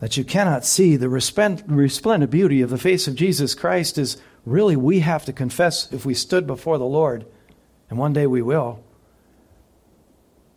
that 0.00 0.16
you 0.16 0.24
cannot 0.24 0.64
see 0.64 0.96
the 0.96 1.08
resplendent 1.08 2.30
beauty 2.30 2.62
of 2.62 2.70
the 2.70 2.78
face 2.78 3.06
of 3.06 3.14
Jesus 3.14 3.54
Christ 3.54 3.98
is 3.98 4.16
really 4.44 4.74
we 4.74 5.00
have 5.00 5.26
to 5.26 5.32
confess 5.32 5.92
if 5.92 6.06
we 6.06 6.14
stood 6.14 6.46
before 6.46 6.78
the 6.78 6.86
Lord, 6.86 7.26
and 7.88 7.98
one 7.98 8.14
day 8.14 8.26
we 8.26 8.40
will. 8.40 8.82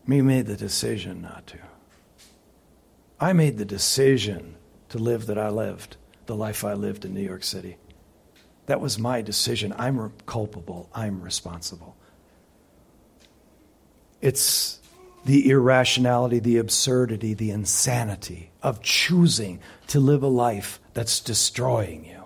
We 0.08 0.22
made 0.22 0.48
the 0.48 0.56
decision 0.56 1.22
not 1.22 1.46
to. 1.48 1.58
I 3.20 3.34
made 3.34 3.58
the 3.58 3.66
decision 3.66 4.56
to 4.90 4.98
live 4.98 5.26
that 5.28 5.38
I 5.38 5.50
lived, 5.50 5.98
the 6.26 6.36
life 6.36 6.64
I 6.64 6.74
lived 6.74 7.04
in 7.04 7.14
New 7.14 7.22
York 7.22 7.44
City. 7.44 7.78
That 8.68 8.80
was 8.80 8.98
my 8.98 9.22
decision. 9.22 9.74
I'm 9.78 10.14
culpable. 10.26 10.90
I'm 10.94 11.22
responsible. 11.22 11.98
It's 14.22 14.80
the 15.26 15.50
irrationality, 15.50 16.40
the 16.40 16.58
absurdity, 16.58 17.34
the 17.34 17.52
insanity 17.52 18.52
of 18.62 18.82
choosing 18.82 19.60
to 19.88 20.00
live 20.00 20.24
a 20.24 20.28
life 20.28 20.80
that's 20.94 21.20
destroying 21.20 22.06
you. 22.06 22.24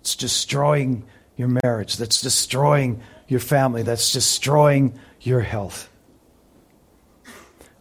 It's 0.00 0.14
destroying 0.14 1.04
your 1.36 1.48
marriage, 1.62 1.96
that's 1.96 2.20
destroying 2.20 3.02
your 3.26 3.40
family, 3.40 3.82
that's 3.82 4.12
destroying 4.12 4.98
your 5.20 5.40
health. 5.40 5.90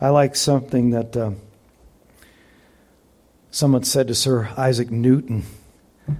I 0.01 0.09
like 0.09 0.35
something 0.35 0.91
that 0.91 1.15
um, 1.17 1.37
someone 3.51 3.83
said 3.83 4.07
to 4.07 4.15
Sir 4.15 4.49
Isaac 4.57 4.91
Newton. 4.91 5.43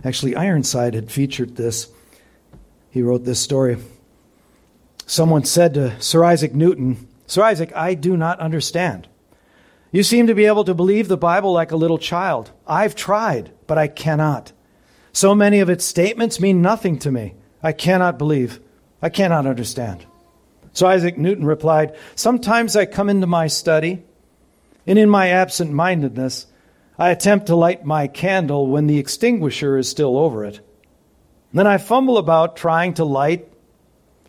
Actually, 0.04 0.36
Ironside 0.36 0.94
had 0.94 1.12
featured 1.12 1.56
this. 1.56 1.90
He 2.90 3.02
wrote 3.02 3.26
this 3.26 3.40
story. 3.40 3.78
Someone 5.06 5.44
said 5.44 5.76
to 5.76 6.00
Sir 6.02 6.24
Isaac 6.24 6.54
Newton, 6.56 7.07
Sir 7.28 7.44
Isaac, 7.44 7.72
I 7.76 7.94
do 7.94 8.16
not 8.18 8.40
understand. 8.40 9.08
You 9.92 10.04
seem 10.04 10.28
to 10.28 10.36
be 10.36 10.46
able 10.46 10.64
to 10.64 10.74
believe 10.74 11.08
the 11.08 11.18
Bible 11.18 11.52
like 11.54 11.72
a 11.72 11.78
little 11.78 11.98
child. 11.98 12.52
I've 12.66 12.96
tried, 12.96 13.52
but 13.68 13.78
I 13.78 13.88
cannot. 13.88 14.54
So 15.12 15.36
many 15.36 15.60
of 15.60 15.70
its 15.70 15.86
statements 15.86 16.40
mean 16.40 16.62
nothing 16.62 17.00
to 17.00 17.12
me. 17.12 17.36
I 17.62 17.74
cannot 17.74 18.18
believe. 18.18 18.60
I 19.02 19.10
cannot 19.10 19.46
understand. 19.46 20.06
So 20.74 20.88
Isaac 20.88 21.18
Newton 21.18 21.46
replied, 21.46 21.96
Sometimes 22.16 22.76
I 22.76 22.86
come 22.86 23.10
into 23.10 23.28
my 23.28 23.48
study, 23.48 24.04
and 24.86 24.98
in 24.98 25.10
my 25.10 25.30
absent 25.30 25.72
mindedness, 25.72 26.48
I 26.98 27.10
attempt 27.10 27.48
to 27.48 27.56
light 27.56 27.86
my 27.86 28.08
candle 28.08 28.68
when 28.68 28.88
the 28.88 29.00
extinguisher 29.00 29.78
is 29.78 29.90
still 29.90 30.18
over 30.18 30.46
it. 30.46 30.62
Then 31.54 31.68
I 31.68 31.78
fumble 31.78 32.18
about 32.18 32.56
trying 32.56 32.94
to 32.96 33.06
light, 33.06 33.52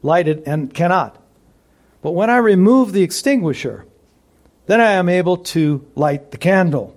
light 0.03 0.27
it 0.27 0.45
and 0.47 0.73
cannot. 0.73 1.23
But 2.03 2.13
when 2.13 2.31
I 2.31 2.37
remove 2.39 2.93
the 2.93 3.03
extinguisher, 3.03 3.85
then 4.67 4.81
I 4.81 4.93
am 4.93 5.09
able 5.09 5.39
to 5.39 5.87
light 5.95 6.31
the 6.31 6.39
candle. 6.39 6.97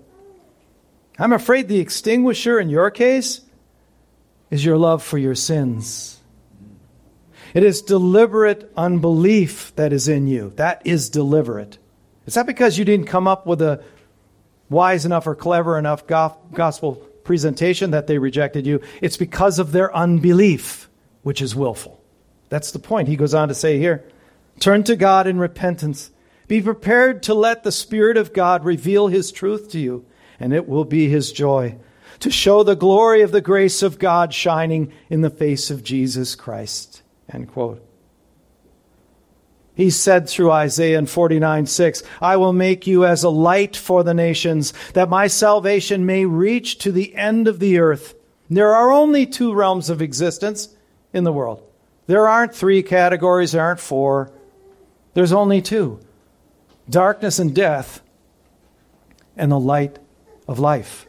I'm 1.17 1.33
afraid 1.33 1.67
the 1.67 1.79
extinguisher 1.79 2.59
in 2.59 2.69
your 2.69 2.91
case 2.91 3.41
is 4.49 4.63
your 4.63 4.77
love 4.77 5.01
for 5.03 5.17
your 5.17 5.35
sins. 5.35 6.19
It 7.53 7.63
is 7.63 7.81
deliberate 7.81 8.71
unbelief 8.77 9.75
that 9.75 9.91
is 9.91 10.07
in 10.07 10.27
you. 10.27 10.53
That 10.55 10.81
is 10.85 11.09
deliberate. 11.09 11.77
It's 12.25 12.35
not 12.35 12.47
because 12.47 12.77
you 12.77 12.85
didn't 12.85 13.07
come 13.07 13.27
up 13.27 13.45
with 13.45 13.61
a 13.61 13.83
wise 14.69 15.05
enough 15.05 15.27
or 15.27 15.35
clever 15.35 15.77
enough 15.77 16.07
gospel 16.07 16.95
presentation 17.23 17.91
that 17.91 18.07
they 18.07 18.17
rejected 18.17 18.65
you. 18.65 18.81
It's 19.01 19.17
because 19.17 19.59
of 19.59 19.71
their 19.71 19.93
unbelief, 19.95 20.89
which 21.23 21.41
is 21.41 21.55
willful. 21.55 22.01
That's 22.49 22.71
the 22.71 22.79
point. 22.79 23.07
He 23.07 23.15
goes 23.15 23.33
on 23.33 23.47
to 23.49 23.53
say 23.53 23.77
here 23.79 24.03
Turn 24.59 24.83
to 24.83 24.95
God 24.95 25.27
in 25.27 25.39
repentance. 25.39 26.11
Be 26.47 26.61
prepared 26.61 27.23
to 27.23 27.33
let 27.33 27.63
the 27.63 27.71
Spirit 27.71 28.17
of 28.17 28.33
God 28.33 28.65
reveal 28.65 29.07
His 29.07 29.31
truth 29.31 29.71
to 29.71 29.79
you, 29.79 30.05
and 30.39 30.53
it 30.53 30.67
will 30.67 30.85
be 30.85 31.09
His 31.09 31.31
joy 31.31 31.77
to 32.21 32.29
show 32.29 32.63
the 32.63 32.75
glory 32.75 33.21
of 33.21 33.31
the 33.31 33.41
grace 33.41 33.81
of 33.81 33.99
God 33.99 34.33
shining 34.33 34.93
in 35.09 35.21
the 35.21 35.29
face 35.29 35.69
of 35.69 35.83
Jesus 35.83 36.35
Christ. 36.35 37.01
End 37.27 37.51
quote. 37.51 37.85
He 39.73 39.89
said 39.89 40.29
through 40.29 40.51
Isaiah 40.51 40.99
in 40.99 41.07
49 41.07 41.65
6, 41.65 42.03
I 42.21 42.37
will 42.37 42.53
make 42.53 42.85
you 42.85 43.05
as 43.05 43.23
a 43.23 43.29
light 43.29 43.75
for 43.75 44.03
the 44.03 44.13
nations, 44.13 44.73
that 44.93 45.09
my 45.09 45.27
salvation 45.27 46.05
may 46.05 46.25
reach 46.25 46.77
to 46.79 46.91
the 46.91 47.15
end 47.15 47.47
of 47.47 47.59
the 47.59 47.79
earth. 47.79 48.13
There 48.49 48.75
are 48.75 48.91
only 48.91 49.25
two 49.25 49.53
realms 49.53 49.89
of 49.89 50.01
existence 50.01 50.75
in 51.13 51.23
the 51.23 51.33
world. 51.33 51.63
There 52.05 52.27
aren't 52.27 52.53
three 52.53 52.83
categories, 52.83 53.53
there 53.53 53.63
aren't 53.63 53.79
four. 53.79 54.31
There's 55.13 55.33
only 55.33 55.61
two 55.61 55.99
darkness 56.89 57.39
and 57.39 57.55
death, 57.55 58.01
and 59.37 59.51
the 59.51 59.59
light 59.59 59.97
of 60.47 60.59
life. 60.59 61.07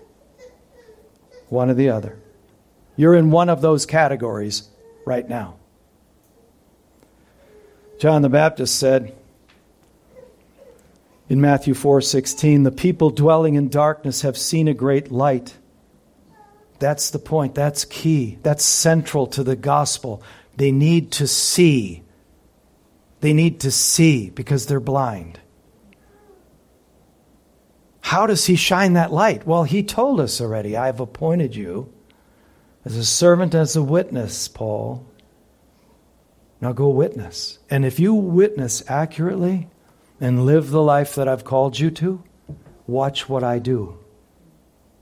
One 1.48 1.70
or 1.70 1.74
the 1.74 1.90
other. 1.90 2.18
You're 2.96 3.14
in 3.14 3.30
one 3.30 3.48
of 3.48 3.62
those 3.62 3.84
categories 3.84 4.68
right 5.04 5.28
now. 5.28 5.56
John 7.98 8.22
the 8.22 8.28
Baptist 8.28 8.76
said 8.76 9.14
in 11.28 11.40
Matthew 11.40 11.74
4:16, 11.74 12.62
"The 12.62 12.70
people 12.70 13.10
dwelling 13.10 13.54
in 13.54 13.68
darkness 13.68 14.22
have 14.22 14.36
seen 14.36 14.68
a 14.68 14.74
great 14.74 15.10
light." 15.10 15.54
That's 16.78 17.10
the 17.10 17.18
point. 17.18 17.54
That's 17.54 17.84
key. 17.84 18.38
That's 18.42 18.64
central 18.64 19.26
to 19.28 19.44
the 19.44 19.56
gospel. 19.56 20.22
They 20.56 20.72
need 20.72 21.12
to 21.12 21.26
see. 21.26 22.02
They 23.22 23.32
need 23.32 23.60
to 23.60 23.70
see 23.70 24.30
because 24.30 24.66
they're 24.66 24.80
blind. 24.80 25.38
How 28.00 28.26
does 28.26 28.46
he 28.46 28.56
shine 28.56 28.92
that 28.94 29.12
light? 29.12 29.46
Well, 29.46 29.62
he 29.62 29.82
told 29.84 30.20
us 30.20 30.40
already, 30.40 30.76
I've 30.76 31.00
appointed 31.00 31.54
you 31.54 31.92
as 32.84 32.96
a 32.96 33.04
servant, 33.04 33.54
as 33.54 33.76
a 33.76 33.82
witness, 33.82 34.48
Paul, 34.48 35.06
now 36.60 36.72
go 36.72 36.88
witness. 36.88 37.60
And 37.70 37.84
if 37.84 38.00
you 38.00 38.12
witness 38.12 38.82
accurately 38.88 39.68
and 40.20 40.44
live 40.44 40.70
the 40.70 40.82
life 40.82 41.14
that 41.14 41.28
I've 41.28 41.44
called 41.44 41.78
you 41.78 41.92
to, 41.92 42.24
watch 42.88 43.28
what 43.28 43.44
I 43.44 43.60
do. 43.60 43.98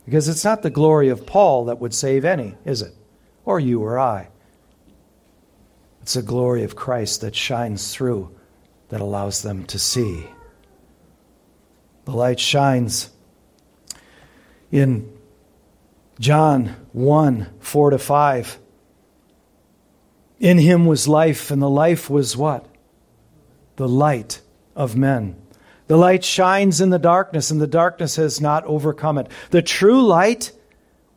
Because 0.05 0.29
it's 0.29 0.45
not 0.45 0.61
the 0.61 0.69
glory 0.69 1.09
of 1.09 1.25
Paul 1.25 1.65
that 1.67 1.81
would 1.81 1.95
save 1.95 2.27
any, 2.27 2.55
is 2.67 2.83
it? 2.83 2.95
Or 3.47 3.59
you 3.59 3.83
or 3.83 3.99
I. 3.99 4.29
It's 6.03 6.15
the 6.15 6.23
glory 6.23 6.65
of 6.65 6.77
Christ 6.77 7.21
that 7.21 7.35
shines 7.35 7.95
through 7.95 8.35
that 8.89 9.01
allows 9.01 9.43
them 9.43 9.65
to 9.67 9.79
see. 9.79 10.27
The 12.05 12.13
light 12.13 12.41
shines 12.41 13.11
in 14.71 15.11
John 16.19 16.75
1 16.93 17.47
4 17.61 17.91
to 17.91 17.99
5. 17.99 18.59
In 20.41 20.59
him 20.59 20.87
was 20.87 21.07
life, 21.07 21.51
and 21.51 21.61
the 21.61 21.71
life 21.71 22.09
was 22.09 22.37
what? 22.37 22.67
The 23.77 23.89
light 23.89 24.41
of 24.75 24.97
men. 24.97 25.37
The 25.87 25.97
light 25.97 26.25
shines 26.25 26.81
in 26.81 26.91
the 26.91 26.99
darkness, 26.99 27.51
and 27.51 27.61
the 27.61 27.67
darkness 27.67 28.17
has 28.17 28.41
not 28.41 28.65
overcome 28.65 29.19
it. 29.19 29.29
The 29.51 29.63
true 29.63 30.03
light, 30.03 30.53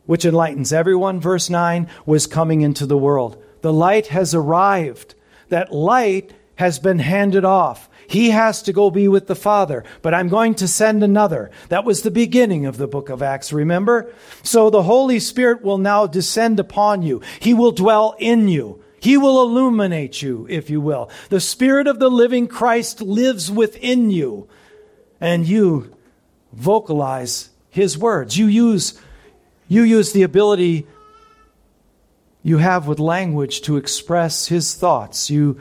which 0.05 0.25
enlightens 0.25 0.73
everyone, 0.73 1.19
verse 1.19 1.49
9, 1.49 1.87
was 2.05 2.27
coming 2.27 2.61
into 2.61 2.85
the 2.85 2.97
world. 2.97 3.41
The 3.63 3.73
light 3.73 4.07
has 4.07 4.35
arrived. 4.35 5.15
That 5.47 5.71
light 5.71 6.33
has 6.55 6.79
been 6.79 6.99
handed 6.99 7.45
off. 7.45 7.89
He 8.07 8.31
has 8.31 8.61
to 8.63 8.73
go 8.73 8.91
be 8.91 9.07
with 9.07 9.27
the 9.27 9.35
Father, 9.37 9.85
but 10.01 10.13
I'm 10.13 10.27
going 10.27 10.55
to 10.55 10.67
send 10.67 11.01
another. 11.01 11.49
That 11.69 11.85
was 11.85 12.01
the 12.01 12.11
beginning 12.11 12.65
of 12.65 12.75
the 12.75 12.87
book 12.87 13.07
of 13.07 13.23
Acts, 13.23 13.53
remember? 13.53 14.13
So 14.43 14.69
the 14.69 14.83
Holy 14.83 15.17
Spirit 15.17 15.61
will 15.61 15.77
now 15.77 16.07
descend 16.07 16.59
upon 16.59 17.03
you. 17.03 17.21
He 17.39 17.53
will 17.53 17.71
dwell 17.71 18.15
in 18.19 18.49
you. 18.49 18.83
He 18.99 19.15
will 19.15 19.41
illuminate 19.41 20.21
you, 20.21 20.45
if 20.49 20.69
you 20.69 20.81
will. 20.81 21.09
The 21.29 21.39
Spirit 21.39 21.87
of 21.87 21.99
the 21.99 22.09
living 22.09 22.47
Christ 22.47 23.01
lives 23.01 23.49
within 23.49 24.11
you, 24.11 24.49
and 25.21 25.47
you 25.47 25.95
vocalize 26.51 27.49
His 27.69 27.97
words. 27.97 28.37
You 28.37 28.47
use, 28.47 28.99
you 29.69 29.83
use 29.83 30.11
the 30.11 30.23
ability 30.23 30.85
you 32.43 32.57
have 32.57 32.87
with 32.87 32.99
language 32.99 33.61
to 33.61 33.77
express 33.77 34.47
His 34.47 34.75
thoughts. 34.75 35.29
You, 35.29 35.57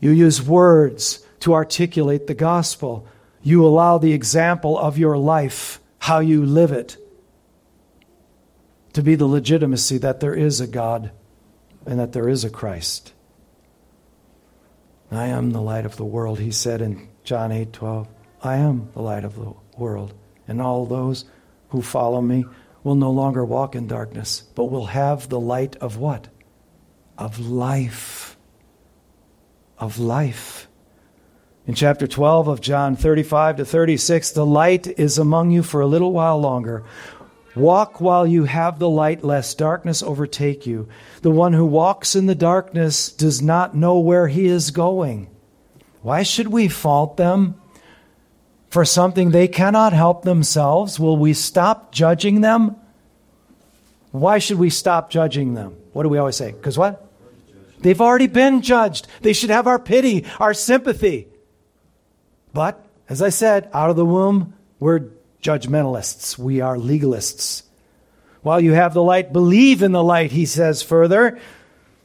you 0.00 0.10
use 0.10 0.42
words 0.42 1.24
to 1.40 1.54
articulate 1.54 2.26
the 2.26 2.34
gospel. 2.34 3.06
You 3.42 3.64
allow 3.64 3.96
the 3.96 4.12
example 4.12 4.76
of 4.76 4.98
your 4.98 5.16
life, 5.16 5.80
how 6.00 6.18
you 6.18 6.44
live 6.44 6.72
it, 6.72 6.96
to 8.92 9.02
be 9.02 9.14
the 9.14 9.26
legitimacy 9.26 9.98
that 9.98 10.18
there 10.18 10.34
is 10.34 10.60
a 10.60 10.66
God 10.66 11.12
and 11.86 11.98
that 12.00 12.12
there 12.12 12.28
is 12.28 12.44
a 12.44 12.50
Christ. 12.50 13.12
I 15.12 15.26
am 15.26 15.50
the 15.50 15.62
light 15.62 15.86
of 15.86 15.96
the 15.96 16.04
world, 16.04 16.40
he 16.40 16.50
said 16.50 16.82
in 16.82 17.08
John 17.24 17.52
8 17.52 17.72
12. 17.72 18.08
I 18.42 18.56
am 18.56 18.90
the 18.94 19.02
light 19.02 19.24
of 19.24 19.36
the 19.36 19.52
world, 19.76 20.14
and 20.48 20.60
all 20.60 20.86
those 20.86 21.24
who 21.70 21.82
follow 21.82 22.20
me 22.20 22.44
will 22.82 22.94
no 22.94 23.10
longer 23.10 23.44
walk 23.44 23.74
in 23.74 23.86
darkness, 23.86 24.44
but 24.54 24.66
will 24.66 24.86
have 24.86 25.28
the 25.28 25.40
light 25.40 25.76
of 25.76 25.96
what? 25.96 26.28
Of 27.18 27.38
life. 27.38 28.36
Of 29.78 29.98
life. 29.98 30.68
In 31.66 31.74
chapter 31.74 32.06
12 32.06 32.48
of 32.48 32.60
John 32.60 32.96
35 32.96 33.58
to 33.58 33.64
36, 33.64 34.32
the 34.32 34.46
light 34.46 34.86
is 34.86 35.18
among 35.18 35.50
you 35.50 35.62
for 35.62 35.80
a 35.80 35.86
little 35.86 36.12
while 36.12 36.40
longer. 36.40 36.84
Walk 37.54 38.00
while 38.00 38.26
you 38.26 38.44
have 38.44 38.78
the 38.78 38.88
light, 38.88 39.24
lest 39.24 39.58
darkness 39.58 40.02
overtake 40.02 40.66
you. 40.66 40.88
The 41.22 41.30
one 41.30 41.52
who 41.52 41.66
walks 41.66 42.16
in 42.16 42.26
the 42.26 42.34
darkness 42.34 43.12
does 43.12 43.42
not 43.42 43.76
know 43.76 43.98
where 43.98 44.28
he 44.28 44.46
is 44.46 44.70
going. 44.70 45.28
Why 46.00 46.22
should 46.22 46.48
we 46.48 46.68
fault 46.68 47.16
them 47.16 47.59
for 48.70 48.84
something 48.84 49.30
they 49.30 49.48
cannot 49.48 49.92
help 49.92 50.22
themselves? 50.22 50.98
Will 50.98 51.16
we 51.16 51.34
stop 51.34 51.92
judging 51.92 52.40
them? 52.40 52.76
Why 54.12 54.38
should 54.38 54.58
we 54.58 54.70
stop 54.70 55.10
judging 55.10 55.54
them? 55.54 55.76
What 55.92 56.04
do 56.04 56.08
we 56.08 56.18
always 56.18 56.36
say? 56.36 56.52
Because 56.52 56.78
what? 56.78 57.06
They've 57.80 58.00
already 58.00 58.26
been 58.26 58.62
judged. 58.62 59.06
They 59.22 59.32
should 59.32 59.50
have 59.50 59.66
our 59.66 59.78
pity, 59.78 60.24
our 60.38 60.54
sympathy. 60.54 61.28
But, 62.52 62.84
as 63.08 63.22
I 63.22 63.28
said, 63.30 63.70
out 63.72 63.90
of 63.90 63.96
the 63.96 64.04
womb, 64.04 64.54
we're 64.78 65.10
judgmentalists, 65.42 66.36
we 66.38 66.60
are 66.60 66.76
legalists. 66.76 67.62
While 68.42 68.60
you 68.60 68.72
have 68.72 68.94
the 68.94 69.02
light, 69.02 69.32
believe 69.32 69.82
in 69.82 69.92
the 69.92 70.02
light, 70.02 70.32
he 70.32 70.46
says 70.46 70.82
further, 70.82 71.38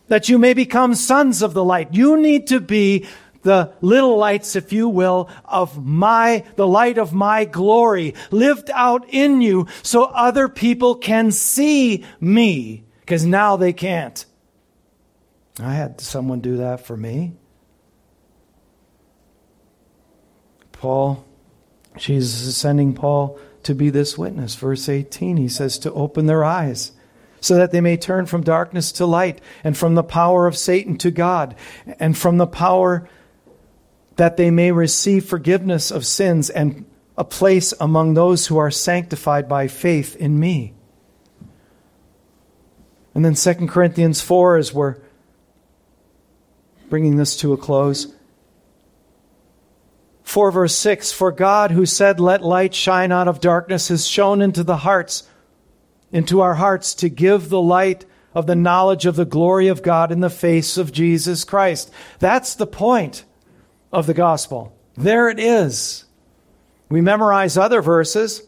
that 0.07 0.29
you 0.29 0.37
may 0.37 0.53
become 0.53 0.95
sons 0.95 1.41
of 1.41 1.53
the 1.53 1.63
light. 1.63 1.93
You 1.93 2.17
need 2.17 2.47
to 2.47 2.59
be 2.59 3.05
the 3.45 3.71
little 3.79 4.17
lights, 4.17 4.55
if 4.55 4.73
you 4.73 4.89
will, 4.89 5.29
of 5.45 5.85
my, 5.85 6.43
the 6.55 6.67
light 6.67 6.97
of 6.97 7.13
my 7.13 7.45
glory 7.45 8.15
lived 8.31 8.69
out 8.73 9.05
in 9.09 9.39
you 9.41 9.67
so 9.83 10.03
other 10.03 10.49
people 10.49 10.95
can 10.95 11.31
see 11.31 12.03
me 12.19 12.83
because 13.01 13.23
now 13.23 13.55
they 13.55 13.71
can't. 13.71 14.25
I 15.59 15.73
had 15.73 16.01
someone 16.01 16.41
do 16.41 16.57
that 16.57 16.85
for 16.85 16.97
me. 16.97 17.33
Paul 20.71 21.23
is 22.07 22.57
sending 22.57 22.93
Paul 22.93 23.39
to 23.63 23.75
be 23.75 23.91
this 23.91 24.17
witness. 24.17 24.55
Verse 24.55 24.89
18, 24.89 25.37
he 25.37 25.47
says, 25.47 25.77
to 25.79 25.93
open 25.93 26.25
their 26.25 26.43
eyes 26.43 26.93
so 27.41 27.55
that 27.57 27.71
they 27.71 27.79
may 27.79 27.95
turn 27.95 28.25
from 28.25 28.41
darkness 28.41 28.91
to 28.93 29.05
light 29.05 29.39
and 29.63 29.77
from 29.77 29.93
the 29.93 30.03
power 30.03 30.47
of 30.47 30.57
Satan 30.57 30.97
to 30.97 31.11
God 31.11 31.55
and 31.99 32.17
from 32.17 32.37
the 32.37 32.47
power 32.47 33.07
that 34.15 34.37
they 34.37 34.51
may 34.51 34.71
receive 34.71 35.25
forgiveness 35.25 35.91
of 35.91 36.05
sins 36.05 36.49
and 36.49 36.85
a 37.17 37.23
place 37.23 37.73
among 37.79 38.13
those 38.13 38.47
who 38.47 38.57
are 38.57 38.71
sanctified 38.71 39.47
by 39.47 39.67
faith 39.67 40.15
in 40.15 40.39
me. 40.39 40.73
And 43.13 43.23
then 43.23 43.35
2 43.35 43.67
Corinthians 43.67 44.21
4, 44.21 44.57
as 44.57 44.73
we're 44.73 44.97
bringing 46.89 47.15
this 47.15 47.37
to 47.37 47.53
a 47.53 47.57
close, 47.57 48.13
4 50.23 50.51
verse 50.51 50.75
6 50.75 51.13
For 51.13 51.31
God, 51.31 51.71
who 51.71 51.85
said, 51.85 52.19
Let 52.19 52.41
light 52.41 52.73
shine 52.73 53.11
out 53.11 53.29
of 53.29 53.39
darkness, 53.39 53.87
has 53.87 54.05
shone 54.05 54.41
into 54.41 54.63
the 54.63 54.77
hearts, 54.77 55.23
into 56.11 56.41
our 56.41 56.55
hearts, 56.55 56.93
to 56.95 57.09
give 57.09 57.47
the 57.47 57.61
light 57.61 58.05
of 58.33 58.47
the 58.47 58.55
knowledge 58.55 59.05
of 59.05 59.15
the 59.15 59.23
glory 59.23 59.67
of 59.67 59.81
God 59.81 60.11
in 60.11 60.19
the 60.19 60.29
face 60.29 60.77
of 60.77 60.91
Jesus 60.91 61.45
Christ. 61.45 61.89
That's 62.19 62.53
the 62.55 62.67
point 62.67 63.23
of 63.95 64.07
the 64.07 64.13
gospel. 64.13 64.75
There 64.97 65.29
it 65.29 65.39
is. 65.39 66.03
We 66.89 66.99
memorize 66.99 67.57
other 67.57 67.81
verses 67.81 68.43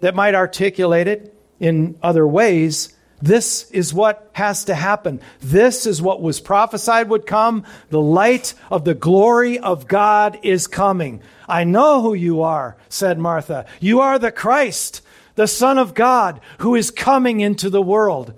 that 0.00 0.14
might 0.14 0.34
articulate 0.34 1.08
it. 1.08 1.34
in 1.58 1.98
other 2.02 2.26
ways, 2.26 2.96
this 3.20 3.70
is 3.70 3.92
what 3.92 4.30
has 4.32 4.64
to 4.64 4.74
happen. 4.74 5.20
This 5.40 5.86
is 5.86 6.00
what 6.00 6.22
was 6.22 6.40
prophesied 6.40 7.10
would 7.10 7.26
come. 7.26 7.64
The 7.90 8.00
light 8.00 8.54
of 8.70 8.84
the 8.84 8.94
glory 8.94 9.58
of 9.58 9.86
God 9.86 10.38
is 10.42 10.66
coming. 10.66 11.22
I 11.46 11.64
know 11.64 12.00
who 12.00 12.14
you 12.14 12.42
are, 12.42 12.76
said 12.88 13.18
Martha. 13.18 13.66
You 13.78 14.00
are 14.00 14.18
the 14.18 14.32
Christ, 14.32 15.02
the 15.34 15.46
Son 15.46 15.76
of 15.76 15.92
God, 15.92 16.40
who 16.58 16.74
is 16.74 16.90
coming 16.90 17.40
into 17.40 17.68
the 17.68 17.82
world. 17.82 18.32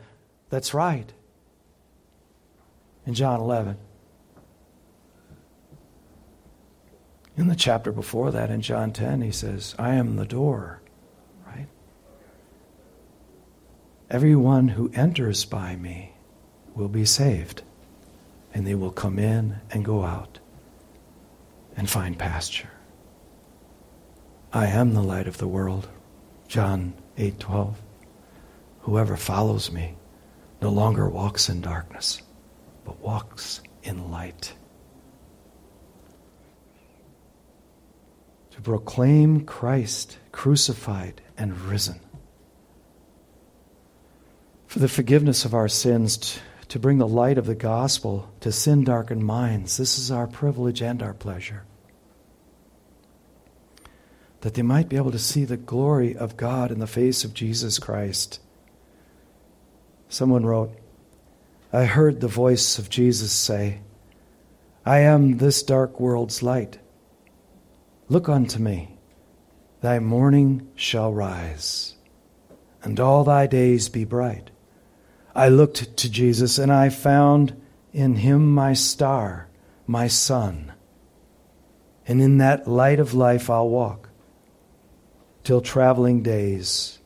That's 0.51 0.75
right. 0.75 1.13
In 3.07 3.15
John 3.15 3.41
11. 3.41 3.77
In 7.37 7.49
the 7.49 7.57
chapter 7.57 7.93
before 7.93 8.31
that, 8.31 8.51
in 8.51 8.61
John 8.61 8.93
10, 8.93 9.23
he 9.23 9.33
says, 9.33 9.75
I 9.79 9.95
am 9.95 10.17
the 10.17 10.27
door, 10.27 10.83
right? 11.47 11.67
Everyone 14.11 14.69
who 14.69 14.91
enters 14.95 15.45
by 15.47 15.77
me 15.77 16.13
will 16.75 16.89
be 16.89 17.07
saved, 17.07 17.63
and 18.53 18.67
they 18.67 18.75
will 18.75 18.91
come 18.91 19.19
in 19.19 19.61
and 19.71 19.85
go 19.85 20.05
out 20.05 20.41
and 21.75 21.89
find 21.89 22.19
pasture. 22.19 22.71
I 24.53 24.67
am 24.67 24.93
the 24.93 25.03
light 25.03 25.27
of 25.27 25.39
the 25.39 25.49
world. 25.49 25.89
John 26.49 26.93
8:12. 27.17 27.77
Whoever 28.81 29.17
follows 29.17 29.73
me 29.73 29.95
no 30.61 30.69
longer 30.69 31.09
walks 31.09 31.49
in 31.49 31.63
darkness, 31.63 32.21
but 32.85 33.01
walks 33.01 33.63
in 33.83 34.11
light. 34.11 34.53
To 38.53 38.61
proclaim 38.61 39.45
Christ 39.45 40.19
crucified 40.31 41.21
and 41.37 41.59
risen. 41.63 42.01
For 44.67 44.79
the 44.79 44.89
forgiveness 44.89 45.45
of 45.45 45.55
our 45.55 45.69
sins, 45.69 46.41
to 46.69 46.79
bring 46.79 46.99
the 46.99 47.07
light 47.07 47.37
of 47.37 47.47
the 47.47 47.55
gospel 47.55 48.33
to 48.41 48.51
sin 48.51 48.85
darkened 48.85 49.25
minds. 49.25 49.77
This 49.77 49.99
is 49.99 50.11
our 50.11 50.27
privilege 50.27 50.81
and 50.81 51.03
our 51.03 51.13
pleasure 51.13 51.65
that 54.43 54.55
they 54.55 54.63
might 54.63 54.89
be 54.89 54.97
able 54.97 55.13
to 55.13 55.19
see 55.19 55.45
the 55.45 55.57
glory 55.57 56.17
of 56.17 56.37
God 56.37 56.71
in 56.71 56.81
the 56.81 56.87
face 56.87 57.25
of 57.25 57.33
Jesus 57.33 57.79
Christ. 57.79 58.41
Someone 60.09 60.45
wrote, 60.45 60.77
I 61.73 61.85
heard 61.85 62.21
the 62.21 62.29
voice 62.29 62.79
of 62.79 62.91
Jesus 62.91 63.33
say, 63.33 63.81
I 64.85 64.99
am 64.99 65.39
this 65.39 65.63
dark 65.63 66.01
world's 66.01 66.43
light. 66.43 66.79
Look 68.13 68.29
unto 68.29 68.59
me, 68.59 68.99
thy 69.81 69.99
morning 69.99 70.69
shall 70.75 71.15
rise, 71.15 71.95
and 72.83 73.01
all 73.01 73.25
thy 73.25 73.47
days 73.47 73.89
be 73.89 74.05
bright. 74.05 74.51
I 75.35 75.49
looked 75.49 75.97
to 75.97 76.11
Jesus, 76.11 76.59
and 76.59 76.71
I 76.71 76.91
found 76.91 77.59
in 77.91 78.17
him 78.17 78.53
my 78.53 78.75
star, 78.75 79.49
my 79.87 80.09
sun. 80.09 80.75
And 82.07 82.21
in 82.21 82.37
that 82.37 82.69
light 82.69 83.01
of 83.01 83.15
life 83.15 83.49
I'll 83.49 83.71
walk 83.71 84.11
till 85.43 85.63
traveling 85.63 86.23
days 86.23 86.99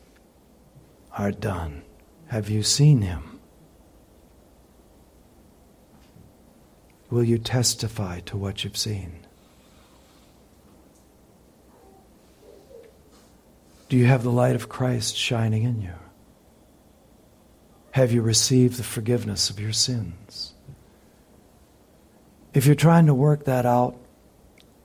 are 1.17 1.31
done. 1.31 1.83
Have 2.31 2.51
you 2.51 2.65
seen 2.65 3.03
him? 3.03 3.39
Will 7.11 7.23
you 7.23 7.39
testify 7.39 8.19
to 8.27 8.37
what 8.37 8.65
you've 8.65 8.77
seen? 8.77 9.26
Do 13.89 13.97
you 13.97 14.07
have 14.07 14.23
the 14.23 14.31
light 14.31 14.57
of 14.57 14.69
Christ 14.69 15.17
shining 15.17 15.63
in 15.63 15.81
you? 15.81 15.95
Have 17.93 18.13
you 18.13 18.21
received 18.21 18.79
the 18.79 18.83
forgiveness 18.83 19.49
of 19.49 19.61
your 19.61 19.73
sins? 19.73 20.55
If 22.53 22.67
you're 22.67 22.75
trying 22.75 23.07
to 23.07 23.15
work 23.15 23.45
that 23.45 23.65
out, 23.65 23.97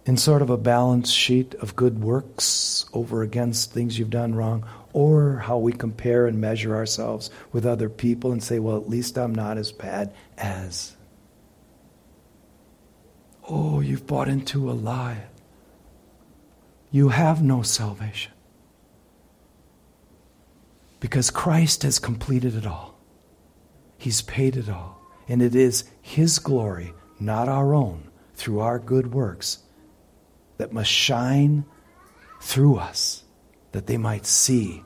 in 0.06 0.18
sort 0.18 0.42
of 0.42 0.50
a 0.50 0.58
balance 0.58 1.12
sheet 1.12 1.54
of 1.56 1.76
good 1.76 2.02
works 2.02 2.86
over 2.94 3.22
against 3.22 3.72
things 3.72 4.00
you've 4.00 4.10
done 4.10 4.34
wrong, 4.34 4.66
or 4.94 5.38
how 5.38 5.58
we 5.58 5.72
compare 5.72 6.28
and 6.28 6.42
measure 6.42 6.76
ourselves 6.76 7.30
with 7.52 7.66
other 7.66 7.90
people 7.90 8.32
and 8.32 8.44
say, 8.44 8.60
well, 8.60 8.78
at 8.78 8.90
least 8.90 9.18
I'm 9.18 9.34
not 9.34 9.58
as 9.58 9.72
bad 9.72 10.14
as. 10.38 10.96
Oh, 13.48 13.80
you've 13.80 14.08
bought 14.08 14.28
into 14.28 14.70
a 14.70 14.74
lie. 14.74 15.26
You 16.92 17.10
have 17.10 17.42
no 17.42 17.62
salvation. 17.62 18.31
Because 21.02 21.30
Christ 21.30 21.84
has 21.84 22.00
completed 22.00 22.56
it 22.56 22.66
all. 22.66 22.98
He's 23.98 24.22
paid 24.22 24.56
it 24.56 24.70
all. 24.70 25.02
And 25.28 25.42
it 25.42 25.54
is 25.54 25.84
His 26.02 26.40
glory, 26.40 26.94
not 27.20 27.50
our 27.50 27.74
own, 27.74 28.10
through 28.36 28.62
our 28.62 28.80
good 28.80 29.14
works 29.14 29.60
that 30.58 30.72
must 30.72 30.90
shine 30.90 31.66
through 32.40 32.78
us 32.78 33.24
that 33.72 33.88
they 33.88 33.98
might 33.98 34.26
see 34.26 34.84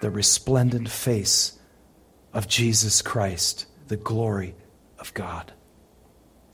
the 0.00 0.10
resplendent 0.10 0.88
face 0.88 1.58
of 2.32 2.48
Jesus 2.48 3.02
Christ, 3.02 3.66
the 3.88 3.96
glory 3.96 4.54
of 4.98 5.12
God. 5.14 5.52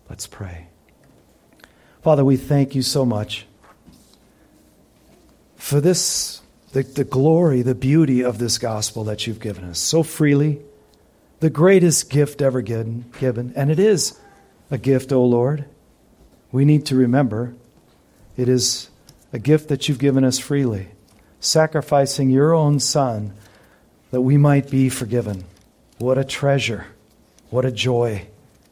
Let's 0.09 0.27
pray. 0.27 0.69
Father, 2.03 2.25
we 2.25 2.37
thank 2.37 2.75
you 2.75 2.83
so 2.83 3.05
much 3.05 3.47
for 5.57 5.81
this, 5.81 6.41
the, 6.73 6.83
the 6.83 7.05
glory, 7.05 7.63
the 7.63 7.75
beauty 7.75 8.23
of 8.23 8.39
this 8.39 8.59
gospel 8.59 9.05
that 9.05 9.27
you've 9.27 9.41
given 9.41 9.65
us 9.65 9.79
so 9.79 10.03
freely, 10.03 10.61
the 11.41 11.51
greatest 11.51 12.11
gift 12.11 12.43
ever 12.43 12.61
given, 12.61 13.05
given. 13.19 13.53
And 13.57 13.71
it 13.71 13.79
is 13.79 14.19
a 14.71 14.79
gift, 14.79 15.13
O 15.13 15.25
Lord. 15.25 15.65
We 16.53 16.65
need 16.65 16.87
to 16.87 16.97
remember 16.97 17.55
it 18.37 18.49
is 18.49 18.91
a 19.33 19.39
gift 19.39 19.69
that 19.69 19.89
you've 19.89 19.99
given 19.99 20.25
us 20.25 20.39
freely, 20.39 20.89
sacrificing 21.41 22.31
your 22.31 22.55
own 22.55 22.81
Son 22.81 23.33
that 24.11 24.21
we 24.21 24.37
might 24.37 24.71
be 24.71 24.89
forgiven. 24.89 25.45
What 25.99 26.19
a 26.19 26.25
treasure. 26.25 26.87
What 27.51 27.65
a 27.65 27.73
joy 27.73 28.27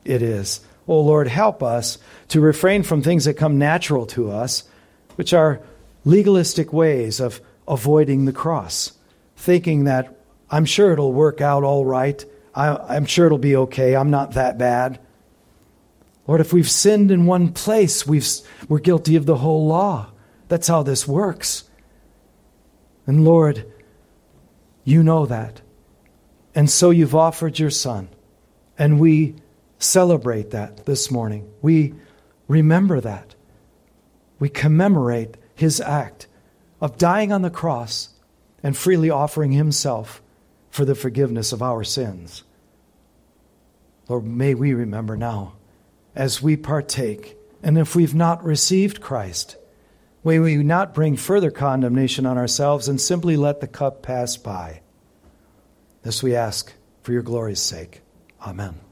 it 0.05 0.22
is. 0.22 0.61
Oh 0.88 1.01
Lord, 1.01 1.28
help 1.28 1.62
us 1.62 1.99
to 2.28 2.40
refrain 2.40 2.82
from 2.82 3.03
things 3.03 3.24
that 3.24 3.34
come 3.34 3.59
natural 3.59 4.07
to 4.07 4.30
us, 4.30 4.64
which 5.16 5.32
are 5.34 5.61
legalistic 6.05 6.72
ways 6.72 7.20
of 7.20 7.40
avoiding 7.68 8.24
the 8.24 8.32
cross, 8.32 8.92
thinking 9.36 9.84
that 9.84 10.14
I'm 10.50 10.64
sure 10.64 10.92
it'll 10.92 11.12
work 11.12 11.40
out 11.40 11.64
all 11.64 11.84
right. 11.84 12.24
I, 12.54 12.96
am 12.96 13.04
sure 13.04 13.26
it'll 13.26 13.38
be 13.38 13.56
okay. 13.56 13.96
I'm 13.96 14.10
not 14.10 14.32
that 14.32 14.58
bad. 14.58 15.00
Lord, 16.26 16.40
if 16.40 16.52
we've 16.52 16.70
sinned 16.70 17.10
in 17.10 17.26
one 17.26 17.52
place, 17.52 18.06
we've, 18.06 18.26
we're 18.68 18.78
guilty 18.78 19.16
of 19.16 19.26
the 19.26 19.36
whole 19.36 19.66
law. 19.66 20.10
That's 20.48 20.68
how 20.68 20.82
this 20.82 21.06
works. 21.06 21.64
And 23.06 23.24
Lord, 23.24 23.70
you 24.84 25.02
know 25.02 25.26
that. 25.26 25.60
And 26.54 26.70
so 26.70 26.90
you've 26.90 27.14
offered 27.14 27.58
your 27.58 27.70
Son. 27.70 28.08
And 28.78 28.98
we 28.98 29.36
celebrate 29.78 30.50
that 30.50 30.86
this 30.86 31.10
morning. 31.10 31.48
We 31.62 31.94
remember 32.48 33.00
that. 33.00 33.34
We 34.38 34.48
commemorate 34.48 35.36
his 35.54 35.80
act 35.80 36.26
of 36.81 36.99
dying 36.99 37.33
on 37.33 37.43
the 37.43 37.51
cross 37.51 38.11
and 38.62 38.77
freely 38.77 39.11
offering 39.11 39.53
himself 39.53 40.22
for 40.70 40.85
the 40.85 40.95
forgiveness 40.95 41.53
of 41.53 41.62
our 41.62 41.85
sins. 41.85 42.43
Lord, 44.09 44.24
may 44.24 44.55
we 44.55 44.74
remember 44.74 45.16
now 45.16 45.55
as 46.14 46.43
we 46.43 46.57
partake. 46.57 47.37
And 47.62 47.79
if 47.79 47.95
we've 47.95 48.14
not 48.14 48.45
received 48.45 49.01
Christ, 49.01 49.57
may 50.24 50.39
we 50.39 50.57
not 50.57 50.95
bring 50.95 51.16
further 51.16 51.51
condemnation 51.51 52.27
on 52.27 52.39
ourselves 52.39 52.89
and 52.89 53.01
simply 53.01 53.37
let 53.37 53.61
the 53.61 53.68
cup 53.68 54.03
pass 54.03 54.37
by. 54.37 54.81
This 56.03 56.22
we 56.22 56.37
ask 56.37 56.72
for 57.03 57.12
your 57.12 57.22
glory's 57.22 57.61
sake. 57.61 58.01
Amen. 58.41 58.86